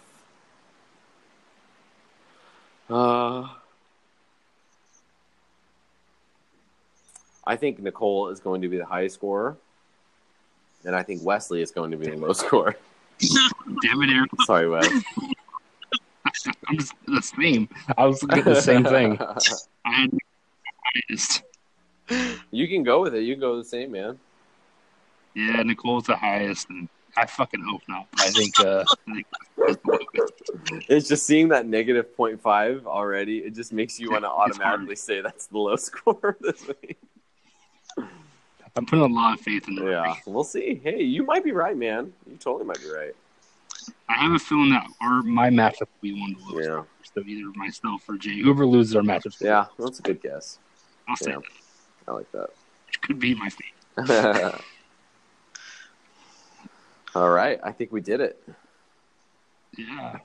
uh 2.90 3.48
I 7.44 7.56
think 7.56 7.80
Nicole 7.80 8.28
is 8.28 8.40
going 8.40 8.62
to 8.62 8.68
be 8.68 8.78
the 8.78 8.86
highest 8.86 9.16
scorer. 9.16 9.56
And 10.84 10.94
I 10.94 11.02
think 11.02 11.22
Wesley 11.24 11.62
is 11.62 11.70
going 11.70 11.90
to 11.90 11.96
be 11.96 12.06
the 12.06 12.16
low 12.16 12.32
scorer. 12.32 12.76
Damn 13.82 14.02
it, 14.02 14.10
Aaron. 14.10 14.28
Sorry, 14.44 14.68
Wes. 14.68 14.88
I'm 16.68 16.78
just 16.78 16.94
the 17.06 17.22
same. 17.22 17.68
I 17.96 18.06
was 18.06 18.22
looking 18.22 18.38
at 18.38 18.44
the 18.44 18.60
same 18.60 18.84
thing. 18.84 19.18
I 19.84 19.92
had 19.92 20.10
highest. 21.08 21.42
You 22.50 22.68
can 22.68 22.82
go 22.82 23.00
with 23.02 23.14
it. 23.14 23.22
You 23.22 23.34
can 23.34 23.40
go 23.40 23.56
the 23.56 23.64
same, 23.64 23.92
man. 23.92 24.18
Yeah, 25.34 25.62
Nicole's 25.62 26.04
the 26.04 26.16
highest, 26.16 26.68
and 26.68 26.88
I 27.16 27.26
fucking 27.26 27.62
hope 27.66 27.82
not. 27.88 28.06
I 28.16 28.30
think 28.30 28.60
uh, 28.60 28.84
It's 30.88 31.08
just 31.08 31.26
seeing 31.26 31.48
that 31.48 31.66
negative 31.66 32.06
0.5 32.16 32.84
already, 32.84 33.38
it 33.38 33.54
just 33.54 33.72
makes 33.72 33.98
you 33.98 34.10
want 34.10 34.24
to 34.24 34.28
automatically 34.30 34.96
say 34.96 35.20
that's 35.22 35.46
the 35.46 35.58
low 35.58 35.76
score 35.76 36.36
this 36.40 36.66
week. 36.66 36.98
I'm 38.74 38.86
putting 38.86 39.04
a 39.04 39.08
lot 39.08 39.34
of 39.34 39.40
faith 39.40 39.68
in 39.68 39.74
the 39.74 39.84
Yeah, 39.84 40.14
we'll 40.26 40.44
see. 40.44 40.80
Hey, 40.82 41.02
you 41.02 41.24
might 41.24 41.44
be 41.44 41.52
right, 41.52 41.76
man. 41.76 42.12
You 42.26 42.36
totally 42.36 42.64
might 42.64 42.80
be 42.80 42.88
right. 42.88 43.14
I 44.08 44.14
have 44.14 44.32
a 44.32 44.38
feeling 44.38 44.70
that 44.70 44.86
our 45.00 45.22
my 45.22 45.50
matchup 45.50 45.80
will 45.80 46.02
be 46.02 46.18
one 46.18 46.34
of 46.34 46.38
the 46.38 46.52
lowest. 46.52 46.68
Yeah. 46.68 46.82
So 47.14 47.26
either 47.26 47.50
myself 47.56 48.02
or 48.08 48.16
Jay, 48.16 48.40
whoever 48.40 48.64
loses 48.64 48.96
our 48.96 49.02
matchup, 49.02 49.38
Yeah, 49.40 49.66
that's 49.78 49.98
a 49.98 50.02
good 50.02 50.22
guess. 50.22 50.58
I'll 51.08 51.16
say 51.16 51.30
Yeah. 51.30 51.36
that. 51.36 51.61
I 52.08 52.12
like 52.12 52.30
that. 52.32 52.48
Which 52.86 53.00
could 53.00 53.18
be 53.18 53.34
my 53.34 53.48
fate. 53.48 53.74
All 57.14 57.30
right, 57.30 57.60
I 57.62 57.72
think 57.72 57.92
we 57.92 58.00
did 58.00 58.20
it. 58.20 58.42
Yeah. 59.76 59.86
I 59.86 60.20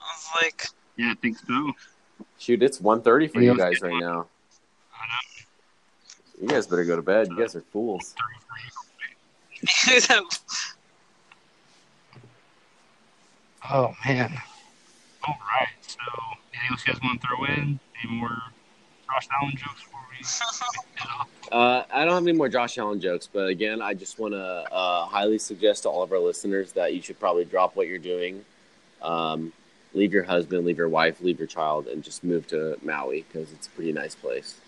was 0.00 0.28
like, 0.42 0.66
Yeah, 0.96 1.10
I 1.12 1.14
think 1.14 1.38
so. 1.38 1.72
Shoot, 2.38 2.62
it's 2.62 2.78
1.30 2.80 3.32
for 3.32 3.40
Yeah. 3.40 3.52
you 3.52 3.58
guys 3.58 3.82
right 3.82 3.98
now. 3.98 4.26
I 4.94 5.06
know. 5.06 5.18
You 6.42 6.48
guys 6.48 6.66
better 6.66 6.84
go 6.84 6.96
to 6.96 7.02
bed. 7.02 7.28
You 7.30 7.36
guys 7.38 7.56
are 7.56 7.60
fools. 7.60 8.14
Oh 13.70 13.92
man. 14.06 14.32
All 15.26 15.36
right. 15.52 15.68
So, 15.82 15.98
anything 16.58 16.72
else 16.72 16.86
you 16.86 16.92
guys 16.92 17.02
want 17.02 17.20
to 17.20 17.26
throw 17.26 17.44
in? 17.44 17.80
Any 18.02 18.12
more 18.12 18.42
Josh 19.06 19.28
Allen 19.40 19.56
jokes 19.56 19.82
before 19.82 20.00
we 20.10 20.16
head 20.96 21.08
off? 21.18 21.28
Uh, 21.50 21.82
I 21.90 22.04
don't 22.04 22.12
have 22.12 22.24
any 22.24 22.36
more 22.36 22.50
Josh 22.50 22.76
Allen 22.76 23.00
jokes, 23.00 23.26
but 23.26 23.48
again, 23.48 23.80
I 23.80 23.94
just 23.94 24.18
want 24.18 24.34
to 24.34 24.38
uh, 24.38 25.06
highly 25.06 25.38
suggest 25.38 25.84
to 25.84 25.88
all 25.88 26.02
of 26.02 26.12
our 26.12 26.18
listeners 26.18 26.72
that 26.72 26.92
you 26.92 27.00
should 27.00 27.18
probably 27.18 27.46
drop 27.46 27.74
what 27.74 27.86
you're 27.86 27.96
doing, 27.96 28.44
um, 29.00 29.50
leave 29.94 30.12
your 30.12 30.24
husband, 30.24 30.66
leave 30.66 30.76
your 30.76 30.90
wife, 30.90 31.22
leave 31.22 31.38
your 31.38 31.46
child, 31.46 31.86
and 31.86 32.04
just 32.04 32.22
move 32.22 32.46
to 32.48 32.76
Maui 32.82 33.24
because 33.32 33.50
it's 33.54 33.66
a 33.66 33.70
pretty 33.70 33.94
nice 33.94 34.14
place. 34.14 34.60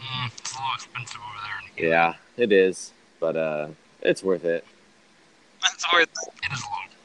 Mm, 0.00 0.30
it's 0.38 0.52
a 0.52 0.54
little 0.54 0.74
expensive 0.74 1.20
over 1.20 1.40
there. 1.76 1.86
Yeah, 1.90 2.14
it 2.38 2.52
is, 2.52 2.94
but 3.20 3.36
uh, 3.36 3.68
it's 4.00 4.22
worth 4.22 4.46
it. 4.46 4.64
That's 5.60 5.84
worth 5.92 6.04
it. 6.04 6.34
It 6.44 6.52
is 6.54 6.62
a 6.62 6.70
lot. 6.70 6.95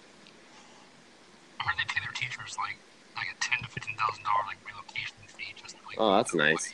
I 1.61 1.69
heard 1.69 1.77
they 1.77 1.93
pay 1.93 1.99
their 2.01 2.11
teachers 2.13 2.57
like 2.57 2.77
like 3.15 3.27
a 3.27 3.39
ten 3.39 3.61
to 3.61 3.69
fifteen 3.69 3.95
thousand 3.97 4.23
dollar 4.23 4.43
like 4.47 4.57
relocation 4.65 5.15
fee 5.27 5.53
just 5.61 5.75
to, 5.75 5.81
like. 5.87 5.97
Oh, 5.99 6.15
that's 6.17 6.33
nice. 6.33 6.73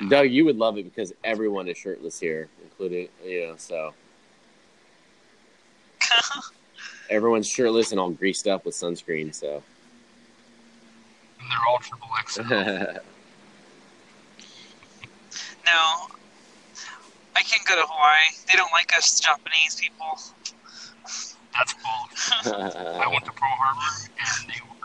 Yeah. 0.00 0.08
Doug, 0.08 0.30
you 0.30 0.44
would 0.44 0.56
love 0.56 0.76
it 0.76 0.84
because 0.84 1.14
everyone 1.24 1.68
is 1.68 1.78
shirtless 1.78 2.20
here, 2.20 2.48
including 2.62 3.08
you 3.24 3.46
know. 3.46 3.54
So 3.56 3.94
everyone's 7.10 7.48
shirtless 7.48 7.90
and 7.90 8.00
all 8.00 8.10
greased 8.10 8.46
up 8.46 8.64
with 8.64 8.74
sunscreen. 8.74 9.34
So 9.34 9.62
And 11.40 11.50
they're 11.50 11.68
all 11.68 11.78
triple 11.78 12.08
XL. 12.26 13.00
No, 15.64 16.06
I 17.36 17.42
can't 17.42 17.62
go 17.66 17.74
to 17.76 17.82
Hawaii. 17.86 18.24
They 18.50 18.56
don't 18.56 18.72
like 18.72 18.96
us 18.96 19.20
Japanese 19.20 19.74
people. 19.78 20.18
That's 21.58 21.74
bull. 21.82 22.06
I 23.02 23.06
went 23.10 23.24
to 23.26 23.32
Pearl 23.34 23.50
Harbor 23.58 23.90
and 24.14 24.46
they 24.46 24.60
were 24.62 24.78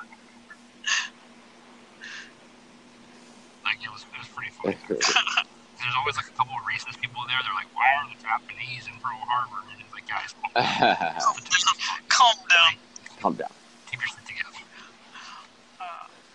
like 3.63 3.77
it 3.85 3.91
was 3.93 4.01
it 4.09 4.17
was 4.17 4.29
pretty 4.33 4.49
funny. 4.57 4.77
There's 4.89 5.95
always 5.99 6.17
like 6.17 6.25
a 6.27 6.33
couple 6.33 6.55
of 6.57 6.63
racist 6.65 6.97
people 6.97 7.21
there. 7.29 7.37
They're 7.45 7.53
like, 7.53 7.69
"Why 7.77 7.93
are 7.93 8.07
the 8.09 8.17
Japanese 8.17 8.87
in 8.89 8.97
Pearl 9.03 9.21
Harbor?" 9.29 9.61
And 9.69 9.77
it's 9.83 9.93
like, 9.93 10.07
guys, 10.09 10.33
Calm 12.09 12.37
down. 12.49 12.73
Calm 13.21 13.33
down. 13.35 13.53
keep 13.91 13.99
your 14.01 14.07
shit 14.09 14.25
together. 14.25 14.49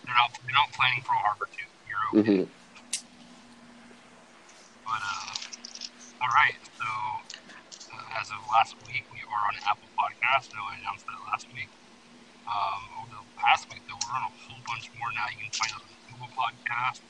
They're 0.06 0.14
not 0.14 0.30
they're 0.46 0.54
not 0.54 0.70
planning 0.72 1.02
Pearl 1.02 1.18
Harbor 1.18 1.48
too. 1.50 1.66
You're 1.90 2.06
okay. 2.22 2.46
Mhm. 2.46 2.48
But 4.86 5.02
uh, 5.02 5.34
all 6.22 6.32
right. 6.32 6.56
So 6.78 6.88
uh, 7.92 8.20
as 8.20 8.30
of 8.30 8.38
last 8.52 8.76
week, 8.86 9.04
we 9.28 9.36
are 9.36 9.44
on 9.44 9.56
Apple 9.68 9.92
Podcast. 9.92 10.56
No, 10.56 10.64
I 10.64 10.80
announced 10.80 11.04
that 11.04 11.20
last 11.28 11.52
week. 11.52 11.68
Um, 12.48 12.80
over 13.04 13.12
the 13.20 13.26
past 13.36 13.68
week, 13.68 13.84
though, 13.84 14.00
we're 14.00 14.16
on 14.16 14.24
a 14.24 14.34
whole 14.48 14.64
bunch 14.64 14.88
more 14.96 15.12
now. 15.12 15.28
You 15.28 15.44
can 15.44 15.52
find 15.52 15.72
us 15.76 15.84
on 15.84 15.92
Google 16.08 16.32
Podcast, 16.32 17.04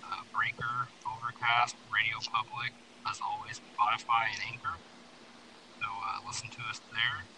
uh, 0.00 0.24
Breaker, 0.32 0.88
Overcast, 1.04 1.76
Radio 1.92 2.16
Public, 2.32 2.72
as 3.04 3.20
always, 3.20 3.60
Spotify 3.76 4.32
and 4.32 4.56
Anchor. 4.56 4.80
So 5.76 5.86
uh, 5.92 6.24
listen 6.24 6.48
to 6.56 6.62
us 6.72 6.80
there. 6.88 7.28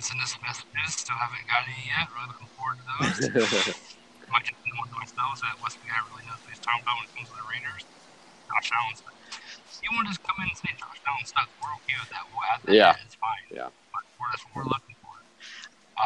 Send 0.00 0.24
us 0.24 0.32
messages. 0.40 0.96
Still 0.96 1.20
haven't 1.20 1.44
got 1.44 1.68
any 1.68 1.84
yet. 1.84 2.08
Really 2.08 2.32
looking 2.32 2.52
forward 2.56 2.80
to 2.80 2.84
those. 2.88 3.76
might 4.32 4.48
get 4.50 4.58
one 4.74 4.88
to 4.88 4.98
myself 4.98 5.38
that 5.44 5.54
West 5.62 5.78
guy 5.86 5.94
really 6.10 6.26
knows 6.26 6.40
what 6.42 6.50
he's 6.50 6.58
talking 6.58 6.82
about 6.82 6.98
when 6.98 7.06
it 7.06 7.14
comes 7.14 7.28
to 7.30 7.36
the 7.38 7.46
Raiders. 7.46 7.86
Josh 8.50 8.72
Allen 8.74 8.96
stuff. 9.74 9.82
If 9.84 9.90
you 9.90 9.96
want 9.96 10.06
to 10.08 10.14
just 10.14 10.22
come 10.26 10.36
in 10.42 10.48
and 10.48 10.56
say 10.58 10.70
Josh 10.78 11.00
Allen 11.06 11.24
stuff, 11.26 11.48
we're 11.62 11.74
okay 11.82 11.94
with 12.00 12.10
that. 12.10 12.22
We'll 12.32 12.42
add 12.52 12.60
that 12.64 12.74
Yeah. 12.74 12.90
in. 12.90 13.06
It's 13.06 13.14
fine. 13.16 13.44
Yeah. 13.50 13.68
But 13.92 14.02
we're, 14.20 14.26
that's 14.30 14.44
what 14.46 14.56
we're 14.56 14.70
looking 14.70 14.96
for. 15.02 15.14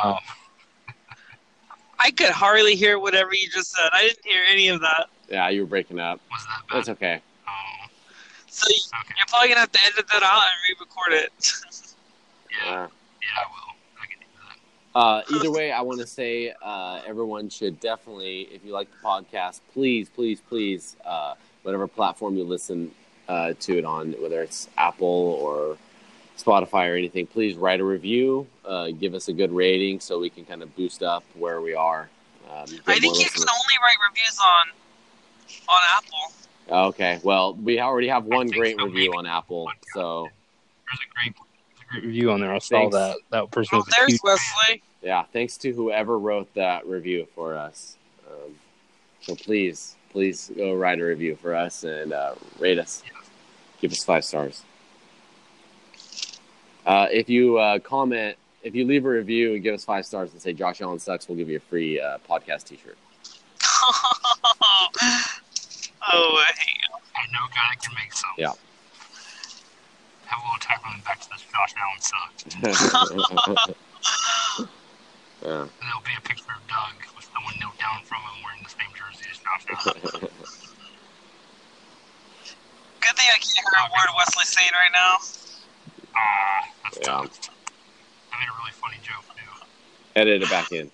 Um, 0.09 0.19
I 2.01 2.11
could 2.13 2.31
hardly 2.31 2.77
hear 2.77 2.99
whatever 2.99 3.35
you 3.35 3.49
just 3.51 3.73
said. 3.73 3.89
I 3.93 4.03
didn't 4.09 4.25
hear 4.25 4.43
any 4.51 4.69
of 4.69 4.81
that. 4.81 5.07
yeah, 5.29 5.49
you 5.49 5.63
were 5.63 5.67
breaking 5.67 5.99
up. 5.99 6.21
was 6.31 6.45
that 6.47 6.63
bad? 6.69 6.77
That's 6.77 6.89
okay. 6.91 7.15
Um, 7.47 7.91
So 8.49 8.67
you- 8.69 8.77
okay. 9.01 9.15
you're 9.17 9.27
probably 9.29 9.49
gonna 9.49 9.61
have 9.61 9.73
to 9.73 9.81
edit 9.87 10.07
that 10.09 10.23
out 10.23 10.43
and 10.43 10.57
re-record 10.69 11.13
it. 11.25 11.33
Yeah. 12.65 12.71
Uh, 12.73 12.89
Yeah, 13.23 13.29
I 13.37 13.45
will. 13.53 13.77
I 14.03 14.07
can 14.07 14.19
do 14.19 14.27
that. 14.43 14.99
Uh, 14.99 15.23
either 15.37 15.51
way, 15.53 15.71
I 15.71 15.81
want 15.83 16.01
to 16.01 16.07
say 16.07 16.53
uh, 16.63 17.03
everyone 17.07 17.49
should 17.51 17.79
definitely, 17.79 18.49
if 18.53 18.65
you 18.65 18.73
like 18.73 18.89
the 18.91 18.97
podcast, 19.07 19.61
please, 19.73 20.09
please, 20.09 20.41
please, 20.49 20.97
uh, 21.05 21.35
whatever 21.63 21.87
platform 21.87 22.37
you 22.37 22.43
listen 22.45 22.91
uh, 23.29 23.53
to 23.61 23.79
it 23.79 23.85
on, 23.85 24.13
whether 24.21 24.43
it's 24.43 24.69
Apple 24.79 25.39
or 25.43 25.77
Spotify 26.39 26.91
or 26.93 26.97
anything, 26.97 27.27
please 27.27 27.57
write 27.57 27.81
a 27.81 27.85
review, 27.85 28.47
uh, 28.65 28.89
give 28.91 29.15
us 29.15 29.29
a 29.29 29.33
good 29.33 29.53
rating 29.53 30.01
so 30.01 30.19
we 30.19 30.31
can 30.31 30.45
kind 30.45 30.63
of 30.63 30.75
boost 30.77 31.03
up 31.03 31.25
where 31.35 31.61
we 31.61 31.75
are. 31.75 32.09
Um, 32.51 32.65
I 32.87 32.99
think 32.99 33.19
you 33.19 33.27
can 33.29 33.43
only 33.43 33.77
write 33.83 33.97
reviews 34.09 34.39
on 34.41 34.69
on 35.69 35.83
Apple. 35.97 36.89
Okay, 36.91 37.21
well, 37.23 37.55
we 37.55 37.81
already 37.81 38.09
have 38.09 38.25
one 38.25 38.47
great 38.49 38.77
so, 38.79 38.85
review 38.87 39.11
maybe. 39.11 39.19
on 39.19 39.27
Apple, 39.27 39.71
so 39.95 40.29
There's 40.87 41.01
a 41.01 41.15
great, 41.15 41.35
a 41.37 41.91
great 41.93 42.05
review 42.05 42.31
on 42.31 42.41
there. 42.41 42.55
I 42.55 42.59
saw 42.59 42.81
Thanks. 42.91 42.95
that. 42.97 43.17
That 43.31 43.51
person 43.51 43.77
Oh, 43.77 43.79
was 43.79 43.89
a 43.89 43.91
there's 43.97 44.09
huge 44.13 44.21
fan. 44.21 44.37
Wesley. 44.69 44.83
yeah, 45.03 45.25
thanks 45.33 45.57
to 45.59 45.73
whoever 45.73 46.19
wrote 46.19 46.53
that 46.55 46.87
review 46.87 47.27
for 47.35 47.57
us. 47.57 47.97
Um, 48.31 48.55
So 49.23 49.35
please, 49.35 49.97
please 50.11 50.51
go 50.57 50.75
write 50.75 51.01
a 51.01 51.05
review 51.05 51.37
for 51.37 51.55
us 51.55 51.85
and 51.85 52.13
uh, 52.13 52.35
rate 52.59 52.79
us. 52.79 53.03
Give 53.81 53.93
us 53.93 54.05
five 54.05 54.25
stars. 54.25 54.63
Uh, 56.85 57.07
if 57.11 57.29
you 57.29 57.59
uh, 57.59 57.79
comment, 57.79 58.37
if 58.63 58.75
you 58.75 58.85
leave 58.87 59.05
a 59.05 59.09
review 59.09 59.55
and 59.55 59.63
give 59.63 59.75
us 59.75 59.85
five 59.85 60.07
stars 60.07 60.33
and 60.33 60.41
say 60.41 60.53
Josh 60.53 60.81
Allen 60.81 60.99
sucks, 60.99 61.29
we'll 61.29 61.37
give 61.37 61.49
you 61.49 61.59
a 61.59 61.61
free 61.61 62.01
uh, 62.01 62.19
podcast 62.29 62.65
T-shirt. 62.65 62.97
oh, 66.13 66.33
wait. 66.35 66.55
I 67.15 67.27
know 67.33 67.45
a 67.45 67.51
guy 67.55 67.69
that 67.71 67.83
can 67.83 67.95
make 67.95 68.13
some. 68.13 68.31
Yeah. 68.39 68.53
Have 70.27 70.41
a 70.41 70.45
little 70.45 70.59
tackling 70.61 71.03
back 71.05 71.21
to 71.21 71.29
this 71.29 71.45
Josh 71.53 71.75
Allen 71.79 72.01
sucked. 72.01 72.57
yeah. 74.57 74.67
And 75.41 75.71
there'll 75.83 76.03
be 76.03 76.17
a 76.19 76.21
picture 76.29 76.51
of 76.51 76.67
Doug 76.67 76.97
with 77.15 77.25
someone 77.33 77.55
knelt 77.61 77.79
down 77.79 78.03
from 78.05 78.19
him 78.23 78.43
wearing 78.43 78.61
the 78.65 78.71
same 78.71 78.91
jersey 78.99 79.31
as 79.31 79.39
Josh 79.39 79.65
Allen. 79.71 80.29
Good 83.09 83.17
thing 83.17 83.27
I 83.33 83.39
can't 83.39 83.55
hear 83.55 83.65
a 83.81 83.91
word 83.91 84.11
Wesley's 84.19 84.49
saying 84.49 84.69
right 84.75 84.93
now. 84.93 85.17
Ah, 86.15 86.69
that's 86.85 86.99
Yeah. 86.99 87.05
tough. 87.05 87.51
I 88.33 88.39
made 88.39 88.49
a 88.49 88.53
really 88.59 88.73
funny 88.73 88.97
joke 89.03 89.25
too. 89.35 89.67
Edit 90.15 90.43
it 90.43 90.51
back 90.51 90.73
in. 90.73 90.91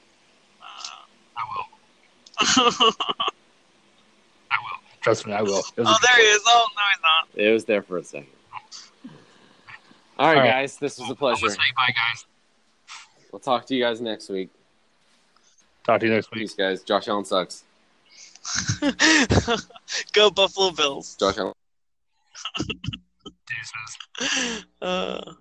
I 1.36 1.42
will. 1.50 1.66
I 4.50 4.56
will. 4.60 4.78
Trust 5.00 5.26
me, 5.26 5.32
I 5.32 5.42
will. 5.42 5.58
It 5.76 5.80
was 5.80 5.88
oh, 5.88 5.98
there 6.02 6.16
he 6.24 6.30
is. 6.30 6.42
Oh, 6.46 6.66
no, 6.76 6.82
he's 6.92 7.02
not. 7.02 7.28
It 7.48 7.52
was 7.52 7.64
there 7.64 7.82
for 7.82 7.98
a 7.98 8.04
second. 8.04 8.28
All 10.16 10.28
right, 10.28 10.36
All 10.36 10.40
right. 10.42 10.50
guys. 10.50 10.76
This 10.78 10.98
was 10.98 11.08
a 11.08 11.12
I'm 11.12 11.16
pleasure. 11.16 11.46
gonna 11.46 11.54
say 11.54 11.72
bye, 11.76 11.88
guys. 11.92 12.24
We'll 13.32 13.40
talk 13.40 13.66
to 13.66 13.74
you 13.74 13.82
guys 13.82 14.00
next 14.00 14.28
week. 14.28 14.50
Talk 15.84 15.98
to 16.00 16.06
you 16.06 16.12
next 16.12 16.30
week. 16.30 16.42
Peace, 16.42 16.54
guys. 16.54 16.82
Josh 16.84 17.08
Allen 17.08 17.24
sucks. 17.24 17.64
Go 20.12 20.30
Buffalo 20.30 20.70
Bills. 20.70 21.16
Josh 21.16 21.38
Allen. 21.38 21.52
Deuces. 23.46 24.64
Uh. 24.82 25.34